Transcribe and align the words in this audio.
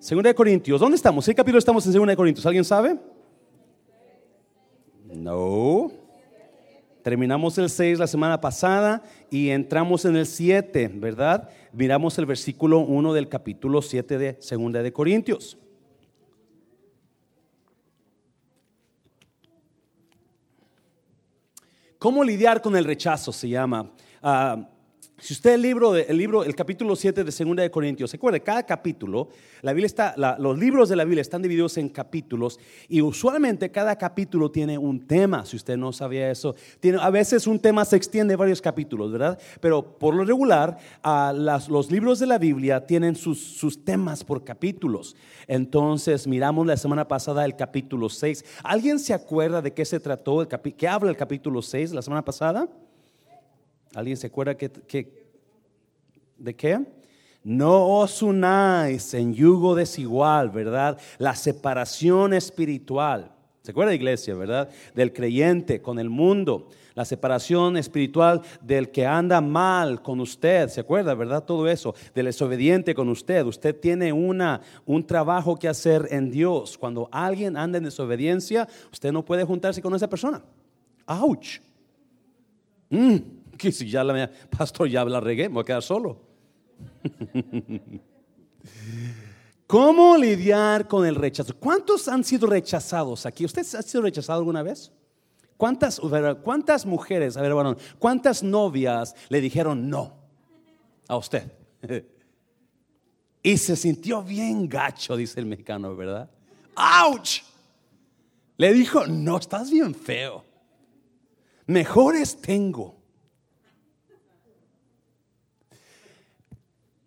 Segunda 0.00 0.30
de 0.30 0.34
Corintios. 0.34 0.80
¿Dónde 0.80 0.96
estamos? 0.96 1.26
¿Qué 1.26 1.34
capítulo 1.34 1.58
estamos 1.58 1.84
en 1.84 1.92
Segunda 1.92 2.12
de 2.12 2.16
Corintios? 2.16 2.46
¿Alguien 2.46 2.64
sabe? 2.64 2.98
No. 5.04 5.92
Terminamos 7.02 7.58
el 7.58 7.68
6 7.68 7.98
la 7.98 8.06
semana 8.06 8.40
pasada 8.40 9.02
y 9.30 9.50
entramos 9.50 10.06
en 10.06 10.16
el 10.16 10.24
7, 10.24 10.90
¿verdad? 10.94 11.50
Miramos 11.74 12.16
el 12.18 12.24
versículo 12.24 12.78
1 12.78 13.12
del 13.12 13.28
capítulo 13.28 13.82
7 13.82 14.16
de 14.16 14.36
Segunda 14.40 14.82
de 14.82 14.90
Corintios. 14.90 15.58
¿Cómo 21.98 22.24
lidiar 22.24 22.62
con 22.62 22.74
el 22.74 22.86
rechazo? 22.86 23.32
Se 23.32 23.50
llama. 23.50 23.92
Ah, 24.22 24.66
si 25.20 25.34
usted 25.34 25.52
el 25.52 25.62
libro, 25.62 25.94
el 25.94 26.16
libro, 26.16 26.44
el 26.44 26.54
capítulo 26.54 26.96
7 26.96 27.24
de 27.24 27.30
Segunda 27.32 27.62
de 27.62 27.70
Corintios, 27.70 28.10
se 28.10 28.16
acuerda, 28.16 28.40
cada 28.40 28.64
capítulo, 28.64 29.28
la 29.60 29.72
Biblia 29.72 29.86
está, 29.86 30.14
los 30.38 30.58
libros 30.58 30.88
de 30.88 30.96
la 30.96 31.04
Biblia 31.04 31.20
están 31.20 31.42
divididos 31.42 31.76
en 31.76 31.90
capítulos 31.90 32.58
y 32.88 33.02
usualmente 33.02 33.70
cada 33.70 33.96
capítulo 33.96 34.50
tiene 34.50 34.78
un 34.78 35.06
tema, 35.06 35.44
si 35.44 35.56
usted 35.56 35.76
no 35.76 35.92
sabía 35.92 36.30
eso. 36.30 36.54
Tiene, 36.80 36.98
a 37.00 37.10
veces 37.10 37.46
un 37.46 37.58
tema 37.58 37.84
se 37.84 37.96
extiende 37.96 38.34
varios 38.34 38.62
capítulos, 38.62 39.12
¿verdad? 39.12 39.38
Pero 39.60 39.98
por 39.98 40.14
lo 40.14 40.24
regular, 40.24 40.78
los 41.68 41.90
libros 41.90 42.18
de 42.18 42.26
la 42.26 42.38
Biblia 42.38 42.86
tienen 42.86 43.14
sus, 43.14 43.38
sus 43.38 43.84
temas 43.84 44.24
por 44.24 44.42
capítulos. 44.42 45.16
Entonces, 45.46 46.26
miramos 46.26 46.66
la 46.66 46.78
semana 46.78 47.06
pasada 47.06 47.44
el 47.44 47.56
capítulo 47.56 48.08
6. 48.08 48.44
¿Alguien 48.62 48.98
se 48.98 49.12
acuerda 49.12 49.60
de 49.60 49.74
qué 49.74 49.84
se 49.84 50.00
trató, 50.00 50.40
el 50.40 50.48
qué 50.48 50.88
habla 50.88 51.10
el 51.10 51.16
capítulo 51.16 51.60
6 51.60 51.92
la 51.92 52.00
semana 52.00 52.24
pasada? 52.24 52.68
¿Alguien 53.94 54.16
se 54.16 54.28
acuerda 54.28 54.56
que, 54.56 54.70
de 56.38 56.56
qué? 56.56 56.80
No 57.42 57.86
os 57.98 58.22
unáis 58.22 59.14
en 59.14 59.34
yugo 59.34 59.74
desigual, 59.74 60.50
¿verdad? 60.50 60.98
La 61.18 61.34
separación 61.34 62.34
espiritual. 62.34 63.32
¿Se 63.62 63.72
acuerda, 63.72 63.94
iglesia, 63.94 64.34
verdad? 64.34 64.70
Del 64.94 65.12
creyente 65.12 65.82
con 65.82 65.98
el 65.98 66.08
mundo. 66.08 66.68
La 66.94 67.04
separación 67.04 67.76
espiritual 67.76 68.42
del 68.60 68.90
que 68.90 69.06
anda 69.06 69.40
mal 69.40 70.02
con 70.02 70.20
usted. 70.20 70.68
¿Se 70.68 70.80
acuerda, 70.80 71.14
verdad? 71.14 71.44
Todo 71.44 71.66
eso. 71.68 71.94
Del 72.14 72.26
desobediente 72.26 72.94
con 72.94 73.08
usted. 73.08 73.44
Usted 73.44 73.78
tiene 73.78 74.12
una, 74.12 74.60
un 74.86 75.06
trabajo 75.06 75.58
que 75.58 75.68
hacer 75.68 76.08
en 76.10 76.30
Dios. 76.30 76.78
Cuando 76.78 77.08
alguien 77.10 77.56
anda 77.56 77.78
en 77.78 77.84
desobediencia, 77.84 78.68
usted 78.92 79.12
no 79.12 79.24
puede 79.24 79.44
juntarse 79.44 79.82
con 79.82 79.94
esa 79.94 80.08
persona. 80.08 80.42
¡Auch! 81.06 81.60
Mm 82.90 83.39
que 83.60 83.70
si 83.70 83.88
ya 83.90 84.02
la 84.02 84.30
pastor 84.56 84.88
ya 84.88 85.04
la 85.04 85.20
regué, 85.20 85.48
me 85.48 85.54
voy 85.54 85.62
a 85.62 85.66
quedar 85.66 85.82
solo. 85.82 86.20
¿Cómo 89.66 90.16
lidiar 90.16 90.88
con 90.88 91.06
el 91.06 91.14
rechazo? 91.14 91.54
¿Cuántos 91.56 92.08
han 92.08 92.24
sido 92.24 92.48
rechazados 92.48 93.26
aquí? 93.26 93.44
¿Usted 93.44 93.60
ha 93.60 93.82
sido 93.82 94.02
rechazado 94.02 94.38
alguna 94.40 94.62
vez? 94.62 94.90
¿Cuántas, 95.56 96.00
mujeres, 96.86 97.36
a 97.36 97.42
ver, 97.42 97.52
bueno, 97.52 97.76
cuántas 97.98 98.42
novias 98.42 99.14
le 99.28 99.40
dijeron 99.40 99.90
no 99.90 100.16
a 101.06 101.16
usted? 101.16 101.52
Y 103.42 103.56
se 103.56 103.74
sintió 103.74 104.22
bien 104.22 104.68
gacho, 104.68 105.16
dice 105.16 105.40
el 105.40 105.46
mexicano, 105.46 105.96
¿verdad? 105.96 106.28
¡Auch! 106.74 107.40
Le 108.58 108.74
dijo, 108.74 109.06
no, 109.06 109.38
estás 109.38 109.70
bien 109.70 109.94
feo. 109.94 110.44
Mejores 111.66 112.38
tengo. 112.42 112.99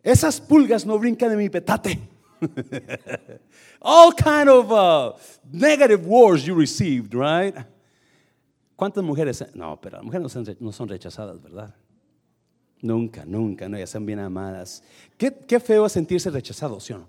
Esas 0.04 0.42
pulgas 0.42 0.86
no 0.86 1.00
brincan 1.00 1.32
en 1.32 1.38
mi 1.38 1.50
petate. 1.50 1.98
All 3.80 4.14
kind 4.14 4.50
of 4.50 4.70
uh, 4.72 5.14
negative 5.50 6.06
words 6.06 6.46
you 6.46 6.54
received, 6.54 7.14
right? 7.14 7.56
¿Cuántas 8.75 9.03
mujeres? 9.03 9.46
No, 9.56 9.80
pero 9.80 9.97
las 9.97 10.06
mujeres 10.06 10.59
no 10.59 10.72
son, 10.74 10.90
rechazadas, 10.90 11.41
¿verdad? 11.41 11.74
Nunca, 12.81 13.24
nunca, 13.24 13.69
no, 13.69 13.78
ellas 13.78 13.91
son 13.91 14.06
bien 14.06 14.19
amadas. 14.19 14.84
Qué, 15.18 15.34
qué 15.34 15.59
feo 15.62 15.86
es 15.86 15.94
sentirse 15.94 16.30
rechazado, 16.30 16.81
¿sí 16.81 16.91
o 16.91 16.97
no? 16.97 17.08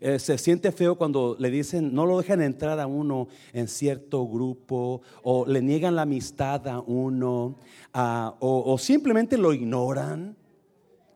Eh, 0.00 0.18
se 0.18 0.36
siente 0.36 0.70
feo 0.70 0.96
cuando 0.96 1.34
le 1.38 1.48
dicen, 1.48 1.94
no 1.94 2.04
lo 2.04 2.18
dejan 2.18 2.42
entrar 2.42 2.78
a 2.78 2.86
uno 2.86 3.28
en 3.54 3.68
cierto 3.68 4.26
grupo, 4.28 5.00
o 5.22 5.46
le 5.46 5.62
niegan 5.62 5.96
la 5.96 6.02
amistad 6.02 6.68
a 6.68 6.80
uno, 6.80 7.56
o, 7.94 8.62
o 8.66 8.76
simplemente 8.76 9.38
lo 9.38 9.54
ignoran. 9.54 10.36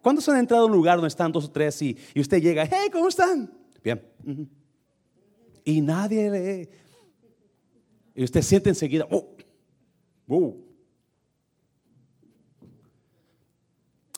¿Cuántos 0.09 0.27
han 0.31 0.39
entrado 0.39 0.63
a 0.63 0.67
un 0.67 0.73
lugar 0.73 0.97
donde 0.97 1.09
están 1.09 1.31
dos 1.31 1.45
o 1.45 1.51
tres 1.51 1.83
y, 1.83 1.95
usted 2.17 2.41
llega, 2.41 2.65
hey, 2.65 2.89
¿cómo 2.91 3.09
están? 3.09 3.53
Bien. 3.85 4.03
Y 5.65 5.83
nadie 5.83 6.31
le... 6.31 6.71
Y 8.15 8.25
usted 8.25 8.41
siente 8.41 8.71
enseguida, 8.71 9.07
oh, 9.11 9.37
oh. 10.27 10.57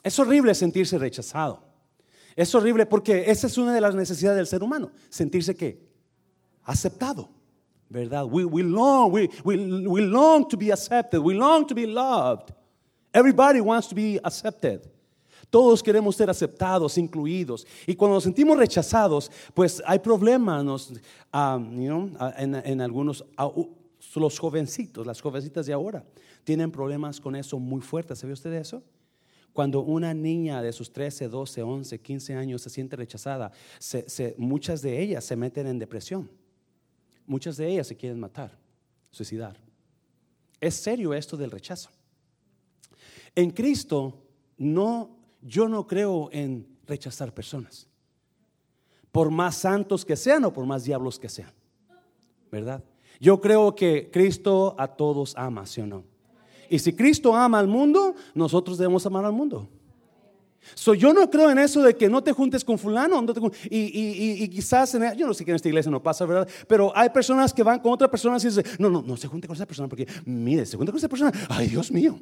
Es 0.01 0.17
horrible 0.17 0.55
sentirse 0.55 0.97
rechazado. 0.97 1.61
Es 2.37 2.55
horrible 2.55 2.85
porque 2.85 3.29
esa 3.29 3.47
es 3.47 3.57
una 3.57 3.73
de 3.73 3.81
las 3.81 3.93
necesidades 3.93 4.37
del 4.37 4.47
ser 4.47 4.63
humano, 4.63 4.93
sentirse 5.09 5.53
que 5.53 5.77
aceptado, 6.63 7.29
¿verdad? 7.89 8.23
We, 8.23 8.45
we, 8.45 8.63
long, 8.63 9.11
we, 9.11 9.29
we, 9.43 9.57
we 9.85 9.99
long 9.99 10.47
to 10.47 10.55
be 10.55 10.71
accepted, 10.71 11.19
we 11.19 11.33
long 11.33 11.67
to 11.67 11.75
be 11.75 11.85
loved. 11.85 12.53
Everybody 13.13 13.59
wants 13.59 13.89
to 13.89 13.95
be 13.95 14.21
accepted. 14.23 14.89
Todos 15.51 15.83
queremos 15.83 16.15
ser 16.15 16.29
aceptados, 16.29 16.97
incluidos. 16.97 17.67
Y 17.85 17.93
cuando 17.93 18.15
nos 18.15 18.23
sentimos 18.23 18.57
rechazados, 18.57 19.29
pues 19.53 19.83
hay 19.85 19.99
problemas 19.99 20.93
um, 21.33 21.81
en, 22.37 22.81
algunos, 22.81 23.25
los 24.15 24.39
jovencitos, 24.39 25.05
las 25.05 25.19
jovencitas 25.19 25.65
de 25.65 25.73
ahora, 25.73 26.05
tienen 26.45 26.71
problemas 26.71 27.19
con 27.19 27.35
eso 27.35 27.59
muy 27.59 27.81
fuertes. 27.81 28.19
¿Sabe 28.19 28.31
usted 28.31 28.53
eso? 28.53 28.81
Cuando 29.51 29.81
una 29.81 30.13
niña 30.13 30.61
de 30.61 30.71
sus 30.71 30.93
13, 30.93 31.27
12, 31.27 31.61
11, 31.61 31.99
15 31.99 32.35
años 32.35 32.61
se 32.61 32.69
siente 32.69 32.95
rechazada, 32.95 33.51
muchas 34.37 34.81
de 34.81 35.01
ellas 35.01 35.25
se 35.25 35.35
meten 35.35 35.67
en 35.67 35.77
depresión. 35.77 36.31
Muchas 37.27 37.57
de 37.57 37.67
ellas 37.67 37.87
se 37.87 37.97
quieren 37.97 38.21
matar, 38.21 38.57
suicidar. 39.11 39.59
Es 40.61 40.75
serio 40.75 41.13
esto 41.13 41.35
del 41.35 41.51
rechazo. 41.51 41.89
En 43.35 43.51
Cristo 43.51 44.23
no 44.57 45.20
yo 45.41 45.67
no 45.67 45.87
creo 45.87 46.29
en 46.31 46.67
rechazar 46.87 47.33
personas. 47.33 47.87
Por 49.11 49.29
más 49.29 49.55
santos 49.55 50.05
que 50.05 50.15
sean 50.15 50.45
o 50.45 50.53
por 50.53 50.65
más 50.65 50.83
diablos 50.83 51.19
que 51.19 51.29
sean. 51.29 51.51
¿Verdad? 52.51 52.83
Yo 53.19 53.39
creo 53.39 53.75
que 53.75 54.09
Cristo 54.11 54.75
a 54.77 54.87
todos 54.87 55.33
ama, 55.37 55.65
¿sí 55.65 55.81
o 55.81 55.87
no? 55.87 56.03
Y 56.69 56.79
si 56.79 56.93
Cristo 56.93 57.35
ama 57.35 57.59
al 57.59 57.67
mundo, 57.67 58.15
nosotros 58.33 58.77
debemos 58.77 59.05
amar 59.05 59.25
al 59.25 59.33
mundo. 59.33 59.67
So, 60.75 60.93
yo 60.93 61.11
no 61.13 61.29
creo 61.29 61.49
en 61.49 61.57
eso 61.57 61.81
de 61.81 61.95
que 61.95 62.07
no 62.07 62.23
te 62.23 62.31
juntes 62.33 62.63
con 62.63 62.77
fulano 62.77 63.23
y, 63.69 64.47
quizás 64.49 64.95
yo 65.17 65.27
no 65.27 65.33
sé 65.33 65.43
que 65.43 65.51
en 65.51 65.55
esta 65.55 65.67
iglesia 65.67 65.91
no 65.91 66.01
pasa, 66.01 66.25
¿verdad? 66.25 66.47
Pero 66.67 66.95
hay 66.95 67.09
personas 67.09 67.51
que 67.51 67.63
van 67.63 67.79
con 67.79 67.91
otra 67.91 68.09
persona 68.09 68.37
y 68.37 68.43
dicen, 68.43 68.63
no, 68.77 68.89
no, 68.89 69.01
no 69.01 69.17
se 69.17 69.27
junte 69.27 69.47
con 69.47 69.55
esa 69.55 69.65
persona 69.65 69.89
porque, 69.89 70.07
mire, 70.23 70.65
se 70.65 70.77
junta 70.77 70.91
con 70.91 70.99
esa 70.99 71.09
persona, 71.09 71.31
ay 71.49 71.67
Dios 71.67 71.91
mío, 71.91 72.19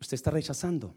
usted 0.00 0.14
está 0.14 0.30
rechazando 0.30 0.94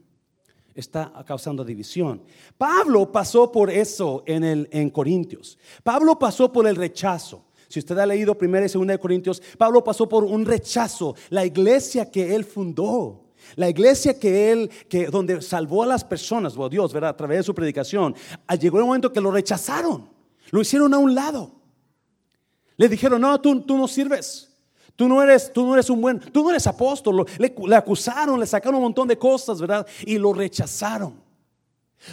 está 0.75 1.11
causando 1.25 1.63
división. 1.63 2.21
Pablo 2.57 3.11
pasó 3.11 3.51
por 3.51 3.69
eso 3.69 4.23
en, 4.25 4.43
el, 4.43 4.69
en 4.71 4.89
Corintios. 4.89 5.57
Pablo 5.83 6.17
pasó 6.17 6.51
por 6.51 6.67
el 6.67 6.75
rechazo. 6.75 7.45
Si 7.67 7.79
usted 7.79 7.97
ha 7.97 8.05
leído 8.05 8.37
primera 8.37 8.65
y 8.65 8.69
segunda 8.69 8.93
de 8.93 8.99
Corintios, 8.99 9.41
Pablo 9.57 9.83
pasó 9.83 10.07
por 10.07 10.23
un 10.23 10.45
rechazo. 10.45 11.15
La 11.29 11.45
iglesia 11.45 12.11
que 12.11 12.35
él 12.35 12.43
fundó, 12.43 13.31
la 13.55 13.69
iglesia 13.69 14.19
que 14.19 14.51
él, 14.51 14.69
que 14.89 15.07
donde 15.07 15.41
salvó 15.41 15.83
a 15.83 15.85
las 15.85 16.03
personas, 16.03 16.55
oh 16.57 16.69
Dios, 16.69 16.91
¿verdad? 16.93 17.11
A 17.11 17.17
través 17.17 17.39
de 17.39 17.43
su 17.43 17.55
predicación, 17.55 18.15
ah, 18.45 18.55
llegó 18.55 18.77
el 18.77 18.85
momento 18.85 19.11
que 19.11 19.21
lo 19.21 19.31
rechazaron, 19.31 20.09
lo 20.51 20.61
hicieron 20.61 20.93
a 20.93 20.97
un 20.97 21.15
lado. 21.15 21.53
Le 22.77 22.89
dijeron, 22.89 23.21
no, 23.21 23.39
tú, 23.39 23.61
tú 23.61 23.77
no 23.77 23.87
sirves. 23.87 24.50
Tú 25.01 25.07
no 25.07 25.23
eres, 25.23 25.51
tú 25.51 25.65
no 25.65 25.73
eres 25.73 25.89
un 25.89 25.99
buen, 25.99 26.19
tú 26.19 26.43
no 26.43 26.51
eres 26.51 26.67
apóstol. 26.67 27.25
Le, 27.39 27.75
acusaron, 27.75 28.39
le 28.39 28.45
sacaron 28.45 28.75
un 28.75 28.83
montón 28.83 29.07
de 29.07 29.17
cosas, 29.17 29.59
¿verdad? 29.59 29.83
Y 30.05 30.19
lo 30.19 30.31
rechazaron. 30.31 31.19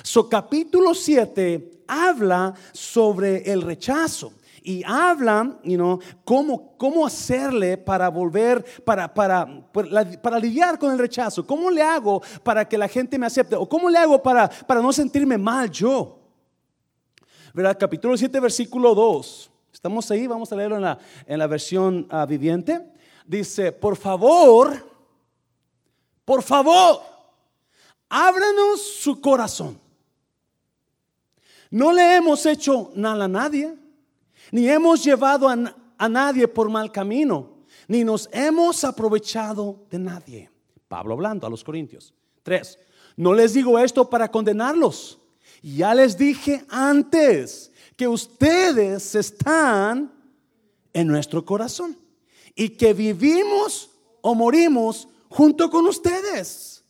So 0.03 0.27
capítulo 0.27 0.95
7 0.95 1.83
habla 1.87 2.55
sobre 2.73 3.43
el 3.53 3.61
rechazo 3.61 4.33
y 4.63 4.83
habla, 4.87 5.59
you 5.65 5.77
know, 5.77 5.99
cómo, 6.25 6.79
cómo 6.79 7.05
hacerle 7.05 7.77
para 7.77 8.09
volver, 8.09 8.65
para, 8.87 9.13
para, 9.13 9.47
para, 10.23 10.39
lidiar 10.39 10.79
con 10.79 10.91
el 10.91 10.99
rechazo. 10.99 11.47
¿Cómo 11.47 11.71
le 11.71 11.83
hago 11.83 12.23
para 12.43 12.67
que 12.67 12.79
la 12.79 12.89
gente 12.89 13.19
me 13.19 13.27
acepte? 13.27 13.55
¿O 13.55 13.69
cómo 13.69 13.91
le 13.91 13.99
hago 13.99 14.23
para, 14.23 14.49
para 14.49 14.81
no 14.81 14.95
sentirme 14.95 15.37
mal 15.37 15.71
yo? 15.71 16.21
¿Verdad? 17.53 17.77
Capítulo 17.79 18.17
7, 18.17 18.41
versículo 18.41 18.95
2. 18.95 19.48
Estamos 19.79 20.11
ahí, 20.11 20.27
vamos 20.27 20.51
a 20.51 20.57
leerlo 20.57 20.75
en 20.75 20.83
la, 20.83 20.99
en 21.25 21.39
la 21.39 21.47
versión 21.47 22.09
ah, 22.11 22.27
viviente. 22.27 22.85
Dice, 23.25 23.71
por 23.71 23.97
favor, 23.97 24.85
por 26.25 26.43
favor, 26.43 27.01
ábranos 28.09 28.83
su 28.83 29.21
corazón. 29.21 29.79
No 31.71 31.93
le 31.93 32.17
hemos 32.17 32.45
hecho 32.45 32.91
nada 32.97 33.27
a 33.27 33.29
nadie, 33.29 33.73
ni 34.51 34.69
hemos 34.69 35.05
llevado 35.05 35.49
a, 35.49 35.57
a 35.97 36.09
nadie 36.09 36.49
por 36.49 36.69
mal 36.69 36.91
camino, 36.91 37.59
ni 37.87 38.03
nos 38.03 38.29
hemos 38.33 38.83
aprovechado 38.83 39.87
de 39.91 40.01
nadie. 40.01 40.51
Pablo 40.89 41.15
hablando 41.15 41.47
a 41.47 41.51
los 41.51 41.63
Corintios. 41.63 42.13
Tres, 42.43 42.81
no 43.17 43.33
les 43.33 43.55
digo 43.55 43.79
esto 43.79 44.11
para 44.11 44.29
condenarlos. 44.29 45.21
Ya 45.63 45.95
les 45.95 46.19
dije 46.19 46.65
antes 46.69 47.71
que 47.99 48.07
ustedes 48.07 49.17
están 49.17 50.11
en 50.95 51.09
nuestro 51.09 51.45
corazón 51.45 51.99
y 52.55 52.69
que 52.71 52.95
vivimos 52.95 53.91
o 54.23 54.37
morimos 54.37 55.09
junto 55.29 55.69
con 55.69 55.85
ustedes. 55.85 56.85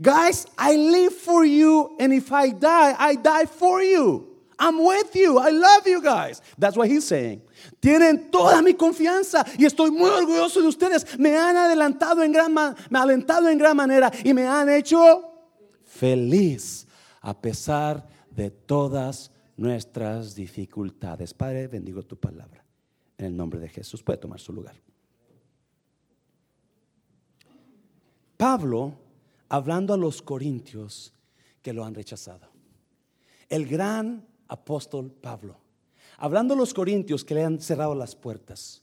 Guys, 0.00 0.46
I 0.58 0.76
live 0.76 1.14
for 1.14 1.44
you, 1.44 1.96
and 2.00 2.12
if 2.12 2.32
I 2.32 2.50
die, 2.50 2.96
I 2.98 3.14
die 3.16 3.46
for 3.46 3.80
you. 3.80 4.26
I'm 4.58 4.84
with 4.84 5.14
you. 5.14 5.38
I 5.38 5.50
love 5.50 5.86
you 5.86 6.02
guys. 6.02 6.42
That's 6.58 6.76
what 6.76 6.88
he's 6.88 7.04
saying. 7.04 7.40
Tienen 7.80 8.28
toda 8.32 8.60
mi 8.60 8.74
confianza 8.74 9.44
y 9.56 9.66
estoy 9.66 9.92
muy 9.92 10.10
orgulloso 10.10 10.60
de 10.60 10.66
ustedes. 10.66 11.16
Me 11.16 11.36
han 11.36 11.56
adelantado 11.56 12.24
en 12.24 12.32
gran, 12.32 12.52
me 12.52 12.98
alentado 12.98 13.48
en 13.48 13.56
gran 13.56 13.76
manera 13.76 14.10
y 14.24 14.34
me 14.34 14.48
han 14.48 14.68
hecho 14.68 15.22
feliz 15.84 16.86
a 17.20 17.40
pesar 17.40 18.04
de 18.30 18.50
todas 18.50 19.30
nuestras 19.58 20.34
dificultades. 20.34 21.34
Padre, 21.34 21.66
bendigo 21.66 22.02
tu 22.04 22.16
palabra. 22.16 22.64
En 23.18 23.26
el 23.26 23.36
nombre 23.36 23.58
de 23.58 23.68
Jesús 23.68 24.02
puede 24.02 24.18
tomar 24.18 24.40
su 24.40 24.52
lugar. 24.52 24.76
Pablo, 28.36 28.94
hablando 29.48 29.92
a 29.92 29.96
los 29.96 30.22
corintios 30.22 31.12
que 31.60 31.72
lo 31.72 31.84
han 31.84 31.94
rechazado. 31.94 32.48
El 33.48 33.66
gran 33.66 34.24
apóstol 34.46 35.10
Pablo, 35.10 35.58
hablando 36.18 36.54
a 36.54 36.56
los 36.56 36.72
corintios 36.72 37.24
que 37.24 37.34
le 37.34 37.44
han 37.44 37.60
cerrado 37.60 37.96
las 37.96 38.14
puertas. 38.14 38.82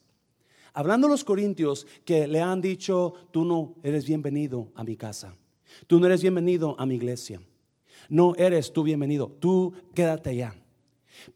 Hablando 0.74 1.08
a 1.08 1.10
los 1.10 1.24
corintios 1.24 1.88
que 2.04 2.28
le 2.28 2.42
han 2.42 2.60
dicho, 2.60 3.14
tú 3.32 3.46
no 3.46 3.76
eres 3.82 4.06
bienvenido 4.06 4.74
a 4.76 4.84
mi 4.84 4.98
casa. 4.98 5.38
Tú 5.88 6.02
no 6.02 6.08
eres 6.08 6.22
bienvenido 6.22 6.76
a 6.78 6.86
mi 6.86 6.96
iglesia. 6.96 7.42
No 8.10 8.36
eres 8.36 8.74
tú 8.74 8.84
bienvenido. 8.84 9.30
Tú 9.40 9.74
quédate 9.94 10.32
allá. 10.32 10.54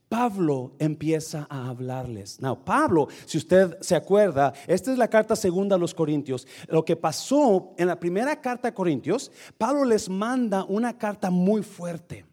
Pablo 0.08 0.76
empieza 0.80 1.48
a 1.50 1.70
hablarles. 1.70 2.42
Now, 2.42 2.64
Pablo, 2.64 3.08
si 3.26 3.38
usted 3.38 3.78
se 3.82 3.96
acuerda, 3.96 4.54
esta 4.68 4.92
es 4.92 4.98
la 4.98 5.08
carta 5.08 5.36
segunda 5.36 5.76
a 5.76 5.80
los 5.80 5.94
Corintios. 5.94 6.48
Lo 6.68 6.84
que 6.84 6.96
pasó 6.96 7.74
en 7.78 7.88
la 7.88 8.00
primera 8.00 8.42
carta 8.42 8.70
a 8.70 8.74
Corintios, 8.74 9.32
Pablo 9.58 9.86
les 9.86 10.10
manda 10.10 10.64
una 10.66 10.98
carta 10.98 11.30
muy 11.30 11.64
fuerte, 11.64 12.26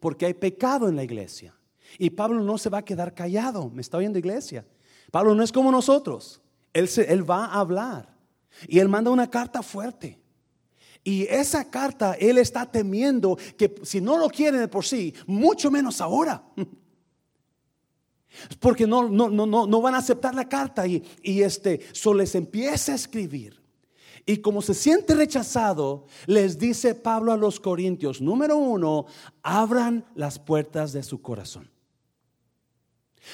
porque 0.00 0.26
hay 0.26 0.34
pecado 0.34 0.88
en 0.88 0.96
la 0.96 1.04
iglesia. 1.04 1.54
Y 1.98 2.10
Pablo 2.10 2.40
no 2.40 2.58
se 2.58 2.70
va 2.70 2.78
a 2.78 2.84
quedar 2.84 3.14
callado. 3.14 3.70
¿Me 3.70 3.82
está 3.82 3.98
oyendo 3.98 4.18
iglesia? 4.18 4.66
Pablo 5.10 5.34
no 5.34 5.42
es 5.42 5.52
como 5.52 5.70
nosotros. 5.70 6.40
Él, 6.72 6.88
él 7.06 7.30
va 7.30 7.46
a 7.46 7.60
hablar. 7.60 8.16
Y 8.66 8.78
él 8.78 8.88
manda 8.88 9.10
una 9.10 9.30
carta 9.30 9.62
fuerte. 9.62 10.18
Y 11.04 11.24
esa 11.24 11.70
carta 11.70 12.14
él 12.14 12.38
está 12.38 12.64
temiendo 12.64 13.36
que 13.58 13.74
si 13.82 14.00
no 14.00 14.16
lo 14.16 14.30
quieren 14.30 14.66
por 14.70 14.86
sí, 14.86 15.12
mucho 15.26 15.70
menos 15.70 16.00
ahora. 16.00 16.42
Porque 18.58 18.86
no, 18.86 19.08
no, 19.08 19.28
no, 19.28 19.46
no, 19.46 19.80
van 19.80 19.94
a 19.94 19.98
aceptar 19.98 20.34
la 20.34 20.48
carta 20.48 20.86
y, 20.86 21.04
y 21.22 21.42
este, 21.42 21.80
so 21.92 22.14
les 22.14 22.34
empieza 22.34 22.92
a 22.92 22.96
escribir. 22.96 23.62
Y 24.26 24.38
como 24.38 24.62
se 24.62 24.72
siente 24.72 25.14
rechazado, 25.14 26.06
les 26.26 26.58
dice 26.58 26.94
Pablo 26.94 27.32
a 27.32 27.36
los 27.36 27.60
Corintios, 27.60 28.22
número 28.22 28.56
uno, 28.56 29.04
abran 29.42 30.04
las 30.14 30.38
puertas 30.38 30.92
de 30.92 31.02
su 31.02 31.20
corazón. 31.20 31.70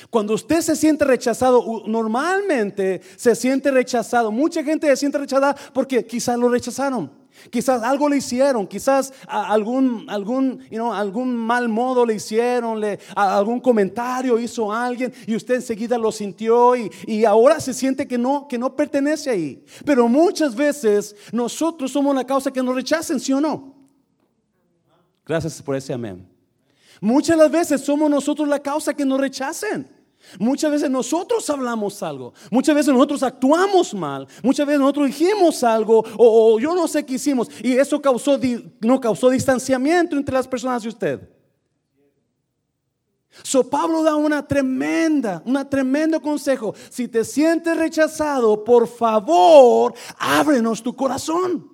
Cuando 0.08 0.34
usted 0.34 0.60
se 0.60 0.76
siente 0.76 1.04
rechazado, 1.04 1.82
normalmente 1.86 3.00
se 3.16 3.34
siente 3.34 3.70
rechazado. 3.70 4.30
Mucha 4.30 4.62
gente 4.62 4.86
se 4.88 4.96
siente 4.96 5.18
rechazada 5.18 5.56
porque 5.72 6.06
quizás 6.06 6.38
lo 6.38 6.48
rechazaron. 6.48 7.20
Quizás 7.48 7.82
algo 7.82 8.08
le 8.08 8.18
hicieron, 8.18 8.66
quizás 8.66 9.12
algún, 9.26 10.04
algún, 10.10 10.62
algún 10.92 11.34
mal 11.34 11.68
modo 11.68 12.04
le 12.04 12.14
hicieron, 12.14 12.82
algún 13.14 13.60
comentario 13.60 14.38
hizo 14.38 14.70
alguien 14.70 15.12
y 15.26 15.34
usted 15.34 15.54
enseguida 15.54 15.96
lo 15.96 16.12
sintió 16.12 16.76
y, 16.76 16.90
y, 17.06 17.24
ahora 17.24 17.58
se 17.60 17.72
siente 17.72 18.06
que 18.06 18.18
no, 18.18 18.46
que 18.46 18.58
no 18.58 18.76
pertenece 18.76 19.30
ahí. 19.30 19.64
Pero 19.84 20.06
muchas 20.08 20.54
veces 20.54 21.16
nosotros 21.32 21.90
somos 21.90 22.14
la 22.14 22.26
causa 22.26 22.50
que 22.50 22.62
nos 22.62 22.74
rechacen, 22.74 23.18
¿sí 23.18 23.32
o 23.32 23.40
no? 23.40 23.74
Gracias 25.24 25.62
por 25.62 25.76
ese 25.76 25.92
amén. 25.92 26.29
Muchas 27.00 27.36
las 27.36 27.50
veces 27.50 27.80
somos 27.80 28.10
nosotros 28.10 28.46
la 28.48 28.58
causa 28.60 28.94
que 28.94 29.04
nos 29.04 29.20
rechacen. 29.20 30.00
Muchas 30.38 30.70
veces 30.70 30.90
nosotros 30.90 31.48
hablamos 31.48 32.02
algo, 32.02 32.34
muchas 32.50 32.74
veces 32.74 32.92
nosotros 32.92 33.22
actuamos 33.22 33.94
mal, 33.94 34.28
muchas 34.42 34.66
veces 34.66 34.78
nosotros 34.78 35.06
dijimos 35.06 35.64
algo 35.64 36.04
o, 36.18 36.60
yo 36.60 36.74
no 36.74 36.86
sé 36.86 37.06
qué 37.06 37.14
hicimos 37.14 37.48
y 37.62 37.72
eso 37.72 38.02
causó, 38.02 38.38
no 38.80 39.00
causó 39.00 39.30
distanciamiento 39.30 40.16
entre 40.16 40.34
las 40.34 40.46
personas 40.46 40.84
y 40.84 40.88
usted. 40.88 41.26
So 43.42 43.68
Pablo 43.68 44.02
da 44.02 44.14
una 44.16 44.46
tremenda, 44.46 45.42
una 45.46 45.68
tremendo 45.68 46.20
consejo. 46.20 46.74
Si 46.90 47.08
te 47.08 47.24
sientes 47.24 47.76
rechazado, 47.76 48.62
por 48.62 48.86
favor, 48.86 49.94
ábrenos 50.18 50.82
tu 50.82 50.94
corazón. 50.94 51.69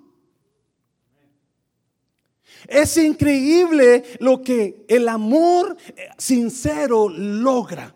Es 2.67 2.97
increíble 2.97 4.03
lo 4.19 4.41
que 4.41 4.85
el 4.87 5.07
amor 5.07 5.77
sincero 6.17 7.07
logra. 7.09 7.95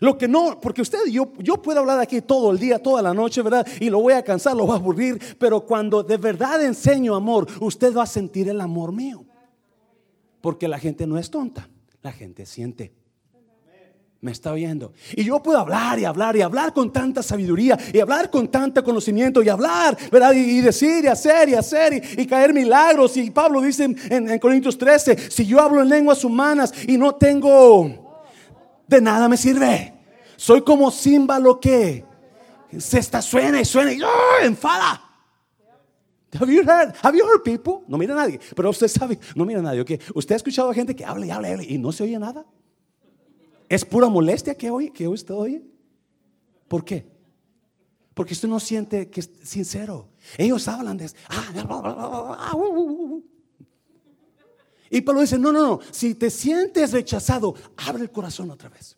Lo 0.00 0.18
que 0.18 0.28
no, 0.28 0.60
porque 0.60 0.82
usted, 0.82 0.98
yo, 1.10 1.32
yo 1.38 1.62
puedo 1.62 1.80
hablar 1.80 2.00
aquí 2.00 2.20
todo 2.20 2.50
el 2.50 2.58
día, 2.58 2.82
toda 2.82 3.00
la 3.00 3.14
noche, 3.14 3.42
¿verdad? 3.42 3.66
Y 3.80 3.88
lo 3.88 4.00
voy 4.00 4.12
a 4.12 4.22
cansar, 4.22 4.54
lo 4.54 4.66
voy 4.66 4.74
a 4.74 4.78
aburrir, 4.78 5.18
pero 5.38 5.64
cuando 5.64 6.02
de 6.02 6.16
verdad 6.16 6.62
enseño 6.62 7.14
amor, 7.14 7.46
usted 7.60 7.94
va 7.96 8.02
a 8.02 8.06
sentir 8.06 8.48
el 8.48 8.60
amor 8.60 8.92
mío. 8.92 9.24
Porque 10.40 10.68
la 10.68 10.78
gente 10.78 11.06
no 11.06 11.18
es 11.18 11.30
tonta, 11.30 11.68
la 12.02 12.12
gente 12.12 12.44
siente. 12.44 12.92
Me 14.20 14.32
está 14.32 14.52
oyendo. 14.52 14.92
Y 15.14 15.24
yo 15.24 15.42
puedo 15.42 15.58
hablar 15.58 15.98
y 15.98 16.04
hablar 16.04 16.36
y 16.36 16.42
hablar 16.42 16.72
con 16.72 16.92
tanta 16.92 17.22
sabiduría 17.22 17.78
y 17.92 18.00
hablar 18.00 18.30
con 18.30 18.48
tanto 18.48 18.82
conocimiento 18.82 19.42
y 19.42 19.48
hablar, 19.48 19.96
¿verdad? 20.10 20.32
Y, 20.32 20.60
decir 20.60 21.04
y 21.04 21.08
hacer 21.08 21.48
y 21.50 21.54
hacer 21.54 22.02
y, 22.18 22.26
caer 22.26 22.52
milagros. 22.54 23.16
Y 23.16 23.30
Pablo 23.30 23.60
dice 23.60 23.84
en, 23.84 24.30
en 24.30 24.38
Corintios 24.38 24.78
13, 24.78 25.30
si 25.30 25.46
yo 25.46 25.60
hablo 25.60 25.82
en 25.82 25.88
lenguas 25.88 26.24
humanas 26.24 26.72
y 26.88 26.96
no 26.96 27.14
tengo 27.14 28.06
de 28.86 29.00
nada 29.00 29.28
me 29.28 29.36
sirve. 29.36 29.92
Soy 30.36 30.62
como 30.62 30.90
címbalo 30.90 31.58
que 31.60 32.04
se 32.78 32.98
está 32.98 33.22
suena 33.22 33.60
y 33.60 33.64
suena 33.64 33.92
y 33.92 34.00
enfada. 34.44 35.02
Have 36.38 36.52
you 36.52 36.62
heard? 36.62 36.94
Have 37.02 37.16
you 37.16 37.24
heard 37.24 37.42
people? 37.42 37.84
No 37.88 37.96
mira 37.96 38.12
a 38.12 38.16
nadie, 38.16 38.38
pero 38.54 38.68
usted 38.70 38.88
sabe, 38.88 39.18
no 39.34 39.44
mira 39.46 39.60
a 39.60 39.62
nadie. 39.62 39.84
¿Usted 40.14 40.34
ha 40.34 40.36
escuchado 40.36 40.70
a 40.70 40.74
gente 40.74 40.94
que 40.94 41.04
habla 41.04 41.24
y 41.24 41.30
habla 41.30 41.48
y 41.48 41.52
habla 41.52 41.64
y 41.64 41.78
no 41.78 41.92
se 41.92 42.04
oye 42.04 42.18
nada? 42.18 42.44
¿Es 43.68 43.84
pura 43.84 44.08
molestia 44.08 44.54
que 44.54 44.70
oye, 44.70 44.92
que 44.92 45.08
usted 45.08 45.34
oye? 45.34 45.62
¿Por 46.68 46.84
qué? 46.84 47.06
Porque 48.14 48.32
usted 48.32 48.48
no 48.48 48.60
siente 48.60 49.10
que 49.10 49.20
es 49.20 49.30
sincero. 49.42 50.08
Ellos 50.38 50.66
hablan 50.68 50.96
de 50.96 51.10
ah, 51.28 52.52
y 54.90 55.00
Pablo 55.00 55.20
dice, 55.20 55.38
no, 55.38 55.52
no, 55.52 55.62
no, 55.62 55.80
si 55.90 56.14
te 56.14 56.30
sientes 56.30 56.92
rechazado, 56.92 57.54
abre 57.76 58.02
el 58.02 58.10
corazón 58.10 58.50
otra 58.50 58.68
vez. 58.68 58.96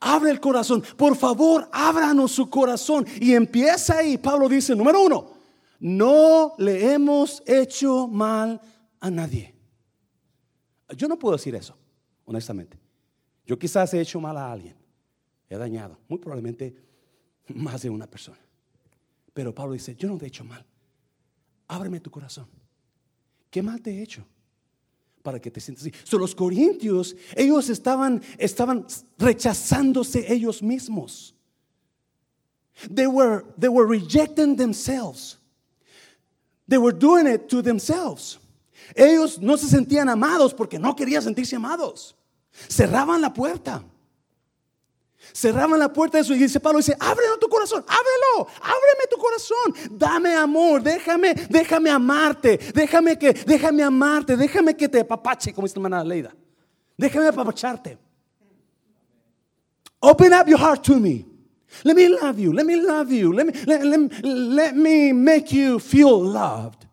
Abre 0.00 0.30
el 0.30 0.40
corazón, 0.40 0.82
por 0.96 1.16
favor, 1.16 1.68
ábranos 1.72 2.32
su 2.32 2.48
corazón. 2.48 3.06
Y 3.20 3.34
empieza 3.34 3.98
ahí. 3.98 4.18
Pablo 4.18 4.48
dice, 4.48 4.74
número 4.74 5.02
uno, 5.02 5.32
no 5.80 6.54
le 6.58 6.92
hemos 6.92 7.42
hecho 7.46 8.08
mal 8.08 8.60
a 9.00 9.10
nadie. 9.10 9.54
Yo 10.96 11.08
no 11.08 11.18
puedo 11.18 11.36
decir 11.36 11.54
eso, 11.54 11.76
honestamente. 12.24 12.83
Yo 13.46 13.58
quizás 13.58 13.92
he 13.94 14.00
hecho 14.00 14.20
mal 14.20 14.36
a 14.36 14.50
alguien, 14.50 14.74
he 15.48 15.56
dañado, 15.56 15.98
muy 16.08 16.18
probablemente 16.18 16.74
más 17.48 17.82
de 17.82 17.90
una 17.90 18.06
persona. 18.06 18.38
Pero 19.32 19.54
Pablo 19.54 19.72
dice, 19.74 19.96
yo 19.96 20.08
no 20.08 20.16
te 20.16 20.24
he 20.24 20.28
hecho 20.28 20.44
mal. 20.44 20.64
Ábreme 21.68 22.00
tu 22.00 22.10
corazón. 22.10 22.46
¿Qué 23.50 23.62
mal 23.62 23.80
te 23.80 23.90
he 23.90 24.02
hecho? 24.02 24.24
para 25.24 25.40
que 25.40 25.50
te 25.50 25.58
sientas 25.58 25.86
así. 25.86 26.16
Los 26.18 26.34
corintios, 26.34 27.16
ellos 27.34 27.70
estaban, 27.70 28.22
estaban 28.36 28.86
rechazándose 29.18 30.30
ellos 30.30 30.62
mismos. 30.62 31.34
They 32.94 33.06
were, 33.06 33.42
they 33.58 33.70
were 33.70 33.86
rejecting 33.86 34.54
themselves. 34.54 35.38
They 36.68 36.76
were 36.76 36.92
doing 36.92 37.26
it 37.26 37.48
to 37.48 37.62
themselves. 37.62 38.38
Ellos 38.94 39.40
no 39.40 39.56
se 39.56 39.66
sentían 39.66 40.10
amados 40.10 40.52
porque 40.52 40.78
no 40.78 40.94
querían 40.94 41.22
sentirse 41.22 41.56
amados. 41.56 42.14
Cerraban 42.68 43.20
la 43.20 43.32
puerta. 43.32 43.82
Cerraban 45.32 45.78
la 45.78 45.92
puerta 45.92 46.18
de 46.18 46.24
su 46.24 46.34
iglesia. 46.34 46.60
Pablo 46.60 46.78
dice, 46.78 46.96
ábrelo 46.98 47.38
tu 47.38 47.48
corazón, 47.48 47.84
ábrelo, 47.86 48.48
ábreme 48.60 49.06
tu 49.10 49.16
corazón, 49.16 49.98
dame 49.98 50.34
amor, 50.34 50.82
déjame, 50.82 51.34
déjame 51.48 51.90
amarte, 51.90 52.58
déjame 52.72 53.18
que, 53.18 53.32
déjame 53.32 53.82
amarte, 53.82 54.36
déjame 54.36 54.76
que 54.76 54.88
te 54.88 55.00
apapache, 55.00 55.52
como 55.52 55.66
dice 55.66 55.78
la 55.78 55.86
hermana 55.86 56.04
Leida. 56.04 56.34
Déjame 56.96 57.28
apapacharte. 57.28 57.98
Open 60.00 60.32
up 60.32 60.46
your 60.46 60.58
heart 60.58 60.84
to 60.84 61.00
me. 61.00 61.26
Let 61.82 61.96
me 61.96 62.08
love 62.08 62.38
you. 62.38 62.52
Let 62.52 62.66
me 62.66 62.76
love 62.76 63.10
you. 63.10 63.32
Let 63.32 63.46
me, 63.46 63.52
let, 63.66 63.84
let, 63.84 64.22
let 64.22 64.76
me 64.76 65.12
make 65.12 65.50
you 65.50 65.80
feel 65.80 66.22
loved. 66.22 66.86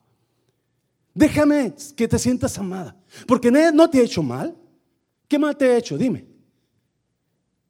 Déjame 1.16 1.74
que 1.96 2.08
te 2.08 2.18
sientas 2.18 2.58
amada. 2.58 2.96
Porque 3.28 3.52
no 3.52 3.88
te 3.90 4.00
he 4.00 4.04
hecho 4.04 4.24
mal. 4.24 4.56
¿Qué 5.32 5.40
mal 5.40 5.56
te 5.56 5.66
he 5.66 5.78
hecho? 5.78 5.98
Dime. 5.98 6.26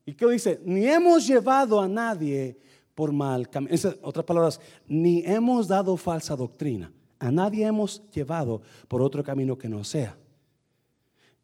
¿Y 0.04 0.16
qué 0.16 0.28
dice? 0.32 0.60
Ni 0.66 0.88
hemos 0.88 1.28
llevado 1.28 1.80
a 1.80 1.88
nadie 1.88 2.58
por 2.96 3.12
mal 3.12 3.48
camino. 3.52 3.76
Otras 4.02 4.26
palabras, 4.26 4.60
ni 4.88 5.24
hemos 5.24 5.68
dado 5.68 5.96
falsa 5.96 6.36
doctrina. 6.36 6.92
A 7.20 7.30
nadie 7.30 7.68
hemos 7.68 8.02
llevado 8.10 8.64
por 8.88 9.04
otro 9.04 9.24
camino 9.24 9.60
que 9.60 9.70
no 9.70 9.84
sea. 9.84 10.18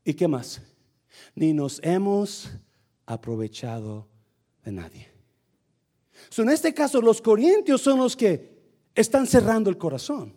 ¿Y 0.03 0.15
qué 0.15 0.27
más? 0.27 0.59
Ni 1.35 1.53
nos 1.53 1.79
hemos 1.83 2.49
aprovechado 3.05 4.07
de 4.65 4.71
nadie. 4.71 5.07
en 6.35 6.49
este 6.49 6.73
caso, 6.73 6.99
los 6.99 7.21
corintios 7.21 7.79
son 7.81 7.99
los 7.99 8.17
que 8.17 8.57
están 8.95 9.27
cerrando 9.27 9.69
el 9.69 9.77
corazón. 9.77 10.33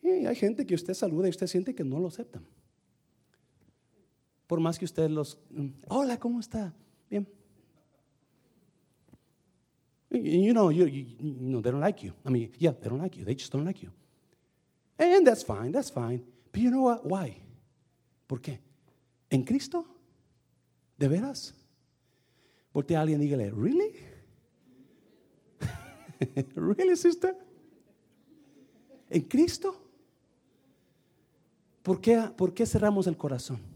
Y 0.00 0.26
hay 0.26 0.36
gente 0.36 0.64
que 0.64 0.76
usted 0.76 0.94
saluda 0.94 1.26
y 1.26 1.30
usted 1.30 1.48
siente 1.48 1.74
que 1.74 1.82
no 1.82 1.98
lo 1.98 2.06
aceptan. 2.06 2.46
Por 4.46 4.60
más 4.60 4.78
que 4.78 4.84
usted 4.84 5.10
los, 5.10 5.38
mm, 5.50 5.68
hola, 5.88 6.18
¿cómo 6.18 6.40
está? 6.40 6.72
Bien. 7.10 7.26
You 10.10 10.52
know, 10.52 10.70
you, 10.70 10.86
you, 10.86 11.04
know, 11.18 11.60
they 11.60 11.70
don't 11.70 11.80
like 11.80 12.04
you. 12.04 12.12
I 12.24 12.30
mean, 12.30 12.52
yeah, 12.58 12.72
they 12.72 12.88
don't 12.88 13.00
like 13.00 13.18
you. 13.18 13.24
They 13.24 13.34
just 13.34 13.52
don't 13.52 13.64
like 13.64 13.82
you. 13.82 13.90
And 14.98 15.26
that's 15.26 15.44
fine, 15.44 15.72
that's 15.72 15.90
fine. 15.90 16.24
But 16.52 16.60
you 16.60 16.70
know 16.70 16.82
what? 16.82 17.04
Why? 17.04 17.42
¿Por 18.26 18.40
qué? 18.40 18.60
¿En 19.30 19.44
Cristo? 19.44 19.84
¿De 20.96 21.08
veras? 21.08 21.52
Porque 22.72 22.96
a 22.96 23.00
alguien 23.00 23.20
y 23.20 23.26
dígale, 23.26 23.50
¿really? 23.50 23.92
¿Really, 26.54 26.96
sister? 26.96 27.36
¿En 29.10 29.22
Cristo? 29.22 29.82
¿Por 31.82 32.00
qué, 32.00 32.30
¿Por 32.36 32.54
qué 32.54 32.64
cerramos 32.66 33.06
el 33.06 33.16
corazón? 33.16 33.75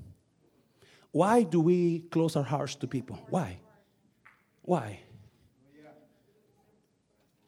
Why 1.12 1.42
do 1.44 1.60
we 1.60 2.00
close 2.10 2.36
our 2.36 2.44
hearts 2.44 2.76
to 2.76 2.86
people? 2.86 3.16
Why? 3.30 3.60
Why? 4.62 5.00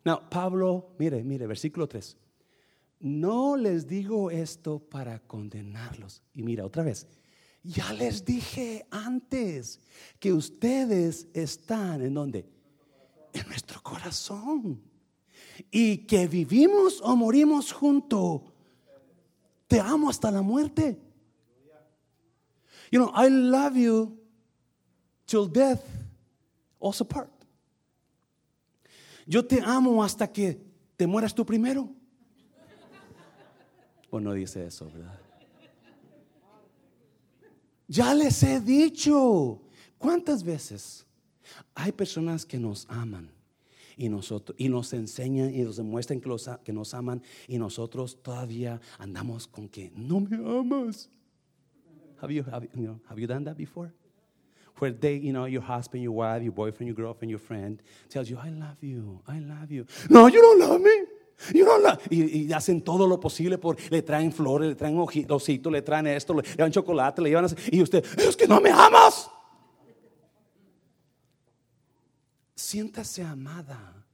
Now, 0.05 0.21
Pablo, 0.29 0.87
mire, 0.99 1.23
mire, 1.23 1.47
versículo 1.47 1.89
3. 1.89 2.17
No 3.01 3.57
les 3.57 3.87
digo 3.87 4.31
esto 4.31 4.81
para 4.81 5.21
condenarlos. 5.21 6.23
Y 6.35 6.43
mira, 6.43 6.65
otra 6.65 6.83
vez, 6.83 7.07
ya 7.63 7.93
les 7.93 8.25
dije 8.25 8.87
antes 8.91 9.81
que 10.19 10.33
ustedes 10.33 11.29
están 11.33 12.03
en 12.03 12.15
donde? 12.15 12.47
En 13.33 13.47
nuestro 13.47 13.81
corazón. 13.83 14.83
Y 15.71 15.99
que 15.99 16.27
vivimos 16.27 17.01
o 17.03 17.15
morimos 17.15 17.73
junto. 17.73 18.53
Te 19.69 19.79
amo 19.79 20.11
hasta 20.11 20.31
la 20.31 20.43
muerte. 20.43 20.99
You 22.93 22.99
know, 22.99 23.11
I 23.15 23.29
love 23.29 23.75
you 23.75 24.19
till 25.27 25.47
death 25.47 25.83
us 26.79 27.03
part. 27.09 27.31
Yo 29.27 29.43
te 29.43 29.61
amo 29.61 30.03
hasta 30.05 30.27
que 30.27 30.61
te 30.99 31.07
mueras 31.07 31.35
tú 31.35 31.47
primero. 31.47 31.89
O 34.11 34.21
no 34.21 34.35
dice 34.35 34.67
eso, 34.67 34.91
¿verdad? 34.93 35.19
Ya 37.89 38.13
les 38.15 38.43
he 38.43 38.61
dicho. 38.61 39.63
¿Cuántas 39.97 40.43
veces 40.43 41.07
hay 41.75 41.93
personas 41.93 42.45
que 42.45 42.59
nos 42.59 42.87
aman 42.91 43.31
y, 43.97 44.11
nosotros, 44.11 44.55
y 44.59 44.69
nos 44.69 44.93
enseñan 44.93 45.55
y 45.55 45.63
nos 45.63 45.77
demuestran 45.77 46.21
que, 46.21 46.29
los, 46.29 46.51
que 46.63 46.73
nos 46.75 46.93
aman 46.93 47.23
y 47.49 47.57
nosotros 47.57 48.23
todavía 48.23 48.81
andamos 48.99 49.47
con 49.47 49.67
que 49.67 49.91
no 49.97 50.21
me 50.21 50.37
amas? 50.37 51.09
Have 52.23 52.31
you, 52.31 52.45
have, 52.45 52.63
you 52.77 52.87
know, 52.87 53.01
have 53.09 53.19
you 53.19 53.27
done 53.27 53.43
that 53.45 53.57
before? 53.57 53.93
Where 54.79 54.93
they, 54.93 55.17
you 55.17 55.33
know, 55.33 55.45
your 55.47 55.61
husband, 55.61 56.05
your 56.05 56.13
wife, 56.13 56.41
your 56.41 56.53
boyfriend, 56.53 56.87
your 56.87 56.95
girlfriend, 56.95 57.31
your 57.31 57.41
friend 57.41 57.83
tells 58.09 58.31
you, 58.31 58.39
I 58.39 58.49
love 58.49 58.77
you, 58.81 59.21
I 59.27 59.41
love 59.41 59.73
you. 59.73 59.87
No, 60.09 60.29
you 60.29 60.41
don't 60.41 60.61
love 60.61 60.81
me. 60.81 61.05
You 61.53 61.65
don't 61.65 61.83
love. 61.83 61.99
Y, 62.11 62.53
hacen 62.53 62.81
todo 62.83 63.09
lo 63.09 63.19
posible 63.19 63.59
por, 63.59 63.77
le 63.91 64.03
traen 64.03 64.33
flores, 64.33 64.69
le 64.69 64.75
traen 64.77 64.97
ositos, 64.99 65.73
le 65.73 65.83
traen 65.83 66.07
esto, 66.07 66.33
le 66.35 66.43
llevan 66.43 66.71
chocolate, 66.71 67.21
le 67.23 67.31
llevan, 67.31 67.47
y 67.73 67.83
usted, 67.83 68.05
es 68.17 68.37
que 68.37 68.47
no 68.47 68.61
me 68.61 68.71
amas. 68.71 69.29
Siéntase 72.55 73.25
amada 73.25 74.07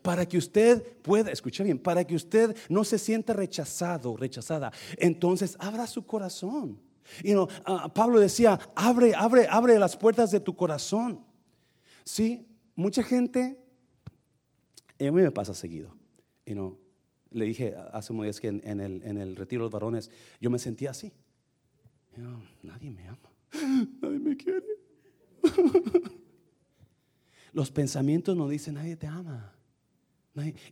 para 0.00 0.24
que 0.24 0.38
usted 0.38 0.80
pueda, 1.02 1.32
escuche 1.32 1.64
bien, 1.64 1.80
para 1.80 2.04
que 2.04 2.14
usted 2.14 2.56
no 2.68 2.84
se 2.84 2.98
sienta 2.98 3.32
rechazado, 3.32 4.16
rechazada. 4.16 4.72
Entonces, 4.96 5.56
abra 5.58 5.88
su 5.88 6.06
corazón. 6.06 6.87
You 7.22 7.32
know, 7.34 7.48
uh, 7.66 7.88
Pablo 7.88 8.20
decía, 8.20 8.58
abre, 8.74 9.14
abre, 9.14 9.46
abre 9.48 9.78
las 9.78 9.96
puertas 9.96 10.30
de 10.30 10.40
tu 10.40 10.54
corazón. 10.54 11.24
Sí, 12.04 12.46
mucha 12.74 13.02
gente, 13.02 13.58
a 14.98 15.04
mí 15.04 15.22
me 15.22 15.30
pasa 15.30 15.54
seguido. 15.54 15.94
You 16.46 16.54
know, 16.54 16.78
le 17.30 17.44
dije 17.44 17.74
hace 17.92 18.12
unos 18.12 18.24
días 18.24 18.40
que 18.40 18.48
en, 18.48 18.80
el, 18.80 19.02
en 19.02 19.18
el 19.18 19.36
retiro 19.36 19.62
de 19.62 19.66
los 19.66 19.72
varones 19.72 20.10
yo 20.40 20.50
me 20.50 20.58
sentía 20.58 20.90
así. 20.90 21.12
nadie 22.62 22.90
me 22.90 23.06
ama, 23.08 23.30
nadie 24.00 24.18
me 24.18 24.36
quiere. 24.36 24.66
los 27.52 27.70
pensamientos 27.70 28.36
nos 28.36 28.50
dicen, 28.50 28.74
nadie 28.74 28.96
te 28.96 29.06
ama. 29.06 29.57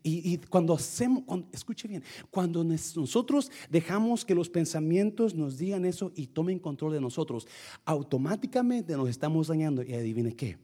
Y, 0.03 0.39
cuando 0.39 0.75
hacemos, 0.75 1.25
escuche 1.53 1.89
bien, 1.89 2.03
cuando 2.31 2.65
nosotros 2.65 3.51
dejamos 3.71 4.25
que 4.25 4.35
los 4.35 4.49
pensamientos 4.49 5.35
nos 5.35 5.59
digan 5.59 5.85
eso 5.85 6.13
y 6.15 6.29
tomen 6.29 6.59
control 6.59 6.93
de 6.93 7.01
nosotros, 7.01 7.47
automáticamente 7.85 8.97
nos 8.97 9.09
estamos 9.09 9.49
dañando. 9.49 9.83
Y 9.83 9.95
adivine 9.95 10.35
qué, 10.35 10.59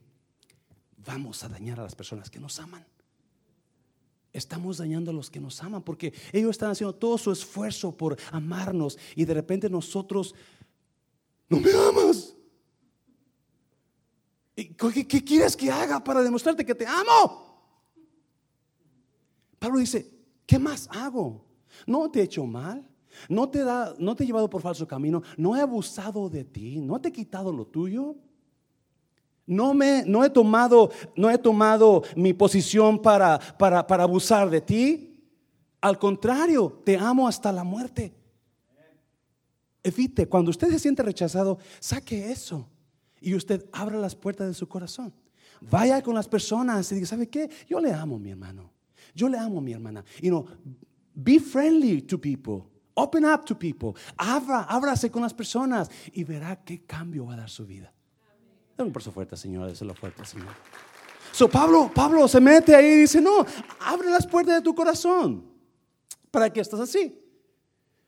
vamos 1.05 1.43
a 1.43 1.49
dañar 1.49 1.79
a 1.79 1.83
las 1.83 1.95
personas 1.95 2.29
que 2.29 2.39
nos 2.39 2.59
aman. 2.59 2.85
Estamos 4.31 4.77
dañando 4.77 5.11
a 5.11 5.13
los 5.13 5.29
que 5.29 5.39
nos 5.39 5.61
aman 5.61 5.83
porque 5.83 6.11
ellos 6.31 6.51
están 6.51 6.71
haciendo 6.71 6.95
todo 6.95 7.17
su 7.19 7.31
esfuerzo 7.31 7.95
por 7.95 8.17
amarnos 8.31 8.97
y 9.15 9.25
de 9.25 9.33
repente 9.35 9.69
nosotros, 9.69 10.33
no 11.47 11.59
me 11.59 11.71
amas. 11.71 12.35
¿Qué, 14.55 15.07
qué 15.07 15.23
quieres 15.23 15.55
que 15.55 15.71
haga 15.71 16.03
para 16.03 16.21
demostrarte 16.21 16.65
que 16.65 16.75
te 16.75 16.85
amo? 16.85 17.52
Pablo 19.63 19.79
dice, 19.79 20.11
¿qué 20.45 20.59
más 20.59 20.89
hago? 20.91 21.45
No 21.87 22.11
te 22.11 22.19
he 22.19 22.23
hecho 22.23 22.45
mal, 22.45 22.85
no 23.29 23.47
te, 23.47 23.63
da, 23.63 23.95
no 23.97 24.13
te 24.13 24.25
he 24.25 24.27
llevado 24.27 24.49
por 24.49 24.61
falso 24.61 24.85
camino, 24.85 25.23
no 25.37 25.55
he 25.55 25.61
abusado 25.61 26.29
de 26.29 26.43
ti, 26.43 26.81
no 26.81 26.99
te 26.99 27.07
he 27.07 27.11
quitado 27.13 27.53
lo 27.53 27.65
tuyo. 27.65 28.17
No, 29.45 29.73
me, 29.73 30.03
no, 30.05 30.25
he, 30.25 30.29
tomado, 30.29 30.91
no 31.15 31.31
he 31.31 31.37
tomado 31.37 32.03
mi 32.17 32.33
posición 32.33 33.01
para, 33.01 33.39
para, 33.57 33.87
para 33.87 34.03
abusar 34.03 34.49
de 34.49 34.59
ti. 34.59 35.23
Al 35.79 35.97
contrario, 35.97 36.81
te 36.83 36.97
amo 36.97 37.25
hasta 37.25 37.49
la 37.53 37.63
muerte. 37.63 38.13
Evite, 39.81 40.27
cuando 40.27 40.51
usted 40.51 40.71
se 40.71 40.79
siente 40.79 41.03
rechazado, 41.03 41.57
saque 41.79 42.33
eso 42.33 42.67
y 43.21 43.33
usted 43.33 43.65
abra 43.71 43.97
las 43.97 44.13
puertas 44.13 44.45
de 44.45 44.55
su 44.55 44.67
corazón. 44.67 45.13
Vaya 45.61 46.01
con 46.01 46.15
las 46.15 46.27
personas 46.27 46.91
y 46.91 46.95
diga, 46.95 47.07
¿sabe 47.07 47.29
qué? 47.29 47.49
Yo 47.69 47.79
le 47.79 47.93
amo, 47.93 48.19
mi 48.19 48.31
hermano. 48.31 48.72
Yo 49.13 49.29
le 49.29 49.37
amo 49.37 49.59
a 49.59 49.61
mi 49.61 49.73
hermana. 49.73 50.03
You 50.21 50.31
know, 50.31 50.47
be 51.15 51.39
friendly 51.39 52.01
to 52.01 52.17
people. 52.17 52.69
Open 52.95 53.25
up 53.25 53.45
to 53.45 53.55
people. 53.55 53.95
Abra, 54.17 54.65
ábrase 54.69 55.11
con 55.11 55.21
las 55.21 55.33
personas 55.33 55.89
y 56.13 56.23
verá 56.23 56.63
qué 56.63 56.85
cambio 56.85 57.25
va 57.25 57.33
a 57.33 57.37
dar 57.37 57.49
su 57.49 57.65
vida. 57.65 57.91
Dame 58.77 58.87
un 58.87 58.93
paso 58.93 59.11
fuerte, 59.11 59.35
Señor. 59.35 59.67
Déselo 59.67 59.95
fuerte, 59.95 60.25
Señor. 60.25 60.53
So, 61.31 61.47
Pablo, 61.49 61.91
Pablo 61.93 62.27
se 62.27 62.39
mete 62.39 62.75
ahí 62.75 62.85
y 62.85 62.97
dice, 62.97 63.19
no, 63.19 63.45
abre 63.79 64.09
las 64.09 64.27
puertas 64.27 64.55
de 64.55 64.61
tu 64.61 64.75
corazón. 64.75 65.43
¿Para 66.29 66.51
que 66.51 66.61
estás 66.61 66.79
así? 66.79 67.19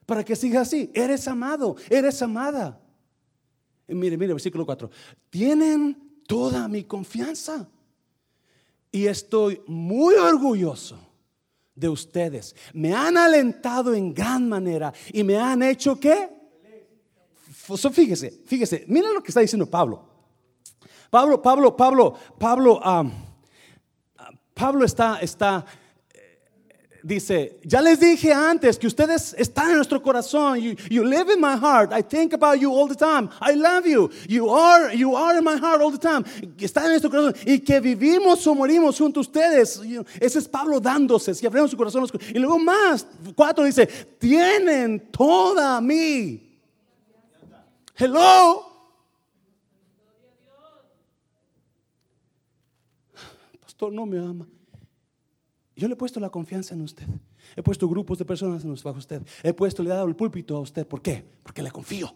Para 0.05 0.23
que 0.23 0.35
sigas 0.35 0.67
así. 0.67 0.91
Eres 0.93 1.27
amado, 1.27 1.75
eres 1.89 2.21
amada. 2.21 2.79
mire, 3.87 4.17
mire, 4.17 4.33
versículo 4.33 4.65
4. 4.65 4.89
Tienen 5.29 6.21
toda 6.27 6.67
mi 6.67 6.83
confianza. 6.83 7.67
Y 8.95 9.07
estoy 9.07 9.61
muy 9.67 10.15
orgulloso 10.15 10.97
de 11.75 11.89
ustedes. 11.89 12.55
Me 12.71 12.93
han 12.93 13.17
alentado 13.17 13.93
en 13.93 14.13
gran 14.13 14.47
manera 14.47 14.93
y 15.11 15.21
me 15.21 15.37
han 15.37 15.61
hecho 15.63 15.99
qué? 15.99 16.29
fíjese, 17.91 18.31
fíjese, 18.45 18.85
mira 18.87 19.11
lo 19.11 19.21
que 19.21 19.31
está 19.31 19.41
diciendo 19.41 19.69
Pablo. 19.69 20.01
Pablo, 21.09 21.41
Pablo, 21.41 21.75
Pablo, 21.75 22.15
Pablo, 22.39 22.79
Pablo 24.53 24.85
está, 24.85 25.19
está, 25.19 25.65
dice, 27.05 27.59
ya 27.63 27.81
les 27.81 27.99
dije 27.99 28.33
antes 28.33 28.79
que 28.79 28.87
ustedes 28.87 29.35
están 29.37 29.69
en 29.69 29.75
nuestro 29.75 30.01
corazón. 30.01 30.59
You, 30.59 30.75
you, 30.89 31.03
live 31.03 31.29
in 31.31 31.39
my 31.39 31.55
heart. 31.55 31.93
I 31.93 32.01
think 32.01 32.33
about 32.33 32.59
you 32.59 32.73
all 32.73 32.87
the 32.87 32.95
time. 32.95 33.29
I 33.39 33.53
love 33.53 33.85
you. 33.85 34.09
You 34.27 34.49
are, 34.49 34.91
you 34.93 35.15
are 35.15 35.37
in 35.37 35.43
my 35.43 35.55
heart 35.55 35.81
all 35.81 35.91
the 35.91 35.99
time. 35.99 36.23
Están 36.57 36.85
en 36.85 36.89
nuestro 36.91 37.11
corazón. 37.11 37.35
Y 37.45 37.59
que 37.59 37.79
vivimos 37.79 38.45
o 38.47 38.55
morimos 38.55 38.97
junto 38.97 39.19
a 39.19 39.21
ustedes. 39.21 39.79
Ese 40.19 40.39
es 40.39 40.47
Pablo 40.47 40.79
dándose. 40.79 41.35
Si 41.35 41.45
abrimos 41.45 41.69
su 41.69 41.77
corazón. 41.77 42.07
Y 42.33 42.39
luego 42.39 42.57
más, 42.57 43.05
cuatro 43.35 43.63
dice, 43.63 43.85
tienen 43.85 45.11
toda 45.11 45.79
mi. 45.81 46.59
Hello. 47.95 48.65
Pastor, 53.61 53.93
no 53.93 54.05
me 54.05 54.17
ama. 54.17 54.47
Yo 55.75 55.87
le 55.87 55.93
he 55.93 55.97
puesto 55.97 56.19
la 56.19 56.29
confianza 56.29 56.73
en 56.73 56.81
usted. 56.81 57.05
He 57.55 57.61
puesto 57.61 57.87
grupos 57.89 58.17
de 58.17 58.25
personas 58.25 58.63
en 58.63 58.73
bajo 58.75 58.97
usted. 58.97 59.21
He 59.43 59.53
puesto, 59.53 59.83
le 59.83 59.89
he 59.89 59.93
dado 59.93 60.07
el 60.07 60.15
púlpito 60.15 60.55
a 60.55 60.61
usted. 60.61 60.87
¿Por 60.87 61.01
qué? 61.01 61.23
Porque 61.43 61.61
le 61.61 61.71
confío. 61.71 62.13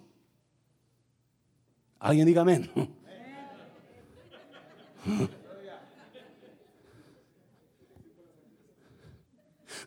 Alguien 2.00 2.26
diga 2.26 2.42
amén. 2.42 2.70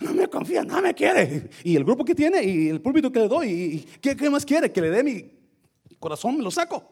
No 0.01 0.15
me 0.15 0.29
confía, 0.29 0.65
no 0.65 0.83
me 0.83 0.95
quiere. 0.95 1.49
Y 1.65 1.77
el 1.77 1.85
grupo 1.85 2.05
que 2.05 2.15
tiene 2.15 2.43
y 2.43 2.69
el 2.69 2.81
púlpito 2.81 3.11
que 3.11 3.21
le 3.21 3.29
doy. 3.29 3.49
¿Y 3.51 3.79
qué, 4.01 4.17
qué 4.17 4.29
más 4.29 4.45
quiere? 4.45 4.71
Que 4.71 4.81
le 4.81 4.91
dé 4.91 5.03
mi 5.03 5.31
corazón, 5.99 6.37
me 6.37 6.43
lo 6.43 6.51
saco. 6.51 6.92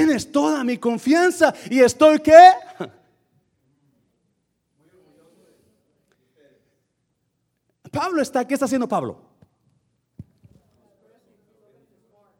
Tienes 0.00 0.32
toda 0.32 0.64
mi 0.64 0.78
confianza 0.78 1.54
y 1.68 1.80
estoy 1.80 2.20
qué? 2.20 2.52
Pablo 7.92 8.22
está, 8.22 8.48
¿qué 8.48 8.54
está 8.54 8.64
haciendo 8.64 8.88
Pablo? 8.88 9.20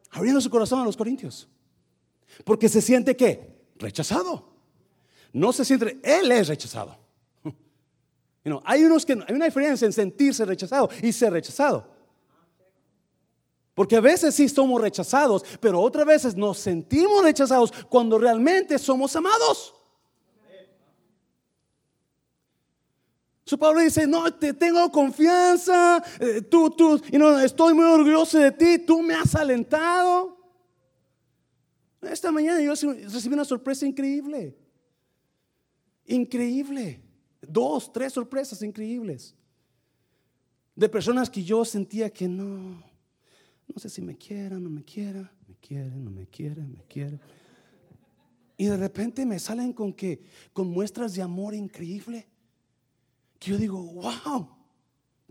Abriendo 0.09 0.41
su 0.41 0.49
corazón 0.49 0.79
a 0.79 0.85
los 0.85 0.97
corintios. 0.97 1.47
Porque 2.43 2.67
se 2.67 2.81
siente 2.81 3.15
qué? 3.15 3.61
Rechazado. 3.75 4.55
No 5.31 5.53
se 5.53 5.63
siente, 5.63 5.99
él 6.01 6.31
es 6.31 6.47
rechazado. 6.47 6.97
hay 8.65 8.83
unos 8.85 9.05
que 9.05 9.13
hay 9.13 9.35
una 9.35 9.45
diferencia 9.45 9.85
en 9.85 9.93
sentirse 9.93 10.45
rechazado 10.45 10.89
y 11.03 11.13
ser 11.13 11.31
rechazado. 11.31 11.90
Porque 13.73 13.95
a 13.95 14.01
veces 14.01 14.35
sí 14.35 14.49
somos 14.49 14.81
rechazados, 14.81 15.43
pero 15.59 15.79
otras 15.79 16.05
veces 16.05 16.35
nos 16.35 16.57
sentimos 16.57 17.23
rechazados 17.23 17.71
cuando 17.89 18.17
realmente 18.17 18.77
somos 18.77 19.15
amados. 19.15 19.73
Su 23.45 23.57
Pablo 23.57 23.81
dice, 23.81 24.07
no, 24.07 24.33
te 24.33 24.53
tengo 24.53 24.89
confianza, 24.91 26.01
eh, 26.19 26.41
tú, 26.41 26.69
tú, 26.69 27.01
y 27.11 27.17
no, 27.17 27.37
estoy 27.39 27.73
muy 27.73 27.85
orgulloso 27.85 28.37
de 28.37 28.51
ti, 28.51 28.79
tú 28.79 29.01
me 29.01 29.13
has 29.13 29.35
alentado. 29.35 30.37
Esta 32.01 32.31
mañana 32.31 32.61
yo 32.61 32.71
recibí 32.71 33.33
una 33.33 33.45
sorpresa 33.45 33.85
increíble. 33.85 34.57
Increíble. 36.05 37.01
Dos, 37.41 37.91
tres 37.91 38.13
sorpresas 38.13 38.61
increíbles. 38.61 39.35
De 40.75 40.87
personas 40.89 41.29
que 41.29 41.43
yo 41.43 41.65
sentía 41.65 42.09
que 42.09 42.27
no, 42.27 42.81
no 43.73 43.79
sé 43.79 43.89
si 43.89 44.01
me 44.01 44.17
quiera, 44.17 44.59
no 44.59 44.69
me 44.69 44.83
quiera, 44.83 45.31
me 45.47 45.55
quiere, 45.55 45.95
no 45.95 46.11
me 46.11 46.27
quiere, 46.27 46.61
me 46.61 46.83
quiere. 46.83 47.19
Y 48.57 48.65
de 48.65 48.77
repente 48.77 49.25
me 49.25 49.39
salen 49.39 49.73
con 49.73 49.93
que, 49.93 50.21
con 50.53 50.69
muestras 50.69 51.13
de 51.13 51.21
amor 51.21 51.55
increíble. 51.55 52.27
Que 53.39 53.51
yo 53.51 53.57
digo, 53.57 53.81
wow, 53.81 54.49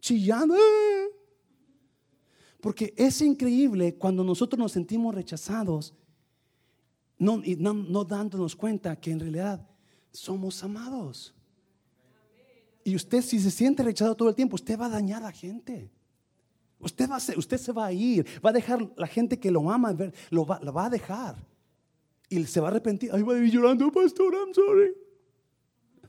chillando. 0.00 0.56
Porque 2.60 2.92
es 2.96 3.20
increíble 3.20 3.94
cuando 3.96 4.24
nosotros 4.24 4.58
nos 4.58 4.72
sentimos 4.72 5.14
rechazados, 5.14 5.94
no, 7.18 7.42
y 7.44 7.56
no, 7.56 7.74
no 7.74 8.04
dándonos 8.04 8.56
cuenta 8.56 8.98
que 8.98 9.10
en 9.10 9.20
realidad 9.20 9.68
somos 10.10 10.64
amados. 10.64 11.34
Y 12.82 12.96
usted 12.96 13.22
si 13.22 13.38
se 13.38 13.50
siente 13.50 13.82
rechazado 13.82 14.16
todo 14.16 14.30
el 14.30 14.34
tiempo, 14.34 14.56
usted 14.56 14.78
va 14.78 14.86
a 14.86 14.90
dañar 14.90 15.22
a 15.22 15.30
gente. 15.30 15.90
Usted, 16.80 17.10
va 17.10 17.16
a 17.16 17.38
usted 17.38 17.58
se 17.58 17.72
va 17.72 17.86
a 17.86 17.92
ir, 17.92 18.26
va 18.44 18.50
a 18.50 18.52
dejar 18.54 18.90
la 18.96 19.06
gente 19.06 19.38
que 19.38 19.50
lo 19.50 19.70
ama, 19.70 19.94
lo 20.30 20.46
va, 20.46 20.58
va 20.58 20.86
a 20.86 20.90
dejar. 20.90 21.36
Y 22.28 22.42
se 22.46 22.60
va 22.60 22.68
a 22.68 22.70
arrepentir. 22.70 23.12
Ahí 23.12 23.22
va 23.22 23.34
a 23.34 23.38
ir 23.38 23.52
llorando, 23.52 23.90
pastor, 23.92 24.34
I'm 24.34 24.54
sorry. 24.54 24.94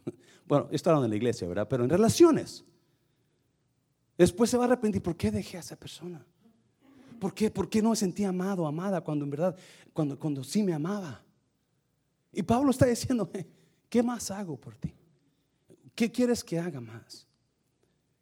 Bueno, 0.47 0.67
esto 0.71 0.89
era 0.89 0.99
en 1.03 1.09
la 1.09 1.15
iglesia, 1.15 1.47
¿verdad? 1.47 1.67
Pero 1.67 1.83
en 1.83 1.89
relaciones. 1.89 2.65
Después 4.17 4.49
se 4.49 4.57
va 4.57 4.65
a 4.65 4.67
arrepentir. 4.67 5.01
¿Por 5.01 5.15
qué 5.15 5.31
dejé 5.31 5.57
a 5.57 5.59
esa 5.61 5.77
persona? 5.77 6.25
¿Por 7.19 7.33
qué, 7.33 7.49
¿Por 7.49 7.69
qué 7.69 7.81
no 7.81 7.91
me 7.91 7.95
sentía 7.95 8.29
amado, 8.29 8.65
amada, 8.65 9.01
cuando 9.01 9.23
en 9.25 9.31
verdad, 9.31 9.55
cuando, 9.93 10.17
cuando 10.19 10.43
sí 10.43 10.63
me 10.63 10.73
amaba? 10.73 11.23
Y 12.33 12.43
Pablo 12.43 12.71
está 12.71 12.85
diciendo, 12.85 13.29
¿qué 13.89 14.03
más 14.03 14.31
hago 14.31 14.57
por 14.57 14.75
ti? 14.75 14.93
¿Qué 15.95 16.11
quieres 16.11 16.43
que 16.43 16.59
haga 16.59 16.81
más? 16.81 17.27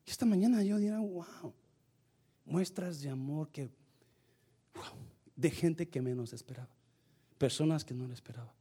Y 0.05 0.11
esta 0.11 0.25
mañana 0.25 0.63
yo 0.63 0.77
diré, 0.77 0.97
wow 0.97 1.53
muestras 2.49 3.01
de 3.01 3.09
amor 3.09 3.49
que, 3.49 3.69
de 5.35 5.49
gente 5.51 5.87
que 5.87 6.01
menos 6.01 6.33
esperaba, 6.33 6.69
personas 7.37 7.85
que 7.85 7.93
no 7.93 8.07
le 8.07 8.13
esperaba. 8.13 8.53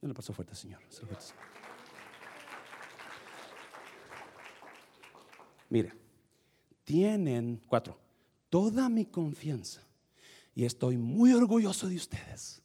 No 0.00 0.08
le 0.08 0.14
pasó 0.14 0.32
fuerte, 0.32 0.54
Señor. 0.54 0.80
Mire, 5.68 5.92
tienen, 6.84 7.60
cuatro, 7.68 8.00
toda 8.48 8.88
mi 8.88 9.04
confianza 9.04 9.82
y 10.54 10.64
estoy 10.64 10.96
muy 10.96 11.32
orgulloso 11.34 11.88
de 11.88 11.96
ustedes. 11.96 12.62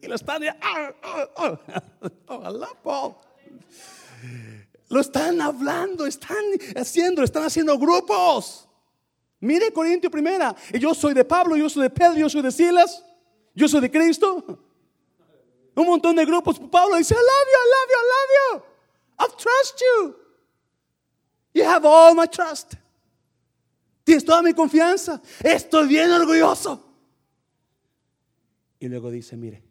Y 0.00 0.06
lo 0.06 0.14
están, 0.14 0.42
ah, 0.44 0.94
ah, 1.02 1.58
ah, 2.28 2.52
lo 4.90 5.00
están 5.00 5.40
hablando, 5.40 6.04
están 6.04 6.44
haciendo, 6.76 7.22
están 7.22 7.44
haciendo 7.44 7.78
grupos. 7.78 8.68
Mire 9.38 9.72
Corintio 9.72 10.10
primera. 10.10 10.54
Yo 10.78 10.94
soy 10.94 11.14
de 11.14 11.24
Pablo, 11.24 11.56
yo 11.56 11.68
soy 11.70 11.84
de 11.84 11.90
Pedro, 11.90 12.14
yo 12.14 12.28
soy 12.28 12.42
de 12.42 12.50
Silas, 12.50 13.04
yo 13.54 13.68
soy 13.68 13.80
de 13.80 13.90
Cristo. 13.90 14.44
Un 15.76 15.86
montón 15.86 16.16
de 16.16 16.24
grupos. 16.26 16.58
Pablo 16.58 16.96
dice, 16.96 17.14
I 17.14 17.18
love 17.18 17.46
you, 17.46 17.58
I 17.60 17.68
love 17.70 17.88
you, 17.88 17.96
I 17.96 18.06
love 18.10 18.30
you. 18.34 18.62
I 19.20 19.26
trust 19.38 19.80
you. 19.80 20.16
You 21.54 21.64
have 21.64 21.86
all 21.86 22.14
my 22.14 22.26
trust. 22.26 22.74
Tienes 24.04 24.24
toda 24.24 24.42
mi 24.42 24.52
confianza. 24.52 25.22
Estoy 25.40 25.86
bien 25.86 26.10
orgulloso. 26.10 26.84
Y 28.80 28.88
luego 28.88 29.10
dice, 29.10 29.36
mire, 29.36 29.62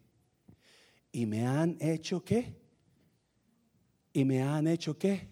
y 1.12 1.26
me 1.26 1.46
han 1.46 1.76
hecho 1.78 2.24
qué? 2.24 2.59
Y 4.12 4.24
me 4.24 4.42
han 4.42 4.66
hecho 4.66 4.98
qué? 4.98 5.28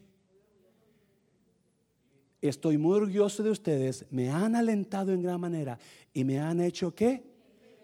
Estoy 2.40 2.78
muy 2.78 2.96
orgulloso 2.96 3.42
de 3.42 3.50
ustedes, 3.50 4.06
me 4.10 4.30
han 4.30 4.54
alentado 4.54 5.12
en 5.12 5.22
gran 5.22 5.40
manera 5.40 5.76
y 6.12 6.22
me 6.22 6.38
han 6.38 6.60
hecho 6.60 6.94
qué? 6.94 7.24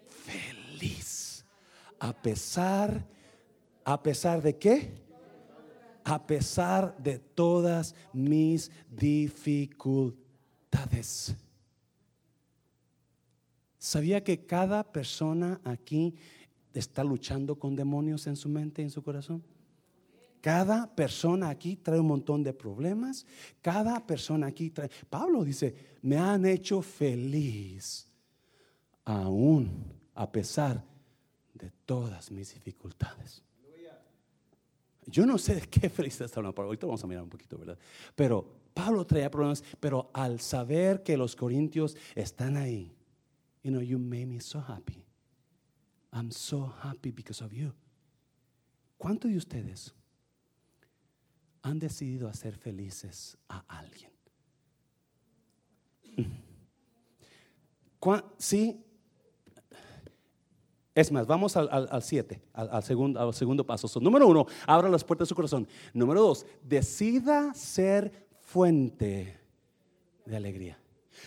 Feliz. 0.07 1.45
A 1.99 2.13
pesar, 2.13 3.05
a 3.85 4.01
pesar 4.03 4.43
de 4.43 4.57
qué? 4.57 5.03
A 6.05 6.25
pesar 6.25 6.97
de 6.99 7.19
todas 7.19 7.97
mis 8.13 8.71
dificultades. 8.91 11.35
¿Sabía 13.79 14.23
que 14.23 14.47
cada 14.47 14.85
persona 14.85 15.61
aquí 15.65 16.15
está 16.73 17.03
luchando 17.03 17.59
con 17.59 17.75
demonios 17.75 18.27
en 18.27 18.37
su 18.37 18.49
mente 18.49 18.83
y 18.83 18.87
en 18.87 18.91
su 18.91 19.03
corazón? 19.03 19.43
Cada 20.45 20.95
persona 20.95 21.49
aquí 21.49 21.77
trae 21.77 21.99
un 21.99 22.07
montón 22.07 22.43
de 22.43 22.53
problemas. 22.53 23.25
Cada 23.63 24.07
persona 24.07 24.49
aquí 24.49 24.69
trae... 24.69 24.91
Pablo 25.09 25.43
dice, 25.43 25.97
me 26.03 26.19
han 26.19 26.45
hecho 26.45 26.83
feliz 26.83 28.07
aún 29.07 29.91
a 30.15 30.31
pesar 30.31 30.85
de 31.55 31.71
todas 31.87 32.31
mis 32.31 32.53
dificultades. 32.53 33.43
Yo 35.07 35.25
no 35.25 35.39
sé 35.39 35.55
de 35.55 35.63
qué 35.63 35.89
felicidad 35.89 36.27
está 36.27 36.41
hablando, 36.41 36.61
ahorita 36.61 36.87
vamos 36.87 37.03
a 37.03 37.07
mirar 37.07 37.23
un 37.23 37.31
poquito, 37.31 37.57
¿verdad? 37.57 37.79
Pero 38.15 38.47
Pablo 38.75 39.07
traía 39.07 39.31
problemas, 39.31 39.65
pero 39.81 40.11
al 40.13 40.41
saber 40.41 41.03
que 41.03 41.17
los 41.17 41.35
corintios 41.37 41.97
están 42.15 42.59
ahí, 42.59 42.95
you 43.63 43.71
know, 43.71 43.81
you 43.81 43.99
made 43.99 44.27
me 44.27 44.43
so 44.43 44.61
happy. 44.61 45.07
I'm 46.13 46.31
so 46.31 46.75
happy 46.83 47.13
because 47.13 47.43
of 47.43 47.51
you. 47.51 47.73
¿Cuántos 48.99 49.31
de 49.31 49.39
ustedes 49.39 49.95
han 51.65 51.79
decidido 51.79 52.29
hacer 52.29 52.57
felices 52.57 53.39
a 53.49 53.65
alguien. 53.69 54.13
Sí. 58.39 58.85
Es 60.95 61.11
más, 61.11 61.27
vamos 61.27 61.57
al 61.57 62.03
7, 62.03 62.43
al, 62.53 62.83
segundo, 62.83 63.19
al 63.19 63.33
segundo 63.33 63.67
paso. 63.67 63.99
número 63.99 64.29
uno, 64.29 64.47
abra 64.67 64.91
las 64.91 65.03
puertas 65.03 65.27
de 65.27 65.31
su 65.31 65.35
corazón. 65.35 65.67
Número 65.95 66.21
dos, 66.21 66.47
decida 66.63 67.53
ser 67.55 68.29
fuente 68.43 69.41
de 70.27 70.37
alegría. 70.37 70.79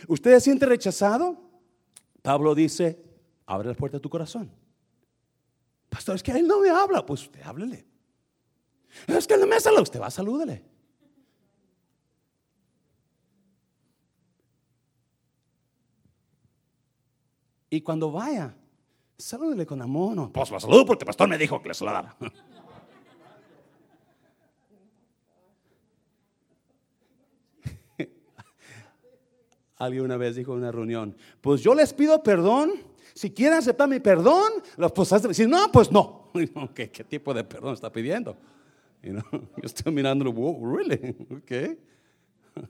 ¿Usted 0.07 0.35
se 0.35 0.41
siente 0.41 0.67
rechazado? 0.67 1.35
Pablo 2.21 2.53
dice, 2.53 3.03
abre 3.47 3.69
las 3.69 3.77
puertas 3.77 3.99
de 3.99 4.03
tu 4.03 4.09
corazón. 4.09 4.51
Pastor, 5.89 6.15
es 6.15 6.21
que 6.21 6.31
él 6.31 6.47
no 6.47 6.61
me 6.61 6.69
habla. 6.69 7.03
Pues 7.03 7.23
usted 7.23 7.41
háblele. 7.41 7.86
Es 9.07 9.27
que 9.27 9.37
no 9.37 9.47
me 9.47 9.59
saluda. 9.59 9.81
Usted 9.81 10.01
va, 10.01 10.09
salúdele. 10.09 10.63
Y 17.69 17.81
cuando 17.81 18.11
vaya, 18.11 18.55
salúdele 19.17 19.65
con 19.65 19.81
amor. 19.81 20.31
Pues 20.31 20.51
lo 20.51 20.59
saludo 20.59 20.85
porque 20.85 21.03
el 21.03 21.07
pastor 21.07 21.27
me 21.27 21.37
dijo 21.37 21.61
que 21.61 21.67
le 21.69 21.73
saludara. 21.73 22.15
Alguien 29.77 30.05
una 30.05 30.17
vez 30.17 30.35
dijo 30.35 30.53
en 30.53 30.59
una 30.59 30.71
reunión, 30.71 31.15
pues 31.39 31.61
yo 31.61 31.75
les 31.75 31.93
pido 31.93 32.23
perdón. 32.23 32.71
Si 33.13 33.31
quieren 33.31 33.57
aceptar 33.59 33.89
mi 33.89 33.99
perdón, 33.99 34.53
los 34.77 34.91
pues 34.91 35.09
decir, 35.09 35.47
no, 35.49 35.71
pues 35.71 35.91
no. 35.91 36.31
¿Qué, 36.75 36.89
¿Qué, 36.89 37.03
tipo 37.03 37.33
de 37.33 37.43
perdón 37.43 37.73
está 37.73 37.91
pidiendo? 37.91 38.37
yo 39.03 39.63
estoy 39.63 39.93
mirándolo, 39.93 40.33
really? 40.61 41.15
Okay. 41.43 41.77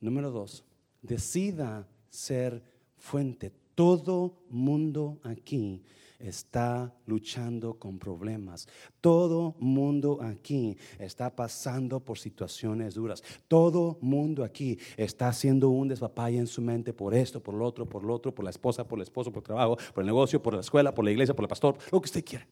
Número 0.00 0.30
dos, 0.30 0.64
decida 1.02 1.86
ser 2.08 2.62
fuente. 2.96 3.52
Todo 3.74 4.42
mundo 4.48 5.20
aquí 5.22 5.82
está 6.18 6.94
luchando 7.06 7.74
con 7.74 7.98
problemas. 7.98 8.66
Todo 9.00 9.54
mundo 9.58 10.18
aquí 10.22 10.76
está 10.98 11.34
pasando 11.34 12.00
por 12.00 12.18
situaciones 12.18 12.94
duras. 12.94 13.22
Todo 13.48 13.98
mundo 14.00 14.42
aquí 14.44 14.78
está 14.96 15.28
haciendo 15.28 15.68
un 15.68 15.88
despapalle 15.88 16.38
en 16.38 16.46
su 16.46 16.62
mente 16.62 16.92
por 16.92 17.14
esto, 17.14 17.42
por 17.42 17.54
lo 17.54 17.66
otro, 17.66 17.86
por 17.86 18.02
lo 18.02 18.14
otro, 18.14 18.34
por 18.34 18.44
la 18.44 18.50
esposa, 18.50 18.86
por 18.86 18.98
el 18.98 19.02
esposo, 19.02 19.30
por 19.30 19.42
el 19.42 19.46
trabajo, 19.46 19.76
por 19.94 20.02
el 20.02 20.06
negocio, 20.06 20.42
por 20.42 20.54
la 20.54 20.60
escuela, 20.60 20.94
por 20.94 21.04
la 21.04 21.10
iglesia, 21.10 21.34
por 21.34 21.44
el 21.44 21.48
pastor, 21.48 21.76
lo 21.92 22.00
que 22.00 22.06
usted 22.06 22.24
quiera. 22.24 22.46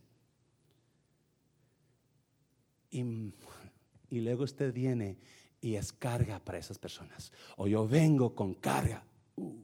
Y, 2.95 4.21
luego 4.21 4.45
usted 4.45 4.73
viene 4.73 5.19
y 5.61 5.75
es 5.75 5.93
carga 5.93 6.39
para 6.39 6.59
esas 6.59 6.79
personas. 6.79 7.33
O 7.57 7.67
yo 7.67 7.89
vengo 7.89 8.35
con 8.35 8.55
carga. 8.55 9.05
Uh. 9.37 9.57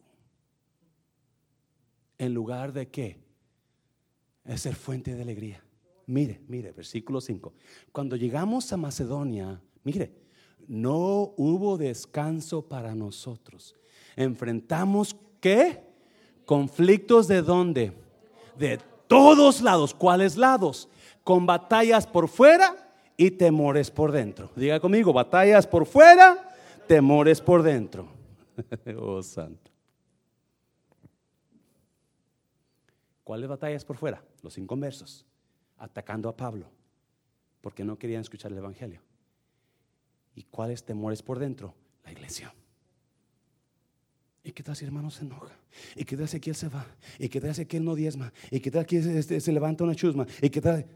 En 2.18 2.34
lugar 2.34 2.72
de 2.72 2.88
qué? 2.88 3.18
ser 4.56 4.74
fuente 4.74 5.14
de 5.14 5.22
alegría. 5.22 5.62
Mire, 6.06 6.40
mire, 6.48 6.72
versículo 6.72 7.20
5. 7.20 7.52
Cuando 7.92 8.16
llegamos 8.16 8.72
a 8.72 8.76
Macedonia, 8.76 9.62
mire, 9.84 10.12
no 10.66 11.34
hubo 11.36 11.78
descanso 11.78 12.66
para 12.66 12.96
nosotros. 12.96 13.76
Enfrentamos 14.16 15.14
qué? 15.40 15.84
Conflictos 16.44 17.28
de 17.28 17.42
dónde? 17.42 17.92
De 18.58 18.80
todos 19.06 19.60
lados. 19.60 19.94
¿Cuáles 19.94 20.36
lados? 20.36 20.88
Con 21.22 21.46
batallas 21.46 22.08
por 22.08 22.28
fuera 22.28 22.79
y 23.20 23.30
temores 23.32 23.90
por 23.90 24.12
dentro. 24.12 24.50
Diga 24.56 24.80
conmigo, 24.80 25.12
batallas 25.12 25.66
por 25.66 25.84
fuera, 25.84 26.56
temores 26.88 27.38
por 27.38 27.62
dentro. 27.62 28.08
oh, 28.98 29.22
santo. 29.22 29.70
¿Cuáles 33.22 33.46
batallas 33.46 33.84
por 33.84 33.98
fuera? 33.98 34.24
Los 34.42 34.56
inconversos, 34.56 35.26
atacando 35.76 36.30
a 36.30 36.36
Pablo, 36.36 36.70
porque 37.60 37.84
no 37.84 37.98
querían 37.98 38.22
escuchar 38.22 38.52
el 38.52 38.56
Evangelio. 38.56 39.02
¿Y 40.34 40.44
cuáles 40.44 40.82
temores 40.82 41.22
por 41.22 41.38
dentro? 41.38 41.74
La 42.04 42.12
iglesia. 42.12 42.54
¿Y 44.42 44.52
qué 44.52 44.62
tal 44.62 44.74
si 44.74 44.86
hermano 44.86 45.10
se 45.10 45.26
enoja? 45.26 45.54
¿Y 45.94 46.06
qué 46.06 46.16
tal 46.16 46.26
si 46.26 46.38
aquí 46.38 46.48
él 46.48 46.56
se 46.56 46.70
va? 46.70 46.86
¿Y 47.18 47.28
qué 47.28 47.38
tal 47.38 47.54
si 47.54 47.60
aquí 47.60 47.76
él 47.76 47.84
no 47.84 47.94
diezma? 47.94 48.32
¿Y 48.50 48.60
qué 48.60 48.70
tal 48.70 48.86
si 48.88 49.22
se, 49.22 49.40
se 49.42 49.52
levanta 49.52 49.84
una 49.84 49.94
chusma? 49.94 50.26
¿Y 50.40 50.48
qué 50.48 50.62
tal? 50.62 50.86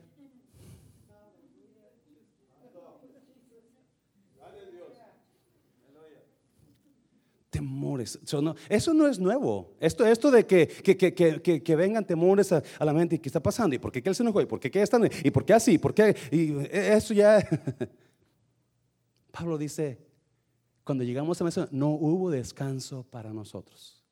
Temores. 8.04 8.62
Eso 8.68 8.94
no, 8.94 9.06
es 9.06 9.18
nuevo. 9.18 9.74
Esto, 9.80 10.06
esto 10.06 10.30
de 10.30 10.46
que, 10.46 10.66
que, 10.68 11.76
vengan 11.76 12.06
temores 12.06 12.52
a, 12.52 12.62
la 12.80 12.92
mente 12.92 13.16
y 13.16 13.18
qué 13.18 13.28
está 13.28 13.42
pasando, 13.42 13.74
y 13.74 13.78
por 13.78 13.90
qué 13.92 14.02
él 14.04 14.14
se 14.14 14.22
enojó, 14.22 14.40
y 14.40 14.46
por 14.46 14.60
qué, 14.60 14.82
están, 14.82 15.08
y 15.22 15.30
por 15.30 15.44
qué 15.44 15.52
así, 15.54 15.78
por 15.78 15.94
qué, 15.94 16.16
y 16.30 16.54
eso 16.70 17.14
ya. 17.14 17.38
Pablo 19.32 19.58
dice, 19.58 19.98
cuando 20.84 21.02
llegamos 21.02 21.40
a 21.40 21.48
eso, 21.48 21.68
no 21.70 21.88
hubo 21.88 22.30
descanso 22.30 23.04
para 23.10 23.32
nosotros. 23.32 24.04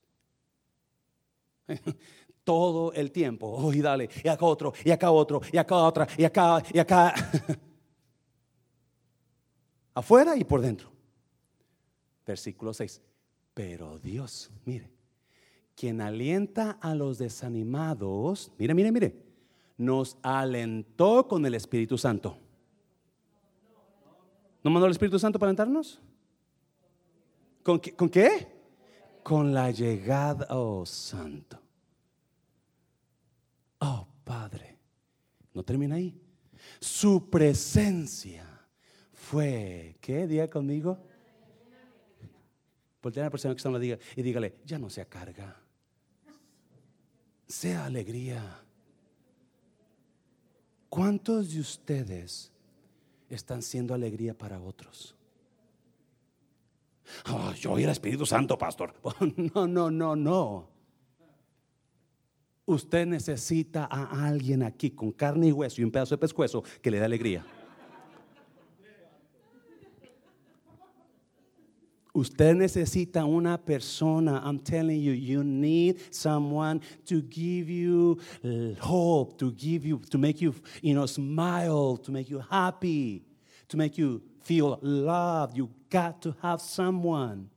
Todo 2.43 2.91
el 2.91 3.11
tiempo, 3.11 3.71
y 3.73 3.81
dale, 3.81 4.09
y 4.21 4.27
acá 4.27 4.45
otro, 4.45 4.73
y 4.83 4.91
acá 4.91 5.11
otro, 5.11 5.41
y 5.51 5.57
acá 5.57 5.77
otra, 5.77 6.07
y 6.17 6.25
acá, 6.25 6.61
y 6.73 6.79
acá. 6.79 7.13
Afuera 9.93 10.35
y 10.35 10.43
por 10.43 10.59
dentro. 10.59 10.91
Versículo 12.25 12.73
6. 12.73 13.01
Pero 13.53 13.99
Dios, 13.99 14.51
mire, 14.65 14.89
quien 15.75 16.01
alienta 16.01 16.71
a 16.81 16.95
los 16.95 17.17
desanimados, 17.17 18.51
mire, 18.57 18.73
mire, 18.73 18.91
mire, 18.91 19.23
nos 19.77 20.17
alentó 20.21 21.27
con 21.27 21.45
el 21.45 21.55
Espíritu 21.55 21.97
Santo. 21.97 22.37
¿No 24.63 24.71
mandó 24.71 24.85
el 24.85 24.91
Espíritu 24.91 25.19
Santo 25.19 25.37
para 25.39 25.49
alentarnos? 25.49 26.01
¿Con 27.63 27.79
qué? 27.79 27.95
¿Con, 27.95 28.09
qué? 28.09 28.47
con 29.23 29.53
la 29.53 29.71
llegada, 29.71 30.47
oh 30.49 30.85
Santo. 30.85 31.59
Oh 33.79 34.07
Padre, 34.23 34.77
no 35.53 35.63
termina 35.63 35.95
ahí. 35.95 36.19
Su 36.79 37.29
presencia 37.29 38.45
fue, 39.11 39.97
¿qué? 40.01 40.27
Diga 40.27 40.49
conmigo 40.49 40.99
Voltea 43.03 43.23
a 43.23 43.25
la 43.25 43.29
persona 43.29 43.53
que 43.53 43.57
está 43.57 43.79
diga 43.79 43.99
y 44.15 44.21
dígale, 44.21 44.55
ya 44.65 44.79
no 44.79 44.89
sea 44.89 45.03
carga, 45.03 45.61
sea 47.45 47.85
alegría. 47.85 48.61
¿Cuántos 50.87 51.53
de 51.53 51.59
ustedes 51.59 52.49
están 53.29 53.61
siendo 53.61 53.93
alegría 53.93 54.37
para 54.37 54.61
otros? 54.61 55.17
Oh, 57.29 57.51
yo 57.53 57.77
y 57.77 57.83
el 57.83 57.89
Espíritu 57.89 58.25
Santo, 58.25 58.57
pastor. 58.57 58.93
No, 59.53 59.67
no, 59.67 59.91
no, 59.91 60.15
no. 60.15 60.69
Usted 62.65 63.05
necesita 63.05 63.85
a 63.91 64.25
alguien 64.25 64.63
aquí 64.63 64.91
con 64.91 65.11
carne 65.11 65.47
y 65.47 65.51
hueso 65.51 65.81
y 65.81 65.83
un 65.83 65.91
pedazo 65.91 66.15
de 66.15 66.19
pescuezo 66.19 66.63
que 66.81 66.89
le 66.89 66.99
dé 66.99 67.05
alegría. 67.05 67.45
Usted 72.15 72.55
necesita 72.55 73.25
una 73.25 73.57
persona. 73.57 74.39
I'm 74.45 74.59
telling 74.59 75.01
you, 75.01 75.13
you 75.13 75.43
need 75.43 76.13
someone 76.13 76.79
to 77.05 77.23
give 77.23 77.69
you 77.69 78.19
hope, 78.79 79.39
to 79.39 79.51
give 79.51 79.83
you, 79.83 79.99
to 80.11 80.19
make 80.19 80.39
you, 80.39 80.53
you 80.83 80.93
know, 80.93 81.07
smile, 81.07 81.97
to 81.97 82.11
make 82.11 82.29
you 82.29 82.39
happy, 82.39 83.23
to 83.67 83.77
make 83.77 83.97
you 83.97 84.21
feel 84.43 84.77
loved. 84.83 85.57
You 85.57 85.71
got 85.89 86.21
to 86.21 86.35
have 86.41 86.61
someone. 86.61 87.49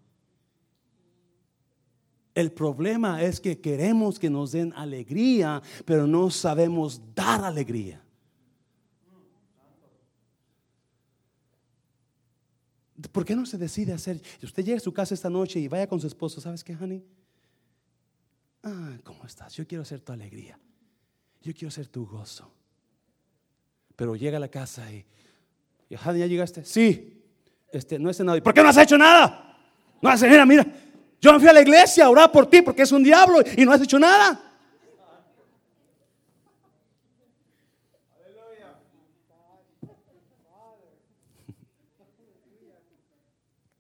El 2.35 2.51
problema 2.51 3.23
es 3.23 3.41
que 3.41 3.57
queremos 3.57 4.19
que 4.19 4.31
nos 4.31 4.53
den 4.53 4.73
alegría, 4.73 5.63
pero 5.85 6.07
no 6.07 6.29
sabemos 6.31 7.01
dar 7.15 7.45
alegría. 7.45 8.06
¿Por 13.13 13.25
qué 13.25 13.37
no 13.37 13.45
se 13.45 13.59
decide 13.59 13.93
hacer? 13.93 14.21
Si 14.41 14.47
usted 14.47 14.65
llega 14.65 14.79
a 14.79 14.81
su 14.81 14.93
casa 14.93 15.15
esta 15.15 15.29
noche 15.29 15.61
y 15.61 15.69
vaya 15.69 15.87
con 15.87 16.01
su 16.01 16.07
esposo, 16.07 16.41
¿sabes 16.41 16.65
qué, 16.65 16.75
honey? 16.75 17.05
Ah, 18.63 18.97
¿cómo 19.05 19.25
estás? 19.25 19.55
Yo 19.55 19.67
quiero 19.67 19.85
ser 19.85 20.01
tu 20.01 20.13
alegría. 20.13 20.59
Yo 21.43 21.53
quiero 21.53 21.71
ser 21.71 21.89
tu 21.89 22.07
gozo. 22.07 22.51
Pero 23.95 24.17
llega 24.17 24.39
a 24.39 24.41
la 24.41 24.49
casa 24.49 24.91
y, 24.91 25.05
honey, 26.05 26.21
¿ya 26.21 26.27
llegaste? 26.27 26.65
Sí. 26.65 27.23
Este, 27.71 27.99
no 27.99 28.09
es 28.11 28.19
nada. 28.21 28.41
¿Por 28.41 28.55
qué 28.55 28.63
no 28.63 28.69
has 28.69 28.79
hecho 28.79 28.97
nada? 28.97 29.59
No 30.01 30.09
has 30.09 30.23
hecho 30.23 30.33
nada, 30.33 30.47
mira. 30.47 30.67
Yo 31.21 31.33
me 31.33 31.39
fui 31.39 31.49
a 31.49 31.53
la 31.53 31.63
iglesia 31.63 32.07
a 32.07 32.11
orar 32.11 32.31
por 32.31 32.49
ti 32.49 32.63
porque 32.63 32.83
es 32.83 32.93
un 32.93 33.03
diablo 33.03 33.41
y 33.57 33.65
no 33.65 33.73
has 33.73 33.81
hecho 33.83 33.99
nada. 33.99 34.46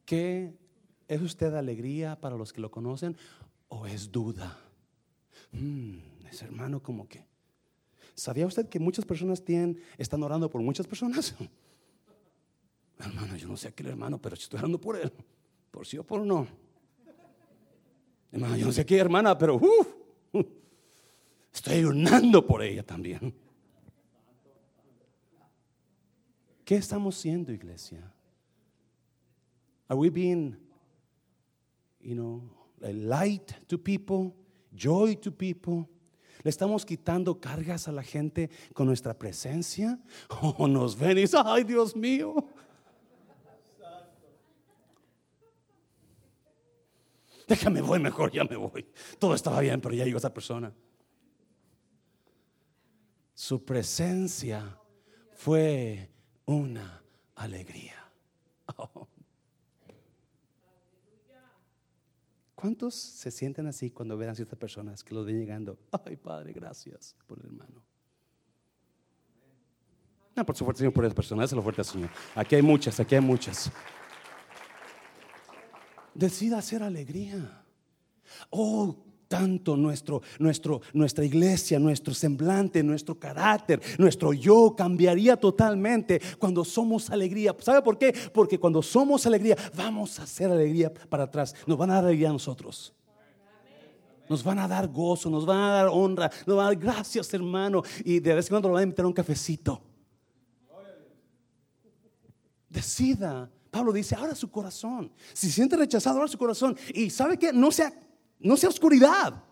¿Qué 0.06 0.54
¿Es 1.08 1.22
usted 1.22 1.54
alegría 1.54 2.20
para 2.20 2.36
los 2.36 2.52
que 2.52 2.60
lo 2.60 2.70
conocen 2.70 3.16
o 3.68 3.86
es 3.86 4.10
duda? 4.10 4.58
Mm, 5.52 5.98
es 6.30 6.42
hermano 6.42 6.82
como 6.82 7.08
que. 7.08 7.24
¿Sabía 8.14 8.46
usted 8.46 8.68
que 8.68 8.80
muchas 8.80 9.04
personas 9.04 9.44
tienen, 9.44 9.78
están 9.98 10.22
orando 10.22 10.50
por 10.50 10.62
muchas 10.62 10.86
personas? 10.86 11.34
Hermano, 12.98 13.36
yo 13.36 13.46
no 13.46 13.58
sé 13.58 13.68
aquel 13.68 13.88
hermano, 13.88 14.18
pero 14.18 14.34
estoy 14.34 14.58
orando 14.58 14.80
por 14.80 14.96
él. 14.96 15.12
Por 15.70 15.86
sí 15.86 15.98
o 15.98 16.02
por 16.02 16.24
no. 16.24 16.46
Hermano, 18.32 18.56
yo 18.56 18.64
no 18.64 18.72
sé 18.72 18.86
qué 18.86 18.96
hermana, 18.96 19.36
pero 19.36 19.60
estoy 21.52 21.84
orando 21.84 22.46
por 22.46 22.62
ella 22.62 22.82
también. 22.82 23.34
¿Qué 26.64 26.76
estamos 26.76 27.18
haciendo, 27.18 27.52
iglesia? 27.52 28.15
Are 29.88 29.96
we 29.96 30.10
being, 30.10 30.56
you 32.00 32.14
know, 32.14 32.42
light 32.80 33.54
to 33.68 33.78
people, 33.78 34.34
joy 34.74 35.14
to 35.16 35.30
people? 35.30 35.88
¿Le 36.42 36.50
estamos 36.50 36.84
quitando 36.84 37.40
cargas 37.40 37.88
a 37.88 37.92
la 37.92 38.02
gente 38.02 38.50
con 38.74 38.86
nuestra 38.86 39.14
presencia? 39.14 39.98
¿O 40.58 40.66
nos 40.68 40.96
ven 40.96 41.18
y 41.18 41.22
dicen, 41.22 41.42
ay 41.44 41.64
Dios 41.64 41.96
mío? 41.96 42.34
Déjame 47.48 47.80
voy 47.80 48.00
mejor, 48.00 48.32
ya 48.32 48.44
me 48.44 48.56
voy. 48.56 48.86
Todo 49.18 49.34
estaba 49.34 49.60
bien, 49.60 49.80
pero 49.80 49.94
ya 49.94 50.04
llegó 50.04 50.18
esa 50.18 50.34
persona. 50.34 50.72
Su 53.34 53.64
presencia 53.64 54.78
fue 55.32 56.10
una 56.44 57.02
alegría. 57.34 57.94
Oh. 58.78 59.06
¿Cuántos 62.66 62.96
se 62.96 63.30
sienten 63.30 63.68
así 63.68 63.92
cuando 63.92 64.18
ven 64.18 64.28
a 64.28 64.34
ciertas 64.34 64.58
personas 64.58 65.04
que 65.04 65.14
lo 65.14 65.24
ven 65.24 65.38
llegando? 65.38 65.78
Ay, 66.04 66.16
Padre, 66.16 66.52
gracias 66.52 67.14
por 67.28 67.38
el 67.38 67.46
hermano. 67.46 67.80
No, 70.34 70.44
por 70.44 70.56
su 70.56 70.64
fuerte 70.64 70.78
Señor, 70.78 70.92
por 70.92 71.04
las 71.04 71.14
personas, 71.14 71.52
lo 71.52 71.62
fuerte 71.62 71.84
Señor. 71.84 72.10
Aquí 72.34 72.56
hay 72.56 72.62
muchas, 72.62 72.98
aquí 72.98 73.14
hay 73.14 73.20
muchas. 73.20 73.70
Decida 76.12 76.58
hacer 76.58 76.82
alegría. 76.82 77.64
Oh, 78.50 78.96
tanto 79.28 79.76
nuestro, 79.76 80.22
nuestro, 80.38 80.80
nuestra 80.92 81.24
iglesia, 81.24 81.78
nuestro 81.78 82.14
semblante, 82.14 82.82
nuestro 82.82 83.18
carácter, 83.18 83.80
nuestro 83.98 84.32
yo 84.32 84.74
cambiaría 84.76 85.36
totalmente 85.36 86.20
cuando 86.38 86.64
somos 86.64 87.10
alegría. 87.10 87.54
¿Sabe 87.60 87.82
por 87.82 87.98
qué? 87.98 88.14
Porque 88.32 88.58
cuando 88.58 88.82
somos 88.82 89.26
alegría, 89.26 89.56
vamos 89.74 90.18
a 90.18 90.24
hacer 90.24 90.50
alegría 90.50 90.92
para 90.92 91.24
atrás. 91.24 91.54
Nos 91.66 91.76
van 91.76 91.90
a 91.90 91.94
dar 91.94 92.04
alegría 92.04 92.30
a 92.30 92.32
nosotros. 92.32 92.92
Nos 94.28 94.42
van 94.42 94.58
a 94.58 94.66
dar 94.66 94.88
gozo, 94.88 95.30
nos 95.30 95.46
van 95.46 95.58
a 95.58 95.70
dar 95.70 95.88
honra, 95.88 96.30
nos 96.46 96.56
van 96.56 96.66
a 96.66 96.68
dar 96.70 96.78
gracias, 96.78 97.32
hermano. 97.32 97.82
Y 98.04 98.18
de 98.18 98.34
vez 98.34 98.46
en 98.46 98.50
cuando 98.50 98.68
lo 98.68 98.74
van 98.74 98.80
a 98.80 98.84
invitar 98.84 99.04
a 99.04 99.08
un 99.08 99.14
cafecito. 99.14 99.80
Decida. 102.68 103.50
Pablo 103.70 103.92
dice, 103.92 104.14
ahora 104.14 104.34
su 104.34 104.50
corazón. 104.50 105.12
Si 105.32 105.50
siente 105.50 105.76
rechazado, 105.76 106.16
ahora 106.16 106.28
su 106.28 106.38
corazón. 106.38 106.76
Y 106.94 107.10
sabe 107.10 107.38
que 107.38 107.52
no 107.52 107.70
sea 107.70 107.92
no 108.38 108.56
sea 108.56 108.68
oscuridad, 108.68 109.42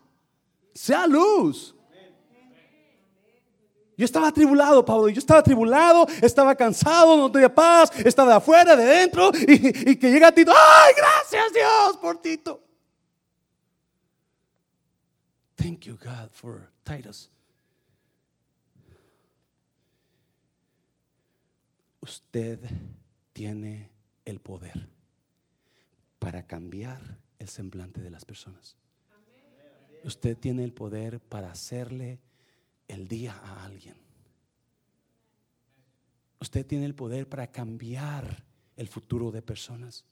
sea 0.73 1.07
luz. 1.07 1.75
Yo 3.97 4.03
estaba 4.03 4.27
atribulado, 4.27 4.83
Pablo. 4.83 5.07
Yo 5.09 5.19
estaba 5.19 5.39
atribulado, 5.39 6.05
estaba 6.21 6.53
cansado, 6.55 7.15
no 7.15 7.31
tenía 7.31 7.53
paz, 7.53 7.91
estaba 8.03 8.31
de 8.31 8.35
afuera, 8.37 8.75
de 8.75 8.83
dentro. 8.83 9.31
Y, 9.33 9.95
que 9.95 10.11
llega 10.11 10.31
Tito. 10.31 10.51
¡Ay, 10.51 10.93
gracias 10.97 11.53
Dios 11.53 11.97
por 11.97 12.21
Tito! 12.21 12.61
Thank 15.55 15.85
you, 15.85 15.97
God, 15.97 16.29
for 16.31 16.69
Titus. 16.83 17.29
Usted 22.01 22.59
tiene 23.33 23.89
el 24.25 24.39
poder 24.39 24.87
para 26.19 26.45
cambiar 26.45 26.99
el 27.39 27.49
semblante 27.49 28.01
de 28.01 28.09
las 28.09 28.25
personas. 28.25 28.77
Usted 30.03 30.37
tiene 30.37 30.63
el 30.63 30.73
poder 30.73 31.19
para 31.19 31.51
hacerle 31.51 32.19
el 32.87 33.07
día 33.07 33.33
a 33.33 33.65
alguien. 33.65 33.95
Usted 36.39 36.65
tiene 36.65 36.85
el 36.85 36.93
poder 36.93 37.27
para 37.27 37.47
cambiar 37.47 38.43
el 38.75 38.87
futuro 38.87 39.31
de 39.31 39.41
personas. 39.41 40.05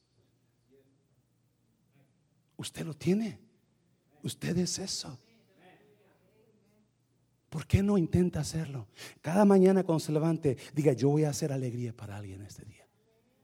Usted 2.58 2.86
lo 2.86 2.96
tiene. 2.96 3.40
Usted 4.24 4.58
es 4.58 4.80
eso. 4.80 5.20
¿Por 7.50 7.68
qué 7.68 7.84
no 7.84 8.00
intenta 8.00 8.40
hacerlo? 8.40 8.88
Cada 9.22 9.46
mañana 9.46 9.84
cuando 9.84 10.00
se 10.00 10.12
levante, 10.12 10.58
diga, 10.74 10.94
yo 10.94 11.10
voy 11.10 11.26
a 11.26 11.30
hacer 11.30 11.52
alegría 11.52 11.96
para 11.96 12.18
alguien 12.18 12.42
este 12.42 12.66
día. 12.66 12.88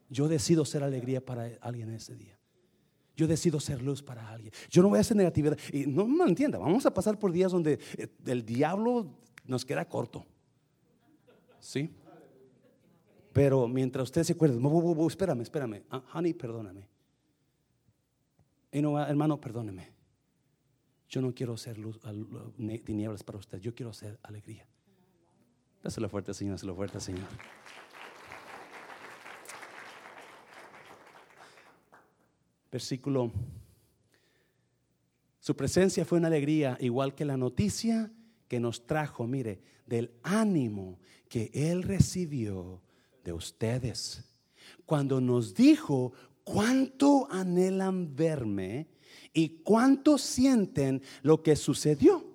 Yo 0.09 0.27
decido 0.27 0.65
ser 0.65 0.81
alegría 0.81 1.23
para 1.23 1.45
alguien 1.61 1.93
este 1.93 2.15
día. 2.15 2.38
Yo 3.19 3.27
decido 3.27 3.59
ser 3.59 3.81
luz 3.81 4.01
para 4.01 4.29
alguien. 4.29 4.53
Yo 4.69 4.81
no 4.81 4.87
voy 4.87 4.97
a 4.97 5.01
hacer 5.01 5.17
negatividad. 5.17 5.57
Y 5.73 5.85
no 5.85 6.07
me 6.07 6.23
entienda, 6.23 6.57
vamos 6.57 6.85
a 6.85 6.93
pasar 6.93 7.19
por 7.19 7.33
días 7.33 7.51
donde 7.51 7.77
eh, 7.97 8.07
el 8.27 8.45
diablo 8.45 9.13
nos 9.43 9.65
queda 9.65 9.83
corto. 9.83 10.25
¿Sí? 11.59 11.93
Pero 13.33 13.67
mientras 13.67 14.03
usted 14.05 14.23
se 14.23 14.31
acuerde, 14.31 14.57
espérame, 15.09 15.41
espérame. 15.41 15.83
Ah, 15.89 16.01
honey, 16.13 16.33
perdóname. 16.33 16.87
Y 18.71 18.81
no, 18.81 18.97
hermano, 18.97 19.41
perdóneme. 19.41 19.91
Yo 21.09 21.21
no 21.21 21.35
quiero 21.35 21.57
ser 21.57 21.77
luz, 21.77 21.99
tinieblas 22.85 23.21
para 23.21 23.37
usted. 23.37 23.59
Yo 23.59 23.75
quiero 23.75 23.91
ser 23.91 24.17
alegría. 24.23 24.65
Dáselo 25.83 26.07
fuerte, 26.07 26.33
Señor. 26.33 26.53
Dáselo 26.53 26.73
fuerte, 26.73 27.01
Señor. 27.01 27.27
Versículo. 32.71 33.31
Su 35.39 35.55
presencia 35.55 36.05
fue 36.05 36.17
una 36.17 36.27
alegría, 36.27 36.77
igual 36.79 37.15
que 37.15 37.25
la 37.25 37.37
noticia 37.37 38.11
que 38.47 38.59
nos 38.59 38.85
trajo, 38.85 39.25
mire, 39.27 39.61
del 39.85 40.11
ánimo 40.23 40.99
que 41.27 41.49
Él 41.53 41.83
recibió 41.83 42.81
de 43.23 43.33
ustedes. 43.33 44.25
Cuando 44.85 45.21
nos 45.21 45.53
dijo 45.53 46.13
cuánto 46.43 47.27
anhelan 47.31 48.15
verme 48.15 48.87
y 49.33 49.61
cuánto 49.63 50.17
sienten 50.17 51.01
lo 51.21 51.41
que 51.41 51.55
sucedió. 51.55 52.25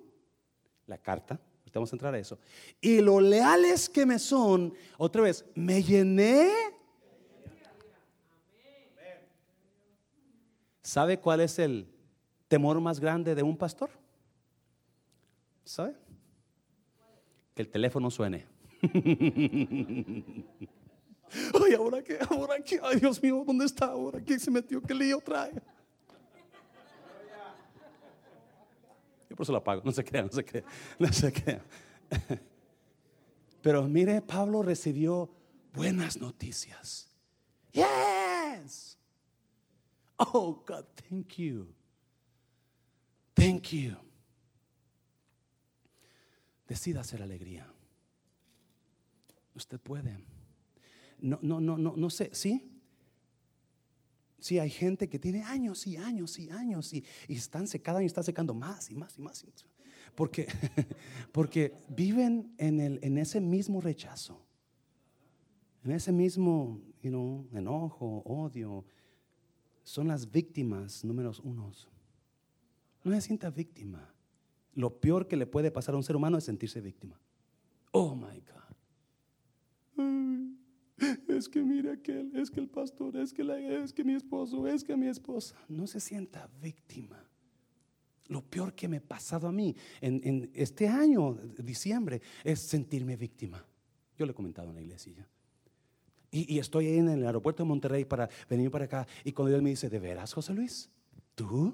La 0.87 0.97
carta, 0.97 1.39
vamos 1.75 1.91
a 1.91 1.95
entrar 1.95 2.13
a 2.13 2.19
eso. 2.19 2.39
Y 2.81 3.01
lo 3.01 3.19
leales 3.19 3.89
que 3.89 4.05
me 4.05 4.19
son, 4.19 4.73
otra 4.97 5.21
vez, 5.21 5.45
me 5.55 5.83
llené 5.83 6.49
¿Sabe 10.85 11.19
cuál 11.19 11.39
es 11.39 11.57
el 11.57 11.87
temor 12.47 12.79
más 12.79 12.99
grande 12.99 13.33
de 13.33 13.41
un 13.41 13.57
pastor? 13.57 13.89
¿Sabe? 15.63 15.95
Que 17.55 17.63
el 17.63 17.69
teléfono 17.69 18.11
suene. 18.11 18.45
Ay, 21.59 21.73
ahora 21.75 22.03
qué, 22.03 22.19
ahora 22.29 22.59
qué, 22.63 22.79
ay 22.83 22.99
Dios 22.99 23.21
mío, 23.21 23.43
¿dónde 23.45 23.65
está 23.65 23.87
ahora? 23.87 24.21
¿Quién 24.21 24.39
se 24.39 24.51
metió? 24.51 24.79
¿Qué 24.79 24.93
lío 24.93 25.19
trae? 25.19 25.53
Yo 29.27 29.35
por 29.35 29.43
eso 29.43 29.51
lo 29.51 29.57
apago, 29.57 29.81
no 29.83 29.91
se 29.91 30.03
crea, 30.03 30.21
no 30.21 30.31
se 30.31 30.45
crea, 30.45 30.63
no 30.99 31.11
se 31.11 31.33
crea. 31.33 31.63
Pero 33.63 33.87
mire, 33.87 34.21
Pablo 34.21 34.61
recibió 34.61 35.31
buenas 35.73 36.17
noticias. 36.17 37.09
Yes. 37.73 38.94
Oh, 40.17 40.63
God, 40.65 40.85
thank 41.09 41.37
you. 41.37 41.67
Thank 43.35 43.73
you. 43.73 43.97
Decida 46.67 47.01
hacer 47.01 47.21
alegría. 47.21 47.67
Usted 49.55 49.79
puede. 49.79 50.17
No, 51.19 51.39
no, 51.41 51.59
no, 51.59 51.77
no, 51.77 51.95
no 51.95 52.09
sé, 52.09 52.29
¿sí? 52.33 52.71
Sí, 54.39 54.59
hay 54.59 54.69
gente 54.69 55.09
que 55.09 55.17
tiene 55.17 55.43
años 55.43 55.87
y 55.87 55.97
años 55.97 56.37
y 56.37 56.49
años 56.49 56.93
y, 56.93 57.03
y 57.27 57.35
están 57.35 57.65
cada 57.81 57.99
año 57.99 58.07
están 58.07 58.23
secando 58.23 58.53
más 58.53 58.91
y 58.91 58.95
más 58.95 59.17
y 59.17 59.21
más. 59.21 59.45
Porque, 60.13 60.47
porque 61.31 61.73
viven 61.89 62.53
en, 62.57 62.79
el, 62.79 62.99
en 63.01 63.17
ese 63.17 63.41
mismo 63.41 63.81
rechazo, 63.81 64.45
en 65.83 65.91
ese 65.91 66.11
mismo 66.11 66.79
you 67.01 67.09
know, 67.09 67.47
enojo, 67.53 68.23
odio, 68.25 68.85
son 69.85 70.09
las 70.09 70.29
víctimas 70.29 71.05
números 71.05 71.39
unos. 71.39 71.87
No 73.03 73.13
se 73.13 73.21
sienta 73.21 73.51
víctima. 73.51 74.11
Lo 74.73 74.99
peor 74.99 75.27
que 75.27 75.37
le 75.37 75.45
puede 75.45 75.71
pasar 75.71 75.93
a 75.93 75.97
un 75.97 76.03
ser 76.03 76.15
humano 76.15 76.37
es 76.37 76.43
sentirse 76.43 76.81
víctima. 76.81 77.17
Oh 77.91 78.15
my 78.15 78.41
God. 78.41 78.65
es 81.29 81.47
que 81.47 81.63
mira 81.63 81.93
aquel, 81.93 82.35
es 82.35 82.49
que 82.49 82.59
el 82.59 82.67
pastor, 82.67 83.15
es 83.15 83.31
que, 83.31 83.43
la, 83.43 83.59
es 83.59 83.93
que 83.93 84.03
mi 84.03 84.15
esposo, 84.15 84.67
es 84.67 84.83
que 84.83 84.97
mi 84.97 85.07
esposa. 85.07 85.55
No 85.69 85.85
se 85.85 85.99
sienta 85.99 86.49
víctima. 86.61 87.23
Lo 88.27 88.41
peor 88.41 88.73
que 88.73 88.87
me 88.87 88.97
ha 88.97 89.01
pasado 89.01 89.47
a 89.47 89.51
mí 89.51 89.75
en, 90.01 90.49
este 90.55 90.87
año, 90.87 91.35
diciembre, 91.59 92.21
es 92.43 92.59
sentirme 92.59 93.15
víctima. 93.15 93.63
Yo 94.17 94.25
le 94.25 94.31
he 94.31 94.35
comentado 94.35 94.69
en 94.69 94.75
la 94.75 94.81
iglesia 94.81 95.27
Y, 96.31 96.59
estoy 96.59 96.87
ahí 96.87 96.97
en 96.97 97.09
el 97.09 97.25
aeropuerto 97.25 97.63
de 97.63 97.69
Monterrey 97.69 98.05
para 98.05 98.29
venir 98.49 98.69
para 98.69 98.85
acá. 98.85 99.07
Y 99.23 99.31
cuando 99.31 99.51
Dios 99.51 99.61
me 99.61 99.69
dice, 99.69 99.89
¿de 99.89 99.99
veras, 99.99 100.33
José 100.33 100.53
Luis? 100.53 100.89
¿Tú 101.33 101.73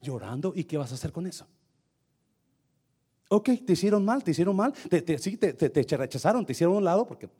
llorando? 0.00 0.52
¿Y 0.54 0.64
qué 0.64 0.76
vas 0.76 0.92
a 0.92 0.94
hacer 0.94 1.12
con 1.12 1.26
eso? 1.26 1.46
Ok, 3.28 3.50
te 3.66 3.72
hicieron 3.72 4.04
mal, 4.04 4.22
te 4.22 4.32
hicieron 4.32 4.54
mal. 4.54 4.72
Te, 4.72 5.18
sí, 5.18 5.38
te, 5.38 5.54
te, 5.54 5.96
rechazaron, 5.96 6.44
te 6.44 6.52
hicieron 6.52 6.74
a 6.74 6.78
un 6.78 6.84
lado 6.84 7.06
porque 7.06 7.30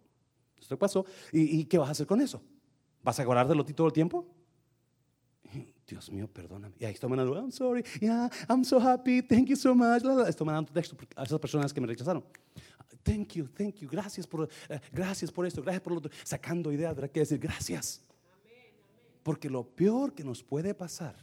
esto 0.58 0.78
pasó. 0.78 1.04
¿Y, 1.30 1.60
¿Y, 1.60 1.64
qué 1.66 1.76
vas 1.76 1.88
a 1.88 1.92
hacer 1.92 2.06
con 2.06 2.20
eso? 2.20 2.42
¿Vas 3.02 3.18
a 3.18 3.22
acordarte 3.22 3.54
de 3.54 3.64
ti 3.64 3.74
todo 3.74 3.88
el 3.88 3.92
tiempo? 3.92 4.26
Dios 5.86 6.10
mío, 6.10 6.28
perdóname. 6.28 6.74
Y 6.78 6.84
ahí 6.84 6.94
estoy 6.94 7.10
mandando, 7.10 7.34
I'm 7.34 7.52
sorry, 7.52 7.84
yeah, 8.00 8.30
I'm 8.48 8.64
so 8.64 8.80
happy, 8.80 9.20
thank 9.20 9.48
you 9.48 9.56
so 9.56 9.74
much. 9.74 10.02
Estoy 10.26 10.46
mandando 10.46 10.72
texto 10.72 10.96
a 11.16 11.24
esas 11.24 11.38
personas 11.38 11.72
que 11.72 11.80
me 11.80 11.86
rechazaron. 11.86 12.24
Thank 13.02 13.34
you, 13.34 13.48
thank 13.48 13.76
you, 13.76 13.88
gracias 13.88 14.26
por, 14.26 14.48
eh, 14.68 14.80
gracias 14.92 15.30
por 15.30 15.46
esto, 15.46 15.62
gracias 15.62 15.82
por 15.82 15.92
lo 15.92 15.98
otro. 15.98 16.12
Sacando 16.24 16.72
ideas, 16.72 16.94
¿verdad? 16.94 17.10
Que 17.10 17.20
decir 17.20 17.38
gracias. 17.38 18.02
Porque 19.22 19.48
lo 19.48 19.64
peor 19.64 20.14
que 20.14 20.24
nos 20.24 20.42
puede 20.42 20.74
pasar 20.74 21.16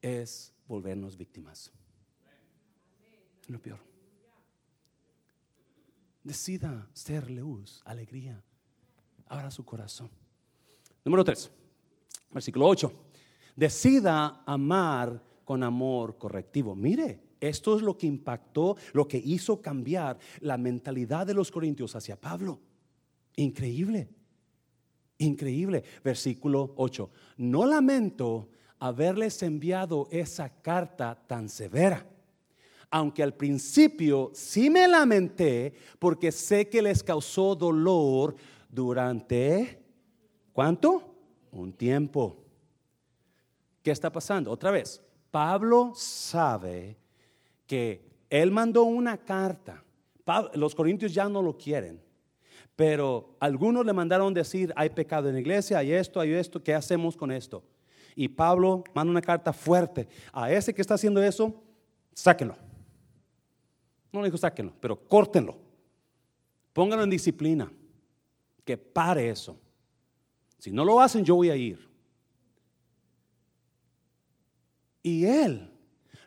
es 0.00 0.52
volvernos 0.66 1.16
víctimas. 1.16 1.70
Lo 3.48 3.60
peor. 3.60 3.78
Decida 6.22 6.88
ser 6.92 7.30
luz, 7.30 7.82
alegría. 7.84 8.42
Abra 9.26 9.50
su 9.50 9.64
corazón. 9.64 10.10
Número 11.04 11.24
3, 11.24 11.50
versículo 12.30 12.68
8 12.68 12.92
decida 13.56 14.42
amar 14.46 15.22
con 15.44 15.62
amor 15.62 16.18
correctivo. 16.18 16.74
Mire, 16.74 17.20
esto 17.42 17.76
es 17.76 17.82
lo 17.82 17.98
que 17.98 18.06
impactó, 18.06 18.76
lo 18.92 19.08
que 19.08 19.18
hizo 19.18 19.60
cambiar 19.60 20.16
la 20.40 20.56
mentalidad 20.56 21.26
de 21.26 21.34
los 21.34 21.50
corintios 21.50 21.96
hacia 21.96 22.18
Pablo. 22.18 22.60
Increíble, 23.34 24.08
increíble. 25.18 25.82
Versículo 26.04 26.72
8. 26.76 27.10
No 27.38 27.66
lamento 27.66 28.48
haberles 28.78 29.42
enviado 29.42 30.06
esa 30.12 30.50
carta 30.50 31.20
tan 31.26 31.48
severa. 31.48 32.06
Aunque 32.90 33.24
al 33.24 33.34
principio 33.34 34.30
sí 34.34 34.70
me 34.70 34.86
lamenté 34.86 35.74
porque 35.98 36.30
sé 36.30 36.68
que 36.68 36.80
les 36.80 37.02
causó 37.02 37.56
dolor 37.56 38.36
durante, 38.68 39.82
¿cuánto? 40.52 41.16
Un 41.50 41.72
tiempo. 41.72 42.44
¿Qué 43.82 43.90
está 43.90 44.12
pasando? 44.12 44.52
Otra 44.52 44.70
vez, 44.70 45.02
Pablo 45.32 45.92
sabe 45.96 47.01
él 48.30 48.50
mandó 48.50 48.84
una 48.84 49.18
carta. 49.18 49.84
los 50.54 50.74
corintios 50.74 51.12
ya 51.12 51.28
no 51.28 51.42
lo 51.42 51.56
quieren, 51.56 52.02
pero 52.76 53.36
algunos 53.40 53.84
le 53.84 53.92
mandaron 53.92 54.32
decir, 54.32 54.72
hay 54.76 54.90
pecado 54.90 55.28
en 55.28 55.34
la 55.34 55.40
iglesia, 55.40 55.78
hay 55.78 55.92
esto, 55.92 56.20
hay 56.20 56.32
esto, 56.32 56.62
¿qué 56.62 56.74
hacemos 56.74 57.16
con 57.16 57.30
esto? 57.30 57.62
Y 58.14 58.28
Pablo 58.28 58.84
manda 58.94 59.10
una 59.10 59.22
carta 59.22 59.52
fuerte. 59.52 60.06
A 60.32 60.52
ese 60.52 60.74
que 60.74 60.82
está 60.82 60.94
haciendo 60.94 61.22
eso, 61.22 61.62
sáquenlo. 62.12 62.56
No 64.12 64.20
le 64.20 64.26
dijo 64.26 64.36
sáquenlo, 64.36 64.72
pero 64.80 64.96
córtenlo. 65.08 65.56
Pónganlo 66.72 67.04
en 67.04 67.10
disciplina. 67.10 67.72
Que 68.64 68.76
pare 68.76 69.28
eso. 69.28 69.58
Si 70.58 70.70
no 70.70 70.84
lo 70.84 71.00
hacen, 71.00 71.24
yo 71.24 71.34
voy 71.34 71.50
a 71.50 71.56
ir. 71.56 71.90
Y 75.02 75.24
él 75.24 75.71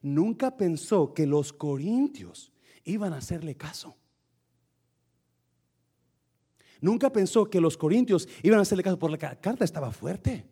nunca 0.06 0.56
pensó 0.56 1.14
que 1.14 1.26
los 1.26 1.52
corintios 1.52 2.54
iban 2.84 3.12
a 3.14 3.18
hacerle 3.18 3.56
caso. 3.56 3.98
Nunca 6.80 7.12
pensó 7.12 7.50
que 7.50 7.60
los 7.60 7.76
corintios 7.76 8.30
iban 8.44 8.60
a 8.60 8.62
hacerle 8.62 8.84
caso, 8.84 9.00
porque 9.00 9.26
la 9.26 9.42
carta 9.42 9.66
estaba 9.66 9.92
fuerte. 9.92 10.46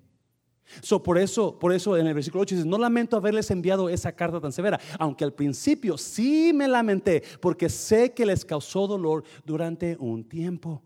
So, 0.81 1.03
por, 1.03 1.19
eso, 1.19 1.59
por 1.59 1.71
eso 1.71 1.95
en 1.97 2.07
el 2.07 2.15
versículo 2.15 2.41
8 2.41 2.55
dice, 2.55 2.67
no 2.67 2.79
lamento 2.79 3.15
haberles 3.15 3.51
enviado 3.51 3.89
esa 3.89 4.13
carta 4.13 4.41
tan 4.41 4.51
severa, 4.51 4.79
aunque 4.97 5.23
al 5.23 5.33
principio 5.33 5.97
sí 5.99 6.51
me 6.53 6.67
lamenté, 6.67 7.21
porque 7.39 7.69
sé 7.69 8.13
que 8.13 8.25
les 8.25 8.43
causó 8.43 8.87
dolor 8.87 9.23
durante 9.45 9.95
un 9.99 10.23
tiempo. 10.27 10.81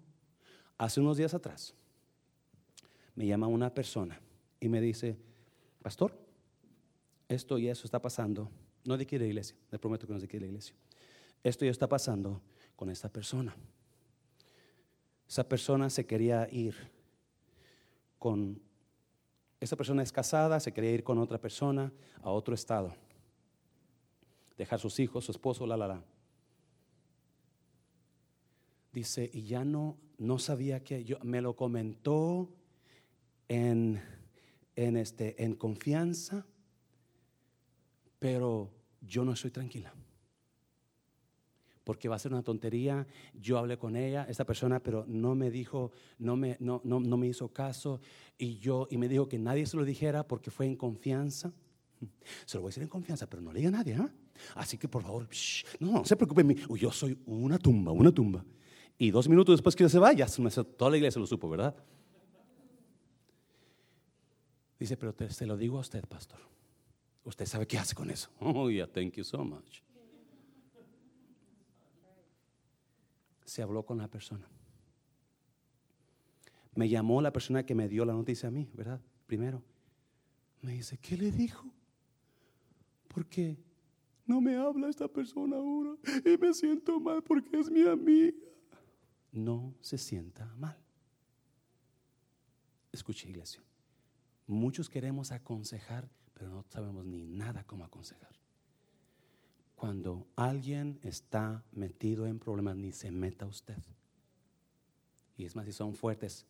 Hace 0.77 0.99
unos 0.99 1.15
días 1.15 1.33
atrás, 1.33 1.73
me 3.15 3.25
llama 3.25 3.47
una 3.47 3.73
persona 3.73 4.19
y 4.59 4.67
me 4.67 4.81
dice, 4.81 5.17
pastor, 5.81 6.26
esto 7.27 7.57
y 7.57 7.67
eso 7.67 7.85
está 7.85 8.01
pasando. 8.01 8.49
No 8.83 8.97
de 8.97 9.03
aquí 9.03 9.17
la 9.17 9.25
iglesia, 9.25 9.55
le 9.71 9.79
prometo 9.79 10.07
que 10.07 10.13
no 10.13 10.17
es 10.17 10.21
de 10.21 10.27
aquí 10.27 10.39
la 10.39 10.45
iglesia. 10.45 10.75
Esto 11.43 11.65
ya 11.65 11.71
está 11.71 11.87
pasando 11.87 12.41
con 12.75 12.89
esta 12.89 13.09
persona. 13.09 13.55
Esa 15.27 15.47
persona 15.47 15.89
se 15.89 16.05
quería 16.05 16.47
ir 16.51 16.75
con, 18.17 18.61
esa 19.59 19.75
persona 19.75 20.03
es 20.03 20.11
casada, 20.11 20.59
se 20.59 20.73
quería 20.73 20.91
ir 20.91 21.03
con 21.03 21.17
otra 21.17 21.39
persona 21.39 21.91
a 22.21 22.31
otro 22.31 22.55
estado. 22.55 22.95
Dejar 24.57 24.79
sus 24.79 24.99
hijos, 24.99 25.25
su 25.25 25.31
esposo, 25.31 25.67
la, 25.67 25.77
la, 25.77 25.87
la. 25.87 26.03
Dice, 28.93 29.29
y 29.31 29.43
ya 29.43 29.65
no, 29.65 29.97
no 30.17 30.39
sabía 30.39 30.83
que 30.83 31.03
yo, 31.03 31.19
me 31.23 31.41
lo 31.41 31.55
comentó 31.55 32.49
en, 33.47 34.01
en, 34.75 34.97
este, 34.97 35.43
en 35.43 35.55
confianza 35.55 36.45
pero 38.19 38.71
yo 39.01 39.23
no 39.23 39.33
estoy 39.33 39.51
tranquila. 39.51 39.93
Porque 41.83 42.09
va 42.09 42.17
a 42.17 42.19
ser 42.19 42.33
una 42.33 42.43
tontería. 42.43 43.07
Yo 43.33 43.57
hablé 43.57 43.77
con 43.77 43.95
ella, 43.95 44.25
esta 44.29 44.45
persona, 44.45 44.81
pero 44.81 45.05
no 45.07 45.35
me 45.35 45.49
dijo, 45.49 45.91
no 46.19 46.35
me, 46.35 46.57
no, 46.59 46.81
no, 46.83 46.99
me 46.99 47.27
hizo 47.27 47.47
caso. 47.53 48.01
Y 48.37 48.57
yo, 48.57 48.87
y 48.91 48.97
me 48.97 49.07
dijo 49.07 49.29
que 49.29 49.39
nadie 49.39 49.65
se 49.65 49.77
lo 49.77 49.85
dijera 49.85 50.27
porque 50.27 50.51
fue 50.51 50.65
en 50.65 50.75
confianza. 50.75 51.53
Se 52.45 52.57
lo 52.57 52.61
voy 52.61 52.69
a 52.69 52.71
decir 52.71 52.83
en 52.83 52.89
confianza, 52.89 53.29
pero 53.29 53.41
no 53.41 53.53
le 53.53 53.59
diga 53.59 53.69
a 53.69 53.71
nadie. 53.71 53.95
¿ah? 53.95 54.11
Así 54.55 54.77
que 54.77 54.87
por 54.89 55.03
favor, 55.03 55.27
no, 55.79 55.91
no 55.91 56.05
se 56.05 56.15
preocupe. 56.17 56.43
Yo 56.77 56.91
soy 56.91 57.17
una 57.25 57.57
tumba, 57.57 57.91
una 57.93 58.11
tumba. 58.11 58.43
Y 58.97 59.11
dos 59.11 59.29
minutos 59.29 59.53
después 59.53 59.75
que 59.75 59.87
se 59.87 59.99
vaya, 59.99 60.25
toda 60.77 60.91
la 60.91 60.97
iglesia 60.97 61.19
lo 61.19 61.27
supo, 61.27 61.49
¿verdad? 61.49 61.75
Dice, 64.79 64.97
pero 64.97 65.13
te, 65.13 65.45
lo 65.45 65.57
digo 65.57 65.77
a 65.77 65.81
usted, 65.81 66.03
pastor. 66.05 66.39
Usted 67.27 67.45
sabe 67.45 67.67
qué 67.67 67.77
hace 67.77 67.93
con 67.93 68.09
eso. 68.09 68.29
Oh, 68.39 68.69
yeah, 68.69 68.87
thank 68.87 69.15
you 69.15 69.23
so 69.23 69.43
much. 69.43 69.81
Se 73.43 73.61
habló 73.61 73.85
con 73.85 73.97
la 73.97 74.07
persona. 74.07 74.47
Me 76.73 76.87
llamó 76.87 77.21
la 77.21 77.33
persona 77.33 77.65
que 77.65 77.75
me 77.75 77.89
dio 77.89 78.05
la 78.05 78.13
noticia 78.13 78.47
a 78.47 78.51
mí, 78.51 78.69
¿verdad? 78.73 79.01
Primero. 79.25 79.61
Me 80.61 80.71
dice, 80.71 80.97
¿qué 80.97 81.17
le 81.17 81.31
dijo? 81.31 81.69
Porque 83.09 83.57
no 84.25 84.39
me 84.39 84.55
habla 84.55 84.87
esta 84.87 85.09
persona 85.09 85.57
ahora 85.57 85.97
y 86.23 86.37
me 86.37 86.53
siento 86.53 86.97
mal 86.99 87.21
porque 87.23 87.59
es 87.59 87.69
mi 87.69 87.85
amiga. 87.85 88.37
No 89.33 89.75
se 89.81 89.97
sienta 89.97 90.45
mal. 90.55 90.77
Escuche, 92.93 93.29
iglesia. 93.29 93.61
Muchos 94.45 94.89
queremos 94.89 95.31
aconsejar 95.33 96.09
pero 96.37 96.51
no 96.51 96.63
sabemos 96.69 97.05
ni 97.05 97.25
nada 97.25 97.63
cómo 97.65 97.83
aconsejar. 97.83 98.29
Cuando 99.75 100.27
alguien 100.35 100.99
está 101.03 101.63
metido 101.71 102.27
en 102.27 102.39
problemas, 102.39 102.75
ni 102.75 102.91
se 102.91 103.11
meta 103.11 103.45
usted. 103.45 103.77
Y 105.35 105.45
es 105.45 105.55
más, 105.55 105.65
si 105.65 105.71
son 105.71 105.95
fuertes, 105.95 106.45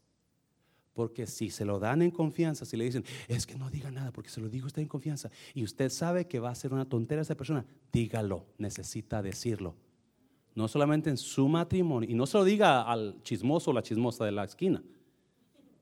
porque 0.93 1.28
si 1.28 1.50
se 1.50 1.63
lo 1.63 1.80
dan 1.80 2.02
en 2.02 2.12
confianza, 2.12 2.65
si 2.65 2.76
le 2.76 2.86
dicen, 2.86 3.06
es 3.28 3.45
que 3.45 3.56
no 3.56 3.69
diga 3.69 3.91
nada, 3.91 4.12
porque 4.12 4.30
se 4.30 4.41
lo 4.41 4.50
digo 4.50 4.67
usted 4.67 4.82
en 4.82 4.88
confianza, 4.88 5.30
y 5.54 5.63
usted 5.63 5.89
sabe 5.89 6.28
que 6.28 6.39
va 6.39 6.50
a 6.50 6.56
ser 6.56 6.73
una 6.73 6.86
tontera 6.86 7.21
esa 7.21 7.36
persona, 7.36 7.65
dígalo, 7.91 8.45
necesita 8.58 9.21
decirlo. 9.21 9.76
No 10.56 10.67
solamente 10.67 11.10
en 11.10 11.17
su 11.17 11.48
matrimonio, 11.48 12.10
y 12.10 12.13
no 12.15 12.25
se 12.25 12.38
lo 12.38 12.44
diga 12.44 12.81
al 12.81 13.21
chismoso 13.23 13.71
o 13.71 13.73
la 13.73 13.83
chismosa 13.83 14.25
de 14.25 14.31
la 14.31 14.46
esquina, 14.46 14.81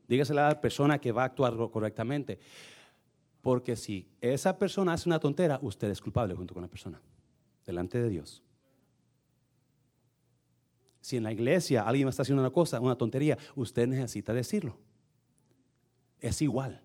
dígaselo 0.07 0.41
a 0.41 0.49
la 0.49 0.61
persona 0.61 0.99
que 0.99 1.11
va 1.11 1.23
a 1.23 1.25
actuar 1.25 1.55
correctamente. 1.71 2.39
Porque 3.45 3.75
si 3.75 4.07
esa 4.21 4.57
persona 4.57 4.93
hace 4.93 5.07
una 5.07 5.19
tontera, 5.19 5.59
usted 5.61 5.91
es 5.91 6.01
culpable 6.01 6.33
junto 6.33 6.55
con 6.55 6.63
la 6.63 6.67
persona, 6.67 6.99
delante 7.63 8.01
de 8.01 8.09
Dios. 8.09 8.41
Si 10.99 11.15
en 11.15 11.21
la 11.21 11.31
iglesia 11.31 11.83
alguien 11.83 12.07
está 12.07 12.23
haciendo 12.23 12.41
una 12.41 12.49
cosa, 12.49 12.79
una 12.79 12.97
tontería, 12.97 13.37
usted 13.55 13.87
necesita 13.87 14.33
decirlo. 14.33 14.79
Es 16.19 16.41
igual. 16.41 16.81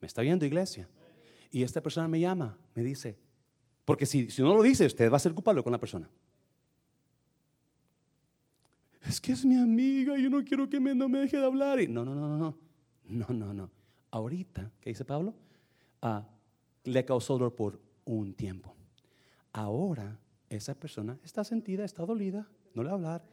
¿Me 0.00 0.08
está 0.08 0.22
viendo, 0.22 0.44
iglesia? 0.44 0.88
Y 1.52 1.62
esta 1.62 1.80
persona 1.80 2.08
me 2.08 2.18
llama, 2.18 2.58
me 2.74 2.82
dice, 2.82 3.16
porque 3.84 4.06
si, 4.06 4.28
si 4.28 4.42
no 4.42 4.56
lo 4.56 4.64
dice, 4.64 4.86
usted 4.86 5.08
va 5.08 5.18
a 5.18 5.20
ser 5.20 5.34
culpable 5.34 5.62
con 5.62 5.70
la 5.70 5.78
persona. 5.78 6.10
es 9.08 9.20
que 9.20 9.30
es 9.30 9.44
mi 9.44 9.56
amiga, 9.56 10.18
yo 10.18 10.30
no 10.30 10.42
quiero 10.42 10.68
que 10.68 10.80
me, 10.80 10.96
no 10.96 11.08
me 11.08 11.20
deje 11.20 11.36
de 11.36 11.46
hablar. 11.46 11.78
No, 11.88 12.04
no, 12.04 12.12
no, 12.12 12.26
no, 12.26 12.38
no, 12.38 12.56
no, 13.04 13.32
no, 13.32 13.54
no. 13.54 13.70
Ahorita, 14.10 14.72
¿qué 14.80 14.90
dice 14.90 15.04
Pablo? 15.04 15.45
Le 16.84 17.04
causó 17.04 17.34
dolor 17.34 17.54
por 17.54 17.80
un 18.04 18.34
tiempo. 18.34 18.74
Ahora 19.52 20.18
esa 20.48 20.74
persona 20.74 21.18
está 21.24 21.44
sentida, 21.44 21.84
está 21.84 22.04
dolida, 22.04 22.48
no 22.74 22.82
le 22.82 22.88
va 22.88 22.92
a 22.92 22.98
hablar, 22.98 23.24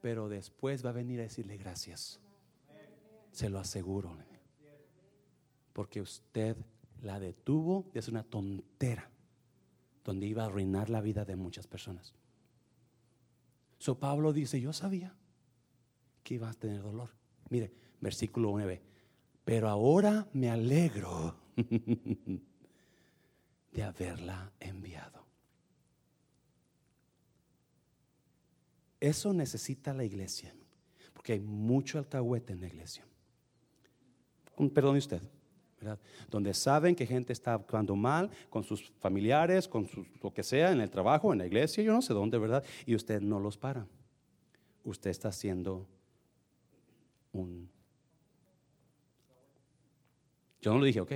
pero 0.00 0.28
después 0.28 0.84
va 0.84 0.90
a 0.90 0.94
venir 0.94 1.20
a 1.20 1.24
decirle 1.24 1.56
gracias. 1.56 2.20
Se 3.30 3.48
lo 3.48 3.58
aseguro. 3.58 4.16
Porque 5.72 6.00
usted 6.00 6.56
la 7.02 7.18
detuvo 7.18 7.90
de 7.92 8.00
hacer 8.00 8.12
una 8.12 8.24
tontera 8.24 9.10
donde 10.04 10.26
iba 10.26 10.42
a 10.42 10.46
arruinar 10.46 10.90
la 10.90 11.00
vida 11.00 11.24
de 11.24 11.36
muchas 11.36 11.66
personas. 11.66 12.14
So 13.78 13.98
Pablo 13.98 14.32
dice, 14.32 14.60
yo 14.60 14.72
sabía 14.72 15.14
que 16.22 16.34
iba 16.34 16.48
a 16.48 16.54
tener 16.54 16.82
dolor. 16.82 17.10
Mire, 17.50 17.72
versículo 18.00 18.50
9. 18.52 18.80
Pero 19.44 19.68
ahora 19.68 20.28
me 20.32 20.50
alegro 20.50 21.41
de 23.72 23.82
haberla 23.82 24.52
enviado. 24.60 25.22
Eso 29.00 29.32
necesita 29.32 29.92
la 29.92 30.04
iglesia, 30.04 30.54
porque 31.12 31.32
hay 31.32 31.40
mucho 31.40 31.98
alcahuete 31.98 32.52
en 32.52 32.60
la 32.60 32.68
iglesia. 32.68 33.04
Perdone 34.72 34.98
usted, 34.98 35.20
¿verdad? 35.80 35.98
Donde 36.30 36.54
saben 36.54 36.94
que 36.94 37.04
gente 37.04 37.32
está 37.32 37.54
actuando 37.54 37.96
mal 37.96 38.30
con 38.48 38.62
sus 38.62 38.92
familiares, 39.00 39.66
con 39.66 39.88
lo 40.22 40.32
que 40.32 40.44
sea, 40.44 40.70
en 40.70 40.80
el 40.80 40.88
trabajo, 40.88 41.32
en 41.32 41.40
la 41.40 41.46
iglesia, 41.46 41.82
yo 41.82 41.92
no 41.92 42.00
sé 42.00 42.14
dónde, 42.14 42.38
¿verdad? 42.38 42.62
Y 42.86 42.94
usted 42.94 43.20
no 43.20 43.40
los 43.40 43.58
para. 43.58 43.88
Usted 44.84 45.10
está 45.10 45.30
haciendo 45.30 45.88
un... 47.32 47.68
Yo 50.60 50.72
no 50.72 50.78
lo 50.78 50.84
dije, 50.84 51.00
ok. 51.00 51.12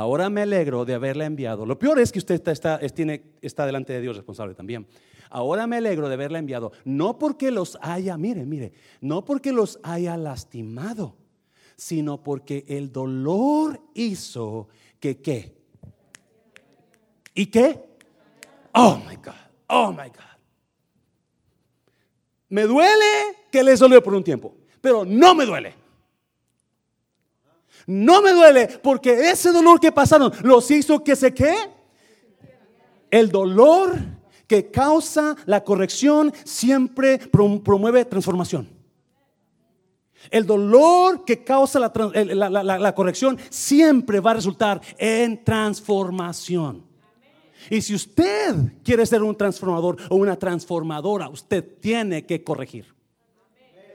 Ahora 0.00 0.30
me 0.30 0.40
alegro 0.40 0.86
de 0.86 0.94
haberla 0.94 1.26
enviado. 1.26 1.66
Lo 1.66 1.78
peor 1.78 1.98
es 1.98 2.10
que 2.10 2.20
usted 2.20 2.40
está, 2.48 2.78
tiene, 2.78 3.22
está 3.42 3.66
delante 3.66 3.92
de 3.92 4.00
Dios 4.00 4.16
responsable 4.16 4.54
también. 4.54 4.86
Ahora 5.28 5.66
me 5.66 5.76
alegro 5.76 6.08
de 6.08 6.14
haberla 6.14 6.38
enviado, 6.38 6.72
no 6.86 7.18
porque 7.18 7.50
los 7.50 7.76
haya, 7.82 8.16
mire, 8.16 8.46
mire, 8.46 8.72
no 9.02 9.26
porque 9.26 9.52
los 9.52 9.78
haya 9.82 10.16
lastimado, 10.16 11.18
sino 11.76 12.22
porque 12.22 12.64
el 12.66 12.90
dolor 12.90 13.78
hizo 13.92 14.68
que 15.00 15.20
qué. 15.20 15.54
¿Y 17.34 17.46
qué? 17.48 17.84
Oh 18.72 19.02
my 19.06 19.16
God, 19.16 19.34
oh 19.66 19.92
my 19.92 20.08
God. 20.08 20.38
Me 22.48 22.62
duele 22.62 23.36
que 23.52 23.62
les 23.62 23.78
dolió 23.78 24.02
por 24.02 24.14
un 24.14 24.24
tiempo, 24.24 24.56
pero 24.80 25.04
no 25.04 25.34
me 25.34 25.44
duele. 25.44 25.74
No 27.86 28.22
me 28.22 28.32
duele 28.32 28.68
porque 28.82 29.30
ese 29.30 29.52
dolor 29.52 29.80
que 29.80 29.92
pasaron 29.92 30.32
los 30.42 30.70
hizo 30.70 31.02
que 31.02 31.16
se 31.16 31.32
qué. 31.34 31.54
El 33.10 33.30
dolor 33.30 33.96
que 34.46 34.70
causa 34.70 35.36
la 35.46 35.62
corrección 35.62 36.32
siempre 36.44 37.18
promueve 37.18 38.04
transformación. 38.04 38.68
El 40.30 40.46
dolor 40.46 41.24
que 41.24 41.42
causa 41.44 41.78
la, 41.78 42.94
corrección 42.94 43.38
siempre 43.48 44.20
va 44.20 44.32
a 44.32 44.34
resultar 44.34 44.80
en 44.98 45.42
transformación. 45.44 46.84
Y 47.70 47.80
si 47.80 47.94
usted 47.94 48.54
quiere 48.82 49.06
ser 49.06 49.22
un 49.22 49.36
transformador 49.36 49.96
o 50.08 50.16
una 50.16 50.36
transformadora, 50.36 51.28
usted 51.28 51.78
tiene 51.80 52.26
que 52.26 52.42
corregir. 52.42 52.94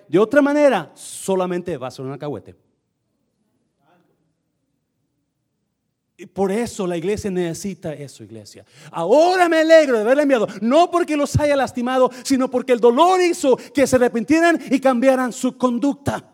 De 0.07 0.19
otra 0.19 0.41
manera, 0.41 0.91
solamente 0.93 1.77
va 1.77 1.87
a 1.87 1.91
ser 1.91 2.05
un 2.05 2.13
acahuete. 2.13 2.55
Por 6.33 6.51
eso 6.51 6.87
la 6.87 6.95
iglesia 6.95 7.29
necesita 7.29 7.93
eso, 7.93 8.23
iglesia. 8.23 8.65
Ahora 8.91 9.49
me 9.49 9.57
alegro 9.57 9.97
de 9.97 10.03
haberle 10.03 10.23
enviado, 10.23 10.47
no 10.61 10.89
porque 10.89 11.17
los 11.17 11.37
haya 11.37 11.55
lastimado, 11.55 12.09
sino 12.23 12.49
porque 12.49 12.71
el 12.71 12.79
dolor 12.79 13.21
hizo 13.21 13.57
que 13.57 13.85
se 13.85 13.97
arrepintieran 13.97 14.59
y 14.71 14.79
cambiaran 14.79 15.33
su 15.33 15.57
conducta. 15.57 16.31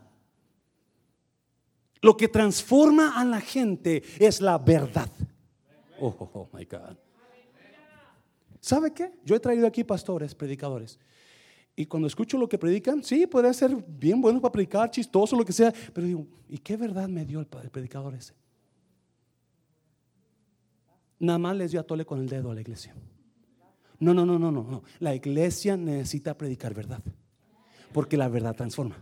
Lo 2.02 2.16
que 2.18 2.28
transforma 2.28 3.20
a 3.20 3.26
la 3.26 3.42
gente 3.42 4.04
es 4.20 4.42
la 4.42 4.58
verdad. 4.58 5.10
Oh, 6.00 6.16
oh, 6.18 6.30
oh, 6.34 6.50
my 6.54 6.66
God. 6.66 6.98
¿Sabe 8.60 8.94
qué? 8.94 9.12
Yo 9.24 9.36
he 9.36 9.40
traído 9.40 9.66
aquí 9.66 9.84
pastores, 9.84 10.36
predicadores. 10.36 11.00
Y 11.76 11.86
cuando 11.86 12.08
escucho 12.08 12.38
lo 12.38 12.48
que 12.48 12.58
predican, 12.58 13.04
sí, 13.04 13.26
puede 13.26 13.52
ser 13.54 13.76
bien 13.88 14.22
bueno 14.22 14.40
para 14.40 14.52
predicar, 14.52 14.92
chistoso, 14.92 15.36
lo 15.36 15.46
que 15.46 15.54
sea. 15.54 15.74
Pero 15.94 16.06
digo, 16.06 16.28
¿y 16.48 16.58
qué 16.60 16.78
verdad 16.78 17.08
me 17.08 17.26
dio 17.26 17.40
el 17.40 17.48
predicador 17.48 18.14
ese? 18.14 18.41
Nada 21.22 21.40
más 21.40 21.56
les 21.56 21.72
dio 21.72 21.80
a 21.80 21.84
tole 21.84 22.06
con 22.06 22.20
el 22.20 22.28
dedo 22.28 22.52
a 22.52 22.56
la 22.56 22.62
iglesia. 22.62 22.94
No, 24.00 24.14
no, 24.14 24.26
no, 24.26 24.40
no, 24.40 24.52
no, 24.52 24.84
La 25.00 25.14
iglesia 25.14 25.78
necesita 25.78 26.36
predicar 26.36 26.74
verdad. 26.74 27.02
Porque 27.94 28.18
la 28.18 28.28
verdad 28.28 28.56
transforma. 28.56 28.98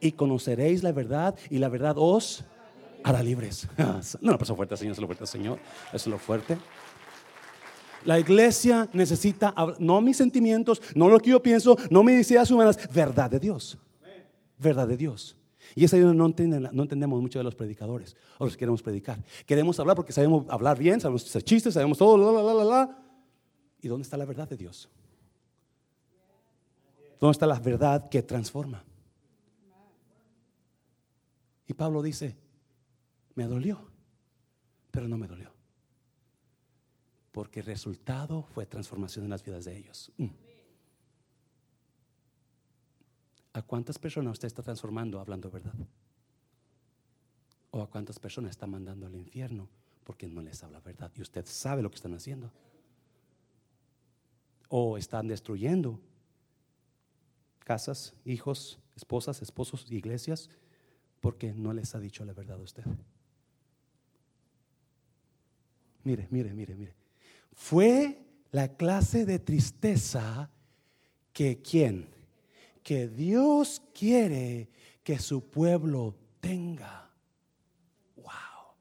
Y 0.00 0.12
conoceréis 0.12 0.82
la 0.82 0.92
verdad 0.92 1.34
y 1.50 1.58
la 1.58 1.68
verdad 1.68 1.94
os 1.96 2.44
hará 3.02 3.22
libres. 3.22 3.66
No, 3.78 4.00
no, 4.32 4.38
eso 4.40 4.54
fuerte, 4.54 4.76
Señor, 4.76 4.92
eso 4.92 5.00
es 5.00 5.02
lo 5.02 5.06
fuerte, 5.06 5.26
Señor. 5.26 5.58
Eso 5.88 5.96
es 5.96 6.06
lo 6.06 6.18
fuerte. 6.18 6.58
La 8.04 8.18
iglesia 8.18 8.86
necesita, 8.92 9.54
no 9.78 10.02
mis 10.02 10.18
sentimientos, 10.18 10.82
no 10.94 11.08
lo 11.08 11.18
que 11.18 11.30
yo 11.30 11.42
pienso, 11.42 11.78
no 11.88 12.02
mis 12.02 12.30
ideas 12.30 12.50
humanas, 12.50 12.78
verdad 12.92 13.30
de 13.30 13.40
Dios. 13.40 13.78
Verdad 14.58 14.86
de 14.86 14.98
Dios. 14.98 15.38
Y 15.74 15.84
es 15.84 15.94
ahí 15.94 16.00
donde 16.00 16.18
no, 16.72 16.82
entendemos 16.82 17.20
mucho 17.20 17.38
de 17.38 17.44
los 17.44 17.54
predicadores, 17.54 18.16
o 18.38 18.44
los 18.44 18.54
que 18.54 18.60
queremos 18.60 18.82
predicar. 18.82 19.22
Queremos 19.46 19.78
hablar 19.80 19.96
porque 19.96 20.12
sabemos 20.12 20.46
hablar 20.48 20.78
bien, 20.78 21.00
sabemos 21.00 21.24
hacer 21.24 21.42
chistes, 21.42 21.74
sabemos 21.74 21.98
todo, 21.98 22.16
la, 22.16 22.42
la, 22.42 22.54
la, 22.54 22.64
la. 22.64 22.98
¿Y 23.80 23.88
dónde 23.88 24.02
está 24.02 24.16
la 24.16 24.24
verdad 24.24 24.48
de 24.48 24.56
Dios? 24.56 24.88
¿Dónde 27.20 27.32
está 27.32 27.46
la 27.46 27.58
verdad 27.58 28.08
que 28.08 28.22
transforma? 28.22 28.84
Y 31.66 31.74
Pablo 31.74 32.02
dice, 32.02 32.36
me 33.34 33.44
dolió, 33.44 33.80
pero 34.90 35.08
no 35.08 35.16
me 35.16 35.26
dolió. 35.26 35.50
Porque 37.32 37.60
el 37.60 37.66
resultado 37.66 38.42
fue 38.42 38.66
transformación 38.66 39.24
en 39.24 39.30
las 39.30 39.42
vidas 39.42 39.64
de 39.64 39.76
ellos. 39.76 40.12
Mm. 40.18 40.43
¿A 43.54 43.62
cuántas 43.62 43.98
personas 43.98 44.32
usted 44.32 44.48
está 44.48 44.62
transformando 44.62 45.20
hablando 45.20 45.50
verdad? 45.50 45.74
¿O 47.70 47.80
a 47.80 47.88
cuántas 47.88 48.18
personas 48.18 48.50
está 48.50 48.66
mandando 48.66 49.06
al 49.06 49.14
infierno 49.14 49.68
porque 50.02 50.28
no 50.28 50.42
les 50.42 50.62
habla 50.64 50.80
verdad? 50.80 51.10
Y 51.14 51.22
usted 51.22 51.46
sabe 51.46 51.80
lo 51.80 51.88
que 51.88 51.96
están 51.96 52.14
haciendo. 52.14 52.52
O 54.68 54.98
están 54.98 55.28
destruyendo 55.28 56.00
casas, 57.60 58.12
hijos, 58.24 58.80
esposas, 58.96 59.40
esposos, 59.40 59.90
iglesias, 59.90 60.50
porque 61.20 61.52
no 61.52 61.72
les 61.72 61.94
ha 61.94 62.00
dicho 62.00 62.24
la 62.24 62.32
verdad 62.32 62.58
a 62.58 62.62
usted. 62.62 62.84
Mire, 66.02 66.26
mire, 66.30 66.52
mire, 66.52 66.74
mire. 66.74 66.94
Fue 67.52 68.20
la 68.50 68.76
clase 68.76 69.24
de 69.24 69.38
tristeza 69.38 70.50
que 71.32 71.62
quien 71.62 72.13
que 72.84 73.08
Dios 73.08 73.82
quiere 73.92 74.68
que 75.02 75.18
su 75.18 75.42
pueblo 75.50 76.14
tenga. 76.38 77.10
Wow. 78.16 78.76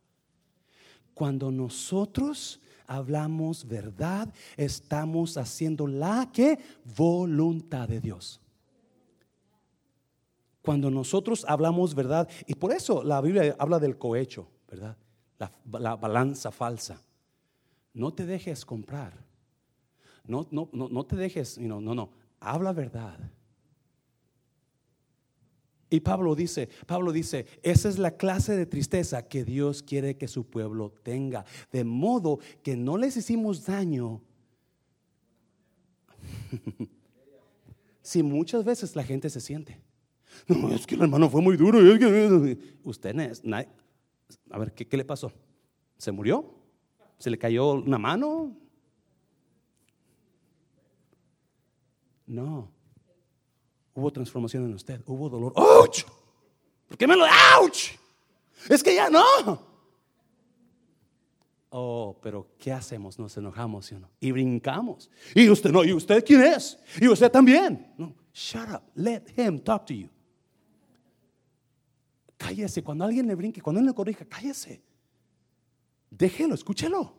Cuando 1.13 1.49
nosotros 1.49 2.59
hablamos 2.85 3.65
verdad, 3.65 4.31
estamos 4.57 5.37
haciendo 5.37 5.87
la 5.87 6.29
que 6.31 6.59
voluntad 6.95 7.87
de 7.87 8.01
Dios. 8.01 8.41
Cuando 10.61 10.91
nosotros 10.91 11.45
hablamos 11.47 11.95
verdad, 11.95 12.29
y 12.45 12.55
por 12.55 12.73
eso 12.73 13.03
la 13.03 13.21
Biblia 13.21 13.55
habla 13.57 13.79
del 13.79 13.97
cohecho, 13.97 14.49
¿verdad? 14.69 14.97
La, 15.37 15.95
balanza 15.95 16.51
falsa. 16.51 17.01
No 17.93 18.13
te 18.13 18.25
dejes 18.25 18.65
comprar. 18.65 19.13
No, 20.25 20.47
no, 20.51 20.69
no, 20.71 20.87
no 20.87 21.05
te 21.05 21.15
dejes, 21.15 21.57
no, 21.57 21.81
no, 21.81 21.95
no. 21.95 22.09
Habla 22.39 22.71
verdad. 22.71 23.19
Y 25.93 25.99
Pablo 25.99 26.33
dice, 26.33 26.69
Pablo 26.87 27.11
dice, 27.11 27.45
esa 27.61 27.87
es 27.87 27.99
la 27.99 28.17
clase 28.17 28.57
de 28.57 28.65
tristeza 28.65 29.27
que 29.27 29.45
Dios 29.45 29.83
quiere 29.83 30.17
que 30.17 30.27
su 30.27 30.43
pueblo 30.49 30.91
tenga, 31.03 31.45
de 31.71 31.83
modo 31.83 32.39
que 32.63 32.75
no 32.75 32.97
les 32.97 33.15
hicimos 33.15 33.67
daño. 33.67 34.19
si 38.01 38.23
muchas 38.23 38.65
veces 38.65 38.95
la 38.95 39.03
gente 39.03 39.29
se 39.29 39.39
siente, 39.39 39.83
no, 40.47 40.73
es 40.73 40.87
que 40.87 40.95
el 40.95 41.03
hermano 41.03 41.29
fue 41.29 41.43
muy 41.43 41.57
duro. 41.57 41.77
Usted, 42.83 43.37
a 44.49 44.57
ver, 44.57 44.73
¿qué, 44.73 44.87
¿qué 44.87 44.97
le 44.97 45.05
pasó? 45.05 45.31
¿Se 45.99 46.11
murió? 46.11 46.55
¿Se 47.19 47.29
le 47.29 47.37
cayó 47.37 47.73
una 47.73 47.99
mano? 47.99 48.57
No. 52.25 52.72
Hubo 53.93 54.11
transformación 54.11 54.65
en 54.65 54.73
usted, 54.73 55.01
hubo 55.05 55.29
dolor. 55.29 55.53
¡Auch! 55.55 56.03
¿Por 56.87 56.97
qué 56.97 57.07
me 57.07 57.15
lo... 57.15 57.25
¡Auch! 57.25 57.97
Es 58.69 58.83
que 58.83 58.95
ya 58.95 59.09
no. 59.09 59.73
Oh, 61.69 62.19
pero 62.21 62.47
¿qué 62.59 62.71
hacemos? 62.71 63.17
Nos 63.17 63.35
enojamos, 63.35 63.87
¿sí 63.87 63.95
no? 63.95 64.09
Y 64.19 64.31
brincamos. 64.31 65.09
Y 65.33 65.49
usted 65.49 65.71
no, 65.71 65.83
¿y 65.83 65.91
usted 65.91 66.23
quién 66.23 66.41
es? 66.43 66.77
Y 67.01 67.07
usted 67.07 67.31
también. 67.31 67.93
No, 67.97 68.13
shut 68.31 68.69
up. 68.69 68.83
Let 68.95 69.23
him 69.35 69.59
talk 69.59 69.85
to 69.87 69.93
you. 69.93 70.09
Cállese. 72.37 72.83
Cuando 72.83 73.05
alguien 73.05 73.25
le 73.25 73.33
brinque, 73.33 73.61
cuando 73.61 73.79
él 73.79 73.87
le 73.87 73.93
corrija, 73.93 74.23
cállese. 74.25 74.83
Déjelo, 76.11 76.53
escúchelo. 76.53 77.15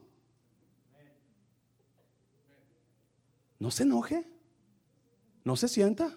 No 3.59 3.71
se 3.71 3.83
enoje. 3.83 4.25
No 5.43 5.57
se 5.57 5.67
sienta. 5.67 6.17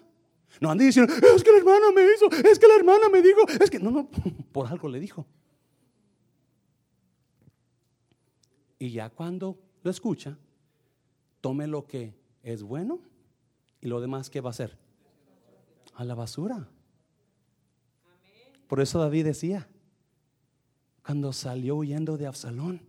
No 0.60 0.70
ande 0.70 0.84
diciendo, 0.84 1.12
es 1.12 1.44
que 1.44 1.52
la 1.52 1.58
hermana 1.58 1.92
me 1.94 2.02
hizo, 2.02 2.30
es 2.48 2.58
que 2.58 2.66
la 2.66 2.76
hermana 2.76 3.08
me 3.08 3.22
dijo, 3.22 3.46
es 3.60 3.70
que 3.70 3.78
no, 3.78 3.90
no, 3.90 4.08
por 4.52 4.66
algo 4.66 4.88
le 4.88 4.98
dijo. 5.00 5.26
Y 8.78 8.90
ya 8.90 9.10
cuando 9.10 9.58
lo 9.82 9.90
escucha, 9.90 10.38
tome 11.40 11.66
lo 11.66 11.86
que 11.86 12.14
es 12.42 12.62
bueno 12.62 13.00
y 13.80 13.88
lo 13.88 14.00
demás, 14.00 14.30
¿qué 14.30 14.40
va 14.40 14.50
a 14.50 14.50
hacer? 14.50 14.78
A 15.94 16.04
la 16.04 16.14
basura. 16.14 16.68
Por 18.66 18.80
eso 18.80 18.98
David 18.98 19.24
decía, 19.24 19.68
cuando 21.04 21.32
salió 21.32 21.76
huyendo 21.76 22.18
de 22.18 22.26
Absalón, 22.26 22.82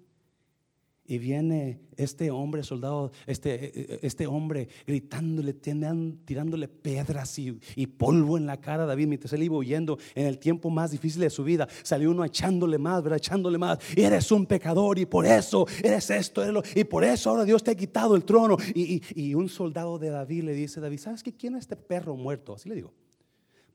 y 1.10 1.18
viene 1.18 1.80
este 1.98 2.30
hombre, 2.30 2.62
soldado, 2.62 3.12
este, 3.26 4.06
este 4.06 4.28
hombre 4.28 4.70
gritándole, 4.86 5.54
tirándole 5.54 6.68
piedras 6.68 7.40
y, 7.40 7.88
polvo 7.88 8.38
en 8.38 8.46
la 8.46 8.62
cara 8.62 8.84
a 8.84 8.86
David 8.86 9.08
mientras 9.08 9.34
él 9.34 9.42
iba 9.42 9.58
huyendo 9.58 9.98
en 10.14 10.28
el 10.28 10.38
tiempo 10.38 10.70
más 10.70 10.92
difícil 10.92 11.22
de 11.22 11.32
su 11.32 11.44
vida. 11.44 11.68
Salió 11.82 12.12
uno 12.12 12.24
echándole 12.24 12.78
más, 12.78 13.02
¿verdad? 13.02 13.18
Echándole 13.18 13.58
más. 13.58 13.80
Y 13.98 14.04
eres 14.04 14.32
un 14.32 14.46
pecador 14.46 15.00
y 15.00 15.08
por 15.08 15.26
eso 15.26 15.66
eres 15.84 16.12
esto. 16.12 16.44
y 16.76 16.84
por 16.84 17.04
eso 17.04 17.32
ahora 17.32 17.44
Dios 17.44 17.64
te 17.64 17.72
ha 17.72 17.76
quitado 17.76 18.16
el 18.16 18.24
trono. 18.24 18.56
Y, 18.76 19.02
y, 19.16 19.34
un 19.34 19.50
soldado 19.50 19.98
de 19.98 20.12
David 20.12 20.44
le 20.44 20.54
dice, 20.54 20.80
David, 20.80 21.00
¿sabes 21.00 21.24
qué? 21.24 21.34
¿Quién 21.34 21.56
es 21.56 21.62
este 21.62 21.76
perro 21.76 22.16
muerto? 22.16 22.54
Así 22.54 22.70
le 22.70 22.76
digo. 22.76 22.94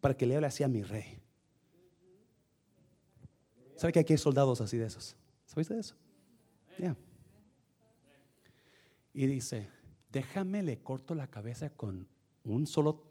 Para 0.01 0.16
que 0.16 0.24
le 0.24 0.37
hable 0.37 0.47
así 0.47 0.62
a 0.62 0.68
mi 0.68 0.82
rey. 0.82 1.18
¿Sabe 3.74 3.93
que 3.93 3.99
aquí 3.99 4.12
hay 4.12 4.18
soldados 4.18 4.61
así 4.61 4.76
de 4.76 4.87
esos? 4.87 5.16
¿Sabes 5.47 5.68
de 5.68 5.80
eso? 5.80 5.97
Ya 6.78 6.97
y 9.15 9.27
dice, 9.29 9.71
déjame, 10.11 10.62
le 10.62 10.83
corto 10.83 11.15
la 11.15 11.29
cabeza 11.29 11.71
con 11.71 12.09
un 12.43 12.67
solo... 12.67 13.05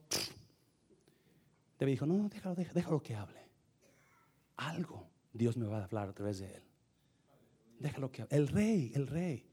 David 1.80 1.93
dijo, 1.93 2.06
no, 2.06 2.18
no, 2.18 2.30
déjalo, 2.30 2.56
déjalo, 2.56 3.01
que 3.01 3.16
hable. 3.16 3.39
Algo 4.58 5.08
Dios 5.32 5.58
me 5.58 5.66
va 5.66 5.80
a 5.80 5.84
hablar 5.86 6.10
a 6.10 6.14
través 6.14 6.39
de 6.39 6.54
él. 6.54 6.62
Déjalo 7.80 8.12
que 8.12 8.22
hable. 8.22 8.36
El 8.36 8.47
rey, 8.49 8.91
el 8.93 9.08
rey. 9.08 9.45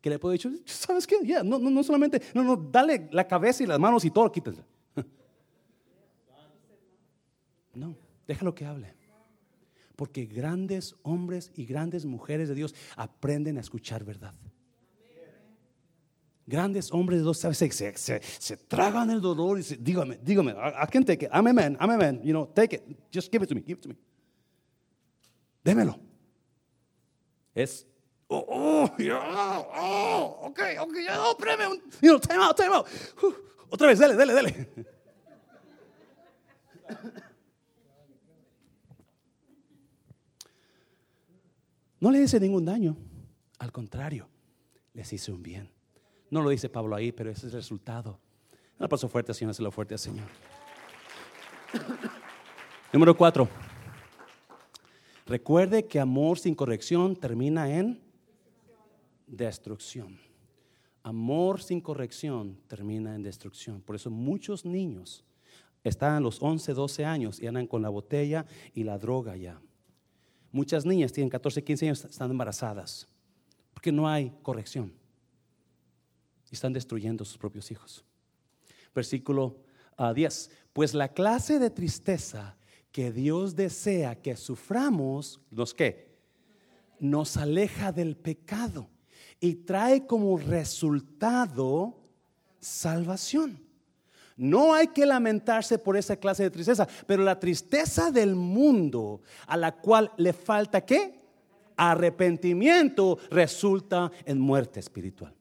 Que 0.00 0.10
le 0.10 0.18
puede 0.18 0.36
decir, 0.36 0.62
¿sabes 0.66 1.06
qué? 1.06 1.16
Ya, 1.24 1.42
no, 1.42 1.58
no, 1.58 1.70
no 1.70 1.82
solamente, 1.82 2.22
no, 2.34 2.44
no, 2.44 2.56
dale 2.56 3.08
la 3.10 3.26
cabeza 3.26 3.64
y 3.64 3.66
las 3.66 3.80
manos 3.80 4.04
y 4.04 4.10
todo, 4.10 4.30
quítense. 4.30 4.62
No, 7.74 7.96
déjalo 8.26 8.54
que 8.54 8.64
hable. 8.64 8.92
Porque 9.94 10.26
grandes 10.26 10.96
hombres 11.02 11.52
y 11.54 11.64
grandes 11.64 12.04
mujeres 12.04 12.48
de 12.48 12.56
Dios 12.56 12.74
aprenden 12.96 13.56
a 13.56 13.60
escuchar 13.60 14.04
verdad. 14.04 14.34
Grandes 16.48 16.90
hombres 16.92 17.18
de 17.18 17.24
Dios 17.24 17.38
se, 17.38 17.52
se, 17.52 18.20
se, 18.22 18.56
tragan 18.56 19.10
el 19.10 19.20
dolor 19.20 19.58
y 19.58 19.62
se, 19.62 19.76
dígame, 19.76 20.18
dígame, 20.22 20.52
I, 20.52 20.86
can 20.90 21.04
take 21.04 21.26
it. 21.26 21.30
I'm 21.30 21.46
a 21.46 21.52
man, 21.52 21.76
I'm 21.78 21.90
a 21.90 21.98
man. 21.98 22.22
You 22.24 22.32
know, 22.32 22.46
take 22.46 22.74
it. 22.74 22.82
Just 23.12 23.30
give 23.30 23.44
it 23.44 23.50
to 23.50 23.54
me, 23.54 23.60
give 23.60 23.76
it 23.76 23.82
to 23.82 23.90
me. 23.90 23.96
Démelo. 25.62 26.00
Es, 27.54 27.86
oh, 28.28 28.46
oh, 28.48 28.90
oh, 29.76 30.46
okay, 30.46 30.72
yeah, 31.04 31.18
oh, 31.18 31.36
espérame, 31.38 31.82
you 32.00 32.12
know, 32.12 32.18
time 32.18 32.40
out, 32.40 32.56
time 32.56 32.72
out. 32.72 32.86
Uh, 33.22 33.30
otra 33.70 33.88
vez, 33.88 33.98
dale, 33.98 34.16
dale, 34.16 34.32
dale. 34.32 34.68
No 42.00 42.10
le 42.10 42.22
hice 42.22 42.40
ningún 42.40 42.64
daño, 42.64 42.96
al 43.58 43.70
contrario, 43.70 44.30
les 44.94 45.12
hice 45.12 45.30
un 45.30 45.42
bien. 45.42 45.77
No 46.30 46.42
lo 46.42 46.50
dice 46.50 46.68
Pablo 46.68 46.94
ahí, 46.94 47.12
pero 47.12 47.30
ese 47.30 47.46
es 47.46 47.52
el 47.54 47.58
resultado. 47.58 48.18
Un 48.78 48.88
paso 48.88 49.08
fuerte, 49.08 49.34
Señor, 49.34 49.58
lo 49.60 49.70
fuerte 49.70 49.96
Señor. 49.98 50.28
Número 52.92 53.16
cuatro. 53.16 53.48
Recuerde 55.26 55.86
que 55.86 56.00
amor 56.00 56.38
sin 56.38 56.54
corrección 56.54 57.16
termina 57.16 57.70
en 57.74 58.00
destrucción. 59.26 60.18
Amor 61.02 61.62
sin 61.62 61.80
corrección 61.80 62.58
termina 62.66 63.14
en 63.14 63.22
destrucción. 63.22 63.80
Por 63.82 63.96
eso 63.96 64.10
muchos 64.10 64.64
niños 64.64 65.24
están 65.84 66.14
a 66.14 66.20
los 66.20 66.42
11, 66.42 66.72
12 66.72 67.04
años 67.04 67.40
y 67.40 67.46
andan 67.46 67.66
con 67.66 67.82
la 67.82 67.88
botella 67.88 68.46
y 68.74 68.84
la 68.84 68.98
droga 68.98 69.36
ya. 69.36 69.60
Muchas 70.50 70.86
niñas 70.86 71.12
tienen 71.12 71.30
14, 71.30 71.62
15 71.62 71.86
años, 71.86 72.04
están 72.04 72.30
embarazadas, 72.30 73.06
porque 73.74 73.92
no 73.92 74.08
hay 74.08 74.32
corrección 74.42 74.92
y 76.50 76.54
están 76.54 76.72
destruyendo 76.72 77.24
sus 77.24 77.38
propios 77.38 77.70
hijos. 77.70 78.04
Versículo 78.94 79.56
10. 80.14 80.50
Ah, 80.50 80.54
pues 80.72 80.94
la 80.94 81.08
clase 81.08 81.58
de 81.58 81.70
tristeza 81.70 82.56
que 82.92 83.12
Dios 83.12 83.54
desea 83.56 84.20
que 84.20 84.36
suframos, 84.36 85.40
¿nos 85.50 85.74
qué? 85.74 86.16
Nos 87.00 87.36
aleja 87.36 87.92
del 87.92 88.16
pecado 88.16 88.88
y 89.40 89.54
trae 89.54 90.06
como 90.06 90.36
resultado 90.38 91.96
salvación. 92.60 93.60
No 94.36 94.72
hay 94.72 94.88
que 94.88 95.04
lamentarse 95.04 95.78
por 95.78 95.96
esa 95.96 96.16
clase 96.16 96.44
de 96.44 96.50
tristeza, 96.50 96.86
pero 97.06 97.24
la 97.24 97.38
tristeza 97.38 98.10
del 98.12 98.36
mundo 98.36 99.20
a 99.46 99.56
la 99.56 99.72
cual 99.72 100.12
le 100.16 100.32
falta 100.32 100.84
qué? 100.84 101.18
Arrepentimiento 101.76 103.18
resulta 103.30 104.10
en 104.24 104.38
muerte 104.38 104.80
espiritual. 104.80 105.34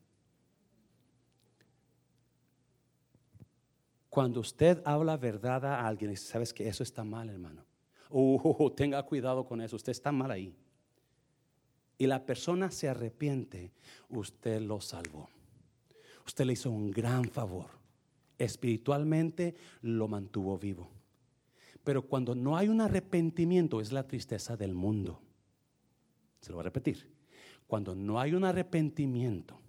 Cuando 4.17 4.39
usted 4.39 4.81
habla 4.83 5.15
verdad 5.15 5.63
a 5.63 5.87
alguien 5.87 6.09
y 6.09 6.15
sabes 6.15 6.51
que 6.51 6.67
eso 6.67 6.81
está 6.81 7.03
mal, 7.03 7.29
hermano. 7.29 7.63
Uh, 8.09 8.71
tenga 8.75 9.03
cuidado 9.03 9.45
con 9.45 9.61
eso, 9.61 9.75
usted 9.75 9.91
está 9.91 10.11
mal 10.11 10.31
ahí. 10.31 10.55
Y 11.99 12.07
la 12.07 12.25
persona 12.25 12.71
se 12.71 12.89
arrepiente, 12.89 13.71
usted 14.09 14.59
lo 14.59 14.81
salvó. 14.81 15.29
Usted 16.25 16.45
le 16.45 16.53
hizo 16.53 16.71
un 16.71 16.89
gran 16.89 17.25
favor. 17.25 17.67
Espiritualmente 18.39 19.53
lo 19.83 20.07
mantuvo 20.07 20.57
vivo. 20.57 20.89
Pero 21.83 22.01
cuando 22.01 22.33
no 22.33 22.57
hay 22.57 22.69
un 22.69 22.81
arrepentimiento 22.81 23.81
es 23.81 23.91
la 23.91 24.07
tristeza 24.07 24.57
del 24.57 24.73
mundo. 24.73 25.21
Se 26.41 26.49
lo 26.49 26.55
voy 26.55 26.61
a 26.61 26.63
repetir. 26.63 27.07
Cuando 27.67 27.93
no 27.93 28.19
hay 28.19 28.33
un 28.33 28.45
arrepentimiento 28.45 29.59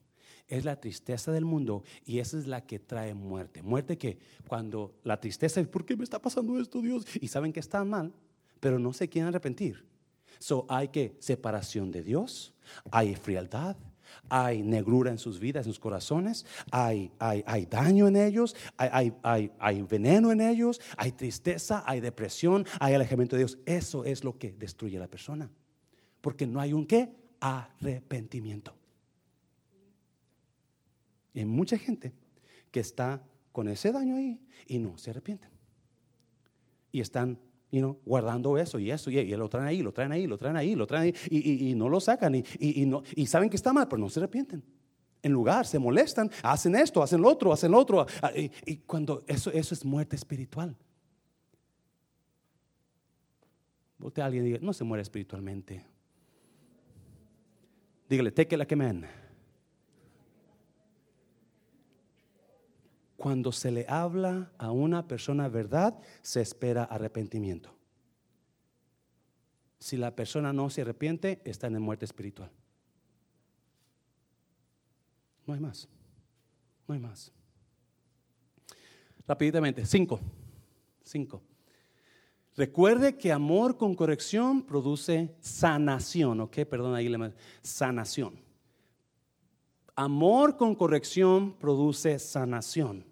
es 0.48 0.64
la 0.64 0.80
tristeza 0.80 1.30
del 1.30 1.44
mundo 1.44 1.84
y 2.04 2.18
esa 2.18 2.38
es 2.38 2.46
la 2.46 2.64
que 2.64 2.78
trae 2.78 3.14
muerte. 3.14 3.62
Muerte 3.62 3.98
que 3.98 4.18
cuando 4.46 4.94
la 5.04 5.20
tristeza 5.20 5.60
es, 5.60 5.68
¿por 5.68 5.84
qué 5.84 5.96
me 5.96 6.04
está 6.04 6.20
pasando 6.20 6.58
esto, 6.58 6.80
Dios? 6.80 7.04
Y 7.20 7.28
saben 7.28 7.52
que 7.52 7.60
está 7.60 7.84
mal, 7.84 8.12
pero 8.60 8.78
no 8.78 8.92
se 8.92 9.08
quieren 9.08 9.28
arrepentir. 9.28 9.84
So 10.38 10.66
hay 10.68 10.88
que 10.88 11.16
separación 11.18 11.90
de 11.90 12.02
Dios, 12.02 12.54
hay 12.90 13.14
frialdad, 13.14 13.76
hay 14.28 14.62
negrura 14.62 15.10
en 15.10 15.18
sus 15.18 15.38
vidas, 15.38 15.66
en 15.66 15.72
sus 15.72 15.80
corazones, 15.80 16.46
hay, 16.70 17.10
hay, 17.18 17.42
hay 17.46 17.66
daño 17.66 18.08
en 18.08 18.16
ellos, 18.16 18.56
hay, 18.76 19.12
hay, 19.22 19.52
hay, 19.58 19.82
veneno 19.82 20.32
en 20.32 20.40
ellos, 20.40 20.80
hay 20.96 21.12
tristeza, 21.12 21.82
hay 21.86 22.00
depresión, 22.00 22.66
hay 22.80 22.94
alejamiento 22.94 23.36
de 23.36 23.40
Dios. 23.40 23.58
Eso 23.66 24.04
es 24.04 24.24
lo 24.24 24.38
que 24.38 24.52
destruye 24.52 24.96
a 24.96 25.00
la 25.00 25.08
persona. 25.08 25.50
Porque 26.20 26.46
no 26.46 26.60
hay 26.60 26.72
un 26.72 26.86
qué? 26.86 27.10
Arrepentimiento. 27.40 28.77
Y 31.38 31.42
hay 31.42 31.46
mucha 31.46 31.78
gente 31.78 32.12
que 32.72 32.80
está 32.80 33.22
con 33.52 33.68
ese 33.68 33.92
daño 33.92 34.16
ahí 34.16 34.40
y 34.66 34.80
no 34.80 34.98
se 34.98 35.10
arrepienten. 35.10 35.52
Y 36.90 37.00
están 37.00 37.38
guardando 38.04 38.58
eso 38.58 38.80
y 38.80 38.90
eso, 38.90 39.08
y, 39.08 39.18
y, 39.18 39.36
lo 39.36 39.48
traen 39.48 39.68
ahí, 39.68 39.80
lo 39.80 39.92
traen 39.92 40.10
ahí, 40.10 40.26
lo 40.26 40.36
traen 40.36 40.56
ahí, 40.56 40.74
lo 40.74 40.84
traen 40.84 41.04
ahí, 41.04 41.14
y, 41.30 41.76
no 41.76 41.88
lo 41.88 42.00
sacan, 42.00 42.34
y, 42.34 42.86
no, 42.86 43.04
y 43.14 43.26
saben 43.26 43.50
que 43.50 43.54
está 43.54 43.72
mal, 43.72 43.86
pero 43.86 44.00
no 44.00 44.10
se 44.10 44.18
arrepienten. 44.18 44.64
En 45.22 45.30
lugar, 45.30 45.64
se 45.64 45.78
molestan, 45.78 46.28
hacen 46.42 46.74
esto, 46.74 47.04
hacen 47.04 47.20
lo 47.20 47.28
otro, 47.28 47.52
hacen 47.52 47.70
lo 47.70 47.78
otro. 47.78 48.04
Ah, 48.20 48.32
y, 48.34 48.78
cuando 48.78 49.22
eso, 49.28 49.52
eso 49.52 49.74
es 49.74 49.84
muerte 49.84 50.16
espiritual. 50.16 50.76
Volte 53.96 54.22
a 54.22 54.24
alguien 54.24 54.42
y 54.42 54.46
diga, 54.48 54.58
no 54.60 54.72
se 54.72 54.82
muere 54.82 55.02
espiritualmente. 55.02 55.86
Dígale, 58.08 58.32
take 58.32 58.56
it 58.56 58.58
like 58.58 58.74
a. 58.74 59.27
Cuando 63.18 63.50
se 63.50 63.72
le 63.72 63.84
habla 63.88 64.52
a 64.58 64.70
una 64.70 65.08
persona 65.08 65.48
verdad, 65.48 66.00
se 66.22 66.40
espera 66.40 66.84
arrepentimiento. 66.84 67.74
Si 69.80 69.96
la 69.96 70.14
persona 70.14 70.52
no 70.52 70.70
se 70.70 70.82
arrepiente, 70.82 71.42
está 71.44 71.66
en 71.66 71.82
muerte 71.82 72.04
espiritual. 72.04 72.48
No 75.44 75.52
hay 75.52 75.58
más. 75.58 75.88
No 76.86 76.94
hay 76.94 77.00
más. 77.00 77.32
Rápidamente, 79.26 79.84
cinco. 79.84 80.20
Cinco. 81.02 81.42
Recuerde 82.56 83.16
que 83.16 83.32
amor 83.32 83.76
con 83.76 83.96
corrección 83.96 84.62
produce 84.62 85.34
sanación, 85.40 86.40
¿ok? 86.40 86.58
Perdón, 86.70 86.94
ahí 86.94 87.08
le 87.08 87.32
sanación. 87.62 88.47
Amor 89.98 90.56
con 90.56 90.76
corrección 90.76 91.54
produce 91.54 92.20
sanación. 92.20 93.04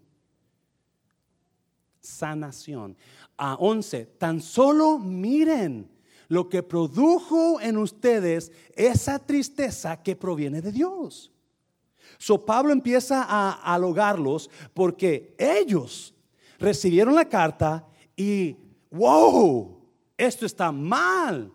Sanación. 1.99 2.97
A 3.37 3.57
once, 3.57 4.07
tan 4.07 4.41
solo 4.41 4.97
miren 4.97 5.91
lo 6.29 6.49
que 6.49 6.63
produjo 6.63 7.61
en 7.61 7.77
ustedes 7.77 8.53
esa 8.77 9.19
tristeza 9.19 10.01
que 10.01 10.15
proviene 10.15 10.63
de 10.63 10.71
Dios. 10.71 11.33
So 12.19 12.47
Pablo 12.47 12.73
empieza 12.73 13.25
a 13.29 13.75
alogarlos 13.75 14.49
porque 14.73 15.35
ellos 15.39 16.15
recibieron 16.57 17.17
la 17.17 17.29
carta 17.29 17.85
y 18.15 18.57
wow, 18.93 19.77
esto 20.17 20.47
está 20.47 20.71
mal. 20.71 21.53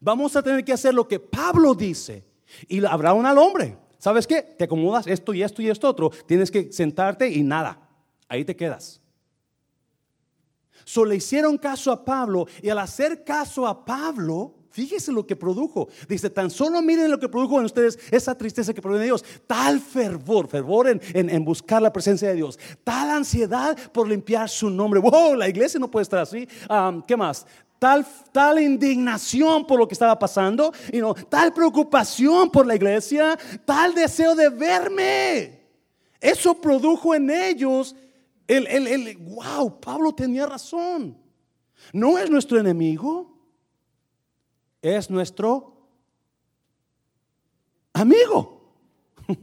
Vamos 0.00 0.34
a 0.34 0.42
tener 0.42 0.64
que 0.64 0.72
hacer 0.72 0.92
lo 0.92 1.06
que 1.06 1.20
Pablo 1.20 1.76
dice. 1.76 2.24
Y 2.66 2.84
habrá 2.84 3.14
un 3.14 3.24
al 3.24 3.38
hombre. 3.38 3.83
¿Sabes 4.04 4.26
qué? 4.26 4.42
Te 4.42 4.64
acomodas 4.64 5.06
esto 5.06 5.32
y 5.32 5.42
esto 5.42 5.62
y 5.62 5.70
esto 5.70 5.88
otro. 5.88 6.10
Tienes 6.26 6.50
que 6.50 6.70
sentarte 6.70 7.26
y 7.26 7.42
nada. 7.42 7.88
Ahí 8.28 8.44
te 8.44 8.54
quedas. 8.54 9.00
So 10.84 11.06
le 11.06 11.16
hicieron 11.16 11.56
caso 11.56 11.90
a 11.90 12.04
Pablo 12.04 12.46
y 12.60 12.68
al 12.68 12.80
hacer 12.80 13.24
caso 13.24 13.66
a 13.66 13.82
Pablo, 13.82 14.56
Fíjese 14.74 15.12
lo 15.12 15.24
que 15.24 15.36
produjo. 15.36 15.88
Dice, 16.08 16.28
tan 16.30 16.50
solo 16.50 16.82
miren 16.82 17.08
lo 17.08 17.20
que 17.20 17.28
produjo 17.28 17.60
en 17.60 17.64
ustedes 17.64 17.96
esa 18.10 18.36
tristeza 18.36 18.74
que 18.74 18.82
proviene 18.82 19.02
de 19.02 19.10
Dios. 19.10 19.24
Tal 19.46 19.78
fervor, 19.78 20.48
fervor 20.48 20.88
en, 20.88 21.44
buscar 21.44 21.80
la 21.80 21.92
presencia 21.92 22.26
de 22.26 22.34
Dios. 22.34 22.58
Tal 22.82 23.08
ansiedad 23.10 23.78
por 23.92 24.08
limpiar 24.08 24.48
su 24.48 24.68
nombre. 24.70 24.98
Wow, 24.98 25.36
la 25.36 25.48
iglesia 25.48 25.78
no 25.78 25.88
puede 25.88 26.02
estar 26.02 26.18
así. 26.18 26.48
¿Qué 27.06 27.16
más? 27.16 27.46
Tal, 27.78 28.06
tal, 28.32 28.60
indignación 28.60 29.66
por 29.66 29.78
lo 29.78 29.86
que 29.86 29.94
estaba 29.94 30.18
pasando, 30.18 30.72
y 30.92 30.98
no, 30.98 31.12
tal 31.14 31.52
preocupación 31.52 32.50
por 32.50 32.66
la 32.66 32.76
iglesia, 32.76 33.38
tal 33.64 33.94
deseo 33.94 34.34
de 34.34 34.48
verme. 34.48 35.60
Eso 36.20 36.60
produjo 36.60 37.14
en 37.14 37.28
ellos 37.28 37.94
el, 38.46 38.66
el, 38.66 38.86
el, 38.86 39.16
wow, 39.18 39.80
Pablo 39.80 40.14
tenía 40.14 40.46
razón. 40.46 41.18
No 41.92 42.18
es 42.18 42.30
nuestro 42.30 42.58
enemigo 42.58 43.34
es 44.84 45.08
nuestro 45.08 45.88
amigo. 47.94 48.74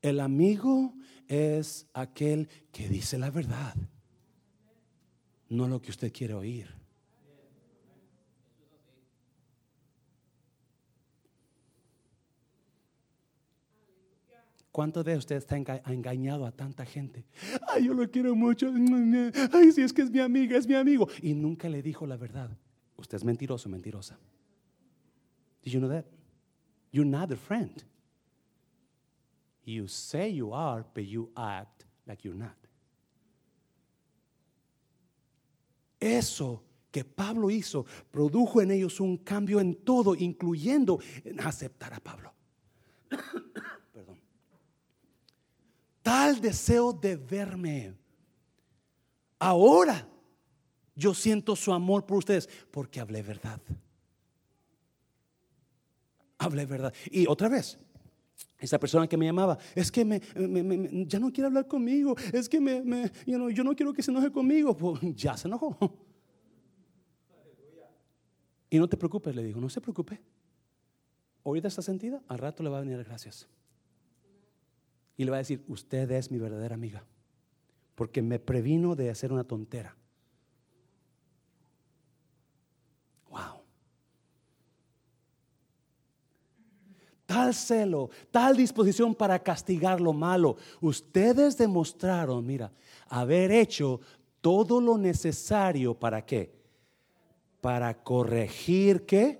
El 0.00 0.20
amigo 0.20 0.94
es 1.28 1.86
aquel 1.92 2.48
que 2.72 2.88
dice 2.88 3.18
la 3.18 3.30
verdad, 3.30 3.74
no 5.48 5.68
lo 5.68 5.80
que 5.80 5.90
usted 5.90 6.12
quiere 6.12 6.34
oír. 6.34 6.68
¿Cuántos 14.76 15.06
de 15.06 15.16
ustedes 15.16 15.46
ha 15.50 15.90
engañado 15.90 16.44
a 16.44 16.52
tanta 16.52 16.84
gente? 16.84 17.24
Ay, 17.66 17.86
yo 17.86 17.94
lo 17.94 18.10
quiero 18.10 18.34
mucho. 18.34 18.70
Ay, 19.50 19.72
si 19.72 19.80
es 19.80 19.90
que 19.90 20.02
es 20.02 20.10
mi 20.10 20.20
amiga, 20.20 20.58
es 20.58 20.66
mi 20.66 20.74
amigo. 20.74 21.08
Y 21.22 21.32
nunca 21.32 21.66
le 21.70 21.80
dijo 21.80 22.06
la 22.06 22.18
verdad. 22.18 22.50
Usted 22.98 23.16
es 23.16 23.24
mentiroso, 23.24 23.70
mentirosa. 23.70 24.18
Did 25.62 25.72
you 25.72 25.80
know 25.80 25.88
that? 25.88 26.04
You're 26.92 27.08
not 27.08 27.32
a 27.32 27.36
friend. 27.36 27.72
You 29.64 29.88
say 29.88 30.28
you 30.28 30.52
are, 30.52 30.84
but 30.94 31.04
you 31.04 31.30
act 31.34 31.86
like 32.06 32.22
you're 32.22 32.38
not. 32.38 32.65
Eso 36.00 36.62
que 36.90 37.04
Pablo 37.04 37.50
hizo 37.50 37.84
produjo 38.10 38.60
en 38.62 38.70
ellos 38.70 39.00
un 39.00 39.18
cambio 39.18 39.60
en 39.60 39.74
todo, 39.74 40.14
incluyendo 40.14 40.98
en 41.24 41.40
aceptar 41.40 41.92
a 41.92 42.00
Pablo. 42.00 42.32
Perdón. 43.92 44.18
Tal 46.02 46.40
deseo 46.40 46.92
de 46.92 47.16
verme. 47.16 47.94
Ahora 49.38 50.08
yo 50.94 51.12
siento 51.12 51.54
su 51.54 51.72
amor 51.72 52.06
por 52.06 52.18
ustedes 52.18 52.48
porque 52.70 53.00
hablé 53.00 53.22
verdad. 53.22 53.60
Hablé 56.38 56.64
verdad. 56.64 56.94
Y 57.10 57.26
otra 57.26 57.48
vez, 57.48 57.78
esa 58.58 58.78
persona 58.78 59.06
que 59.06 59.16
me 59.16 59.26
llamaba, 59.26 59.58
es 59.74 59.92
que 59.92 60.04
me, 60.04 60.20
ya 61.06 61.18
no 61.18 61.32
quiere 61.32 61.46
hablar 61.46 61.66
conmigo, 61.66 62.16
es 62.32 62.48
que 62.48 62.60
me, 62.60 63.10
yo 63.26 63.64
no 63.64 63.74
quiero 63.74 63.92
que 63.92 64.02
se 64.02 64.10
enoje 64.10 64.30
conmigo. 64.30 64.76
Pues 64.86 65.00
ya 65.14 65.36
se 65.36 65.48
enojó. 65.48 65.76
Y 68.68 68.78
no 68.78 68.88
te 68.88 68.96
preocupes, 68.96 69.34
le 69.34 69.44
digo, 69.44 69.60
no 69.60 69.68
se 69.68 69.80
preocupe. 69.80 70.20
Ahorita 71.44 71.68
está 71.68 71.82
sentida, 71.82 72.20
al 72.26 72.38
rato 72.38 72.64
le 72.64 72.68
va 72.68 72.78
a 72.78 72.80
venir 72.80 73.02
gracias. 73.04 73.48
Y 75.16 75.24
le 75.24 75.30
va 75.30 75.36
a 75.36 75.38
decir, 75.38 75.64
usted 75.68 76.10
es 76.10 76.32
mi 76.32 76.38
verdadera 76.38 76.74
amiga, 76.74 77.04
porque 77.94 78.22
me 78.22 78.40
previno 78.40 78.96
de 78.96 79.08
hacer 79.08 79.32
una 79.32 79.44
tontera. 79.44 79.96
Tal 87.36 87.52
celo, 87.52 88.08
tal 88.30 88.56
disposición 88.56 89.14
para 89.14 89.38
castigar 89.38 90.00
lo 90.00 90.14
malo. 90.14 90.56
Ustedes 90.80 91.58
demostraron, 91.58 92.46
mira, 92.46 92.72
haber 93.08 93.52
hecho 93.52 94.00
todo 94.40 94.80
lo 94.80 94.96
necesario 94.96 95.92
para 95.92 96.24
qué? 96.24 96.50
Para 97.60 98.02
corregir 98.02 99.04
qué? 99.04 99.38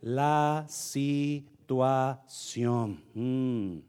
La 0.00 0.64
situación. 0.68 1.44
Mm. 3.12 3.80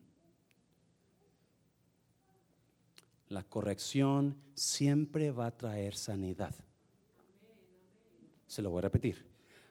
La 3.30 3.44
corrección 3.44 4.36
siempre 4.54 5.32
va 5.32 5.46
a 5.46 5.56
traer 5.56 5.96
sanidad. 5.96 6.54
Se 8.48 8.62
lo 8.62 8.70
voy 8.72 8.80
a 8.80 8.82
repetir. 8.82 9.26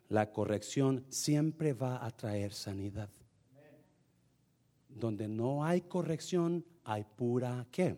La 0.08 0.32
corrección 0.32 1.04
siempre 1.10 1.74
va 1.74 2.02
a 2.02 2.10
traer 2.12 2.54
sanidad. 2.54 3.10
Donde 4.98 5.28
no 5.28 5.64
hay 5.64 5.82
corrección, 5.82 6.64
hay 6.84 7.04
pura 7.04 7.66
qué? 7.70 7.96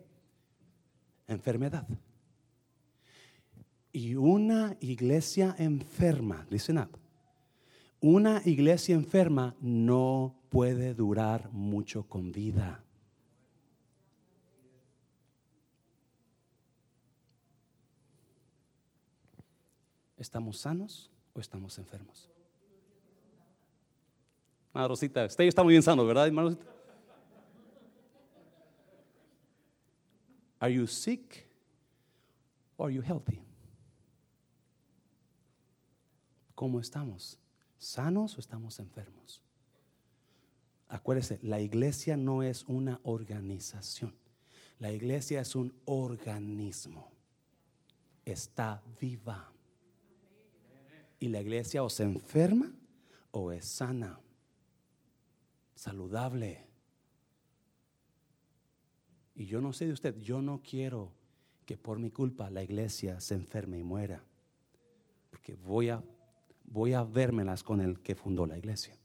Enfermedad. 1.27 1.87
Y 3.93 4.15
una 4.15 4.77
iglesia 4.81 5.55
enferma, 5.59 6.47
listen 6.51 6.79
up. 6.79 6.97
Una 8.01 8.41
iglesia 8.45 8.95
enferma 8.95 9.55
no 9.61 10.35
puede 10.49 10.95
durar 10.95 11.51
mucho 11.53 12.05
con 12.05 12.33
vida. 12.33 12.83
¿Estamos 20.17 20.59
sanos 20.59 21.11
o 21.33 21.41
estamos 21.41 21.79
enfermos? 21.79 22.29
Ah, 24.73 24.87
Rosita, 24.87 25.25
usted 25.25 25.45
está 25.45 25.63
muy 25.65 25.73
bien 25.73 25.83
sano, 25.83 26.07
¿verdad, 26.07 26.27
hermano? 26.27 26.57
Are 30.61 30.71
you 30.71 30.87
sick 30.87 31.49
or 32.77 32.89
are 32.89 32.95
you 32.95 33.03
healthy? 33.03 33.43
¿Cómo 36.55 36.79
estamos? 36.79 37.39
¿Sanos 37.79 38.37
o 38.37 38.41
estamos 38.41 38.79
enfermos? 38.79 39.41
Acuérdese, 40.89 41.39
la 41.43 41.61
iglesia 41.61 42.19
no 42.19 42.43
es 42.43 42.65
una 42.65 43.01
organización. 43.05 44.15
La 44.79 44.93
iglesia 44.93 45.41
es 45.41 45.55
un 45.55 45.73
organismo. 45.87 47.11
Está 48.27 48.83
viva. 49.01 49.51
Y 51.19 51.29
la 51.29 51.41
iglesia 51.41 51.83
o 51.83 51.89
se 51.89 52.03
enferma 52.03 52.71
o 53.31 53.53
es 53.53 53.65
sana, 53.65 54.21
saludable. 55.75 56.70
Y 59.41 59.47
yo 59.47 59.63
no 59.63 59.73
sé 59.73 59.87
de 59.87 59.95
usted, 59.95 60.19
yo 60.19 60.43
no 60.43 60.61
quiero 60.63 61.15
que 61.65 61.79
por 61.79 61.99
mi 61.99 62.11
culpa 62.11 62.51
la 62.51 62.63
iglesia 62.63 63.21
se 63.21 63.35
enferme 63.35 63.79
y 63.79 63.83
muera. 63.83 64.23
Porque 65.31 65.55
voy 65.55 65.89
a, 65.89 66.05
voy 66.67 66.93
a 66.93 67.05
vérmelas 67.05 67.63
con 67.63 67.81
el 67.81 68.01
que 68.01 68.15
fundó 68.15 68.45
la 68.45 68.59
iglesia. 68.59 68.99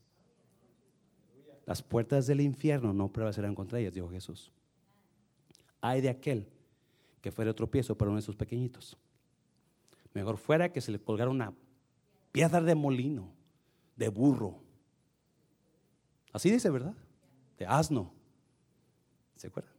Las 1.64 1.82
puertas 1.82 2.26
del 2.26 2.42
infierno 2.42 2.92
no 2.92 3.10
prevalecerán 3.10 3.54
contra 3.54 3.78
ellas, 3.78 3.94
dijo 3.94 4.10
Jesús. 4.10 4.52
Hay 5.80 6.02
de 6.02 6.10
aquel 6.10 6.46
que 7.22 7.32
fuera 7.32 7.54
tropiezo 7.54 7.96
para 7.96 8.10
uno 8.10 8.18
de 8.18 8.24
esos 8.24 8.36
pequeñitos. 8.36 8.98
Mejor 10.12 10.36
fuera 10.36 10.70
que 10.70 10.82
se 10.82 10.92
le 10.92 10.98
colgara 10.98 11.30
una 11.30 11.54
piedra 12.32 12.60
de 12.60 12.74
molino, 12.74 13.32
de 13.96 14.10
burro. 14.10 14.58
Así 16.30 16.50
dice, 16.50 16.68
¿verdad? 16.68 16.94
De 17.56 17.64
asno. 17.64 18.12
¿Se 19.36 19.46
acuerdan? 19.46 19.75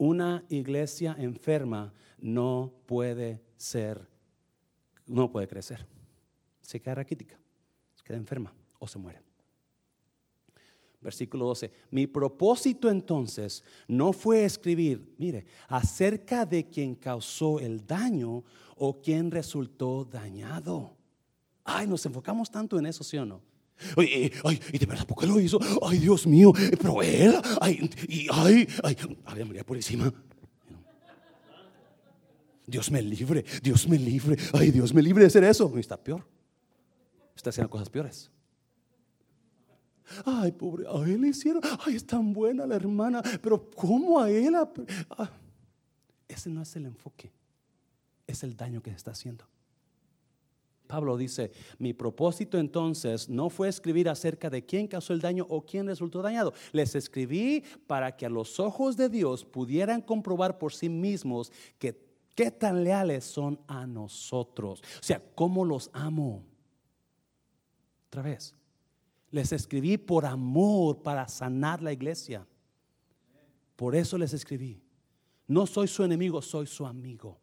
Una 0.00 0.46
iglesia 0.48 1.14
enferma 1.18 1.92
no 2.18 2.72
puede 2.86 3.42
ser, 3.58 4.08
no 5.06 5.30
puede 5.30 5.46
crecer. 5.46 5.86
Se 6.62 6.80
queda 6.80 6.94
raquítica, 6.94 7.38
se 7.94 8.02
queda 8.02 8.16
enferma 8.16 8.50
o 8.78 8.88
se 8.88 8.98
muere. 8.98 9.20
Versículo 11.02 11.44
12. 11.48 11.70
Mi 11.90 12.06
propósito 12.06 12.88
entonces 12.88 13.62
no 13.86 14.14
fue 14.14 14.46
escribir, 14.46 15.14
mire, 15.18 15.44
acerca 15.68 16.46
de 16.46 16.70
quien 16.70 16.94
causó 16.94 17.60
el 17.60 17.86
daño 17.86 18.42
o 18.76 19.02
quien 19.02 19.30
resultó 19.30 20.06
dañado. 20.06 20.96
Ay, 21.62 21.86
nos 21.86 22.06
enfocamos 22.06 22.50
tanto 22.50 22.78
en 22.78 22.86
eso, 22.86 23.04
¿sí 23.04 23.18
o 23.18 23.26
no? 23.26 23.42
Ay, 23.96 24.32
ay, 24.44 24.60
y 24.72 24.78
de 24.78 24.86
verdad, 24.86 25.06
¿por 25.06 25.18
qué 25.18 25.26
lo 25.26 25.40
hizo? 25.40 25.58
Ay, 25.82 25.98
Dios 25.98 26.26
mío, 26.26 26.52
pero 26.80 27.02
él, 27.02 27.34
ay, 27.60 27.90
y, 28.08 28.26
ay, 28.30 28.68
ay, 28.82 28.96
María 29.44 29.64
por 29.64 29.76
encima. 29.76 30.12
Dios 32.66 32.90
me 32.90 33.02
libre, 33.02 33.44
Dios 33.62 33.88
me 33.88 33.98
libre, 33.98 34.36
ay, 34.52 34.70
Dios 34.70 34.94
me 34.94 35.02
libre 35.02 35.22
de 35.22 35.26
hacer 35.26 35.44
eso. 35.44 35.76
está 35.78 35.96
peor, 35.96 36.24
está 37.34 37.50
haciendo 37.50 37.70
cosas 37.70 37.90
peores. 37.90 38.30
Ay, 40.24 40.52
pobre, 40.52 40.86
a 40.88 41.04
él 41.04 41.20
le 41.20 41.28
hicieron, 41.28 41.62
ay, 41.86 41.96
es 41.96 42.06
tan 42.06 42.32
buena 42.32 42.66
la 42.66 42.76
hermana, 42.76 43.22
pero 43.42 43.70
¿cómo 43.70 44.20
a 44.20 44.30
él? 44.30 44.54
Ah, 45.10 45.30
ese 46.28 46.50
no 46.50 46.62
es 46.62 46.76
el 46.76 46.86
enfoque, 46.86 47.32
es 48.26 48.42
el 48.42 48.56
daño 48.56 48.82
que 48.82 48.90
se 48.90 48.96
está 48.96 49.12
haciendo. 49.12 49.49
Pablo 50.90 51.16
dice, 51.16 51.52
mi 51.78 51.92
propósito 51.92 52.58
entonces 52.58 53.28
no 53.28 53.48
fue 53.48 53.68
escribir 53.68 54.08
acerca 54.08 54.50
de 54.50 54.66
quién 54.66 54.88
causó 54.88 55.12
el 55.12 55.20
daño 55.20 55.46
o 55.48 55.64
quién 55.64 55.86
resultó 55.86 56.20
dañado. 56.20 56.52
Les 56.72 56.96
escribí 56.96 57.62
para 57.86 58.16
que 58.16 58.26
a 58.26 58.28
los 58.28 58.58
ojos 58.58 58.96
de 58.96 59.08
Dios 59.08 59.44
pudieran 59.44 60.02
comprobar 60.02 60.58
por 60.58 60.72
sí 60.72 60.88
mismos 60.88 61.52
que 61.78 62.10
qué 62.34 62.50
tan 62.50 62.82
leales 62.82 63.24
son 63.24 63.60
a 63.68 63.86
nosotros. 63.86 64.80
O 64.80 65.02
sea, 65.02 65.22
cómo 65.36 65.64
los 65.64 65.90
amo. 65.92 66.42
Otra 68.08 68.22
vez, 68.22 68.52
les 69.30 69.52
escribí 69.52 69.96
por 69.96 70.26
amor 70.26 71.02
para 71.02 71.28
sanar 71.28 71.80
la 71.82 71.92
iglesia. 71.92 72.44
Por 73.76 73.94
eso 73.94 74.18
les 74.18 74.32
escribí. 74.32 74.82
No 75.46 75.66
soy 75.66 75.86
su 75.86 76.02
enemigo, 76.02 76.42
soy 76.42 76.66
su 76.66 76.84
amigo. 76.84 77.39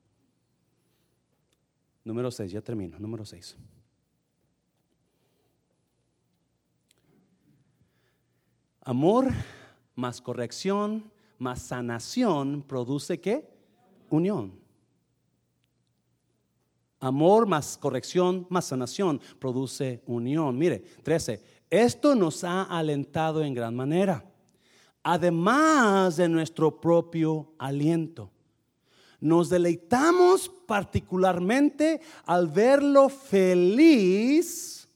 Número 2.08 2.32
6, 2.32 2.50
ya 2.54 2.62
termino. 2.62 2.98
Número 2.98 3.26
6. 3.26 3.58
Amor 8.80 9.28
más 9.94 10.22
corrección 10.22 11.12
más 11.38 11.62
sanación 11.62 12.64
produce 12.66 13.20
qué? 13.20 13.46
Unión. 14.10 14.54
Amor 17.02 17.46
más 17.46 17.78
corrección 17.78 18.48
más 18.50 18.68
sanación 18.68 19.20
produce 19.38 20.02
unión. 20.06 20.58
Mire, 20.58 20.80
13. 21.04 21.44
Esto 21.70 22.16
nos 22.16 22.46
ha 22.46 22.64
alentado 22.64 23.44
en 23.44 23.54
gran 23.54 23.76
manera, 23.76 24.24
además 25.04 26.16
de 26.16 26.30
nuestro 26.30 26.80
propio 26.80 27.52
aliento. 27.58 28.32
Nos 29.20 29.50
deleitamos 29.50 30.50
particularmente 30.68 32.02
al 32.26 32.48
verlo 32.48 33.10
feliz 33.10 34.88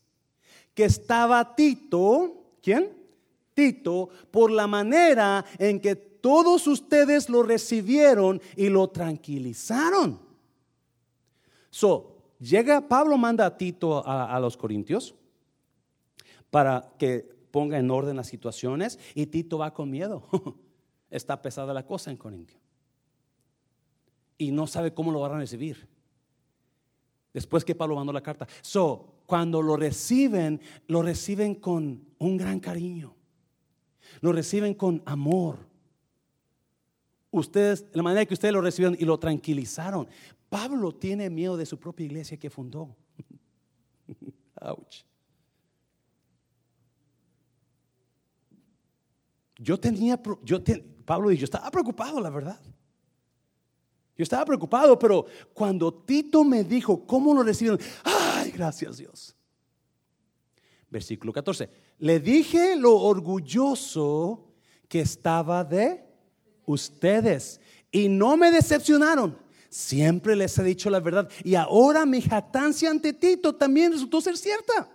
que 0.75 0.85
estaba 0.85 1.55
Tito, 1.55 2.53
¿quién? 2.61 2.95
Tito, 3.53 4.09
por 4.29 4.51
la 4.51 4.67
manera 4.67 5.43
en 5.57 5.79
que 5.79 5.95
todos 5.95 6.67
ustedes 6.67 7.29
lo 7.29 7.41
recibieron 7.41 8.39
y 8.55 8.69
lo 8.69 8.89
tranquilizaron. 8.89 10.19
So, 11.71 12.15
llega 12.39 12.87
Pablo 12.87 13.17
manda 13.17 13.45
a 13.45 13.57
Tito 13.57 14.05
a, 14.07 14.35
a 14.35 14.39
los 14.39 14.55
Corintios 14.55 15.15
para 16.51 16.93
que 16.99 17.27
ponga 17.49 17.79
en 17.79 17.89
orden 17.89 18.17
las 18.17 18.27
situaciones 18.27 18.99
y 19.15 19.25
Tito 19.25 19.57
va 19.57 19.73
con 19.73 19.89
miedo. 19.89 20.27
Está 21.09 21.41
pesada 21.41 21.73
la 21.73 21.85
cosa 21.85 22.11
en 22.11 22.17
Corintio 22.17 22.60
y 24.41 24.51
no 24.51 24.65
sabe 24.65 24.91
cómo 24.91 25.11
lo 25.11 25.19
van 25.19 25.33
a 25.33 25.37
recibir. 25.37 25.87
Después 27.31 27.63
que 27.63 27.75
Pablo 27.75 27.95
mandó 27.95 28.11
la 28.11 28.23
carta. 28.23 28.47
So, 28.61 29.21
cuando 29.27 29.61
lo 29.61 29.77
reciben, 29.77 30.59
lo 30.87 31.03
reciben 31.03 31.53
con 31.53 32.03
un 32.17 32.37
gran 32.37 32.59
cariño. 32.59 33.15
Lo 34.19 34.31
reciben 34.31 34.73
con 34.73 35.03
amor. 35.05 35.59
Ustedes, 37.29 37.85
la 37.93 38.01
manera 38.01 38.25
que 38.25 38.33
ustedes 38.33 38.51
lo 38.51 38.61
recibieron 38.61 38.97
y 38.99 39.05
lo 39.05 39.19
tranquilizaron. 39.19 40.07
Pablo 40.49 40.91
tiene 40.91 41.29
miedo 41.29 41.55
de 41.55 41.67
su 41.67 41.77
propia 41.77 42.07
iglesia 42.07 42.37
que 42.37 42.49
fundó. 42.49 42.95
Ouch. 44.59 45.03
Yo 49.59 49.79
tenía, 49.79 50.19
yo 50.41 50.57
Pablo 51.05 51.29
dijo, 51.29 51.41
yo 51.41 51.45
estaba 51.45 51.69
preocupado, 51.69 52.19
la 52.19 52.31
verdad. 52.31 52.59
Yo 54.21 54.23
estaba 54.23 54.45
preocupado, 54.45 54.99
pero 54.99 55.25
cuando 55.51 55.91
Tito 55.91 56.43
me 56.43 56.63
dijo 56.63 57.07
cómo 57.07 57.33
lo 57.33 57.41
recibieron, 57.41 57.79
ay, 58.03 58.51
gracias 58.51 58.97
Dios. 58.97 59.35
Versículo 60.91 61.33
14. 61.33 61.67
Le 61.97 62.19
dije 62.19 62.75
lo 62.75 62.97
orgulloso 62.97 64.53
que 64.87 64.99
estaba 65.01 65.63
de 65.63 66.05
ustedes 66.67 67.59
y 67.91 68.09
no 68.09 68.37
me 68.37 68.51
decepcionaron. 68.51 69.35
Siempre 69.69 70.35
les 70.35 70.55
he 70.59 70.63
dicho 70.65 70.91
la 70.91 70.99
verdad 70.99 71.27
y 71.43 71.55
ahora 71.55 72.05
mi 72.05 72.21
jactancia 72.21 72.91
ante 72.91 73.13
Tito 73.13 73.55
también 73.55 73.91
resultó 73.91 74.21
ser 74.21 74.37
cierta. 74.37 74.87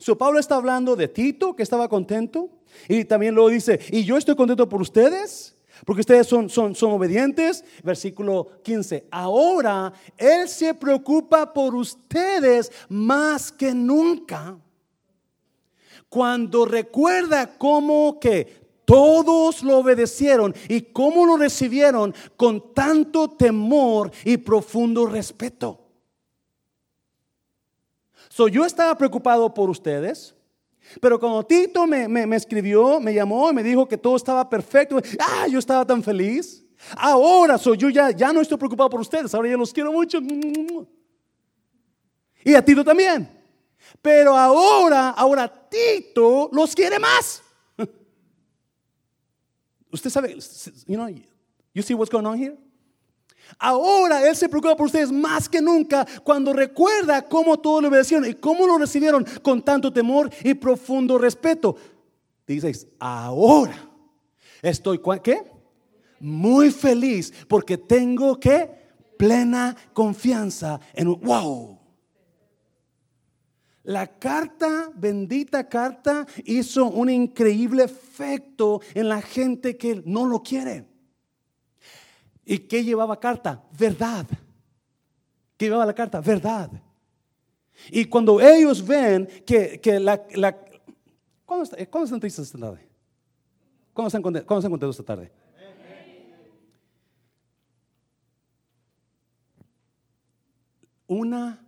So 0.00 0.18
Pablo 0.18 0.40
está 0.40 0.56
hablando 0.56 0.96
de 0.96 1.06
Tito 1.06 1.54
que 1.54 1.62
estaba 1.62 1.88
contento 1.88 2.50
y 2.88 3.04
también 3.04 3.36
lo 3.36 3.46
dice, 3.46 3.78
y 3.92 4.02
yo 4.02 4.16
estoy 4.16 4.34
contento 4.34 4.68
por 4.68 4.82
ustedes 4.82 5.53
porque 5.84 6.00
ustedes 6.00 6.26
son, 6.26 6.48
son, 6.48 6.74
son 6.74 6.92
obedientes. 6.92 7.64
Versículo 7.82 8.60
15. 8.62 9.08
Ahora 9.10 9.92
Él 10.16 10.48
se 10.48 10.74
preocupa 10.74 11.52
por 11.52 11.74
ustedes 11.74 12.70
más 12.88 13.50
que 13.50 13.74
nunca. 13.74 14.56
Cuando 16.08 16.64
recuerda 16.64 17.58
cómo 17.58 18.20
que 18.20 18.64
todos 18.84 19.62
lo 19.62 19.78
obedecieron 19.78 20.54
y 20.68 20.82
cómo 20.82 21.26
lo 21.26 21.36
recibieron 21.36 22.14
con 22.36 22.72
tanto 22.74 23.30
temor 23.30 24.10
y 24.24 24.36
profundo 24.36 25.06
respeto. 25.06 25.80
So, 28.28 28.48
yo 28.48 28.64
estaba 28.64 28.96
preocupado 28.96 29.54
por 29.54 29.70
ustedes. 29.70 30.33
Pero 31.00 31.18
cuando 31.18 31.44
Tito 31.44 31.86
me, 31.86 32.36
escribió, 32.36 33.00
me 33.00 33.14
llamó 33.14 33.50
y 33.50 33.54
me 33.54 33.62
dijo 33.62 33.86
que 33.88 33.98
todo 33.98 34.16
estaba 34.16 34.48
perfecto, 34.48 35.00
ah, 35.18 35.46
yo 35.48 35.58
estaba 35.58 35.86
tan 35.86 36.02
feliz. 36.02 36.64
Ahora 36.96 37.56
soy 37.56 37.78
yo 37.78 37.88
ya, 37.88 38.10
ya 38.10 38.32
no 38.32 38.40
estoy 38.40 38.58
preocupado 38.58 38.90
por 38.90 39.00
ustedes, 39.00 39.34
ahora 39.34 39.48
ya 39.48 39.56
los 39.56 39.72
quiero 39.72 39.92
mucho. 39.92 40.18
Y 42.44 42.54
a 42.54 42.64
Tito 42.64 42.84
también. 42.84 43.28
Pero 44.02 44.36
ahora, 44.36 45.10
ahora 45.10 45.48
Tito 45.68 46.50
los 46.52 46.74
quiere 46.74 46.98
más. 46.98 47.42
Usted 49.90 50.10
sabe, 50.10 50.36
you 50.86 50.96
know, 50.96 51.08
you 51.72 51.82
see 51.82 51.94
what's 51.94 52.10
going 52.10 52.26
on 52.26 52.38
here? 52.38 52.56
Ahora 53.58 54.26
Él 54.28 54.36
se 54.36 54.48
preocupa 54.48 54.76
por 54.76 54.86
ustedes 54.86 55.12
más 55.12 55.48
que 55.48 55.60
nunca 55.60 56.06
cuando 56.22 56.52
recuerda 56.52 57.22
cómo 57.22 57.58
todo 57.58 57.80
lo 57.80 57.88
obedecieron 57.88 58.28
y 58.28 58.34
cómo 58.34 58.66
lo 58.66 58.78
recibieron 58.78 59.24
con 59.42 59.62
tanto 59.62 59.92
temor 59.92 60.30
y 60.42 60.54
profundo 60.54 61.18
respeto. 61.18 61.76
Dices, 62.46 62.86
ahora 62.98 63.76
estoy, 64.62 65.00
¿qué? 65.22 65.42
Muy 66.20 66.70
feliz 66.70 67.32
porque 67.48 67.78
tengo 67.78 68.38
que 68.38 68.70
plena 69.16 69.76
confianza 69.92 70.80
en, 70.94 71.20
wow. 71.20 71.78
La 73.84 74.06
carta, 74.06 74.90
bendita 74.94 75.68
carta, 75.68 76.26
hizo 76.46 76.86
un 76.86 77.10
increíble 77.10 77.84
efecto 77.84 78.80
en 78.94 79.10
la 79.10 79.20
gente 79.20 79.76
que 79.76 80.02
no 80.06 80.24
lo 80.24 80.42
quiere. 80.42 80.86
¿Y 82.44 82.58
qué 82.58 82.84
llevaba 82.84 83.18
carta? 83.18 83.64
Verdad. 83.78 84.26
¿Qué 85.56 85.66
llevaba 85.66 85.86
la 85.86 85.94
carta? 85.94 86.20
Verdad. 86.20 86.70
Y 87.90 88.04
cuando 88.06 88.40
ellos 88.40 88.84
ven 88.86 89.28
que, 89.46 89.80
que 89.80 89.98
la, 89.98 90.24
la 90.34 90.56
¿Cuándo, 91.44 91.64
está, 91.64 91.76
eh, 91.80 91.86
¿Cuándo, 91.88 92.04
están 92.06 92.20
tristes 92.20 92.46
esta 92.46 92.58
tarde? 92.58 92.88
¿Cuándo 93.92 94.08
están, 94.08 94.22
¿Cuándo 94.22 94.40
están, 94.40 94.70
contentos 94.70 94.98
esta 94.98 95.04
tarde? 95.04 95.30
Una 101.06 101.64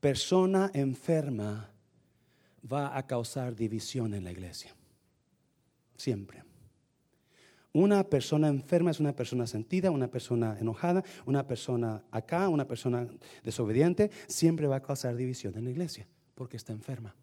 persona 0.00 0.70
enferma 0.72 1.68
va 2.72 2.96
a 2.96 3.04
causar 3.06 3.54
división 3.54 4.14
en 4.14 4.24
la 4.24 4.30
iglesia. 4.30 4.74
Siempre. 5.96 6.45
Una 7.76 8.04
persona 8.04 8.48
enferma 8.48 8.90
es 8.90 9.00
una 9.00 9.14
persona 9.14 9.46
sentida, 9.46 9.90
una 9.90 10.08
persona 10.08 10.56
enojada, 10.58 11.04
una 11.26 11.46
persona 11.46 12.02
acá, 12.10 12.48
una 12.48 12.66
persona 12.66 13.06
desobediente, 13.44 14.10
siempre 14.28 14.66
va 14.66 14.76
a 14.76 14.82
causar 14.82 15.14
división 15.14 15.58
en 15.58 15.64
la 15.64 15.70
iglesia 15.72 16.08
porque 16.34 16.56
está 16.56 16.72
enferma. 16.72 17.14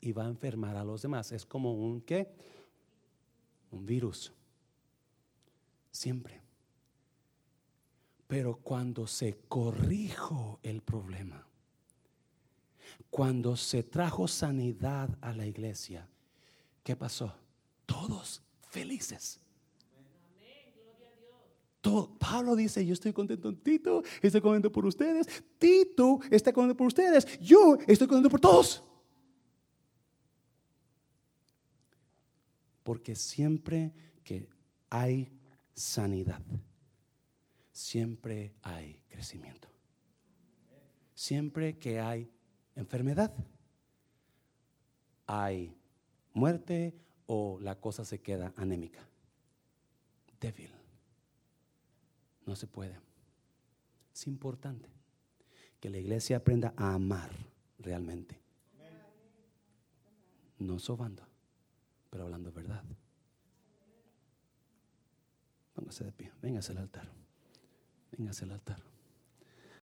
Y 0.00 0.10
va 0.10 0.24
a 0.24 0.28
enfermar 0.28 0.76
a 0.76 0.82
los 0.82 1.02
demás. 1.02 1.30
Es 1.30 1.46
como 1.46 1.74
un 1.74 2.00
qué? 2.00 2.28
Un 3.70 3.86
virus. 3.86 4.32
Siempre. 5.92 6.40
Pero 8.26 8.56
cuando 8.56 9.06
se 9.06 9.38
corrijo 9.46 10.58
el 10.64 10.82
problema, 10.82 11.46
cuando 13.10 13.54
se 13.54 13.84
trajo 13.84 14.26
sanidad 14.26 15.16
a 15.20 15.32
la 15.32 15.46
iglesia, 15.46 16.08
¿qué 16.82 16.96
pasó? 16.96 17.32
Todos 17.86 18.42
felices. 18.68 19.38
Pablo 21.82 22.54
dice, 22.54 22.86
yo 22.86 22.92
estoy 22.92 23.12
contento 23.12 23.48
en 23.48 23.56
Tito, 23.56 24.02
estoy 24.20 24.40
contento 24.40 24.70
por 24.70 24.86
ustedes, 24.86 25.26
Tito 25.58 26.20
está 26.30 26.52
contento 26.52 26.76
por 26.76 26.86
ustedes, 26.86 27.40
yo 27.40 27.76
estoy 27.86 28.06
contento 28.06 28.30
por 28.30 28.40
todos. 28.40 28.82
Porque 32.84 33.14
siempre 33.16 33.92
que 34.22 34.48
hay 34.90 35.28
sanidad, 35.74 36.40
siempre 37.72 38.54
hay 38.62 39.02
crecimiento. 39.08 39.68
Siempre 41.14 41.78
que 41.78 42.00
hay 42.00 42.30
enfermedad, 42.74 43.32
hay 45.26 45.76
muerte 46.32 46.94
o 47.26 47.58
la 47.60 47.80
cosa 47.80 48.04
se 48.04 48.20
queda 48.20 48.52
anémica, 48.56 49.00
débil. 50.40 50.81
No 52.46 52.56
se 52.56 52.66
puede. 52.66 52.98
Es 54.12 54.26
importante 54.26 54.88
que 55.80 55.90
la 55.90 55.98
iglesia 55.98 56.36
aprenda 56.36 56.74
a 56.76 56.94
amar 56.94 57.30
realmente. 57.78 58.40
No 60.58 60.78
sobando, 60.78 61.26
pero 62.10 62.24
hablando 62.24 62.52
verdad. 62.52 62.84
Póngase 65.74 66.04
de 66.04 66.12
pie, 66.12 66.32
véngase 66.40 66.72
al 66.72 66.78
altar. 66.78 67.08
Véngase 68.12 68.44
al 68.44 68.52
altar. 68.52 68.91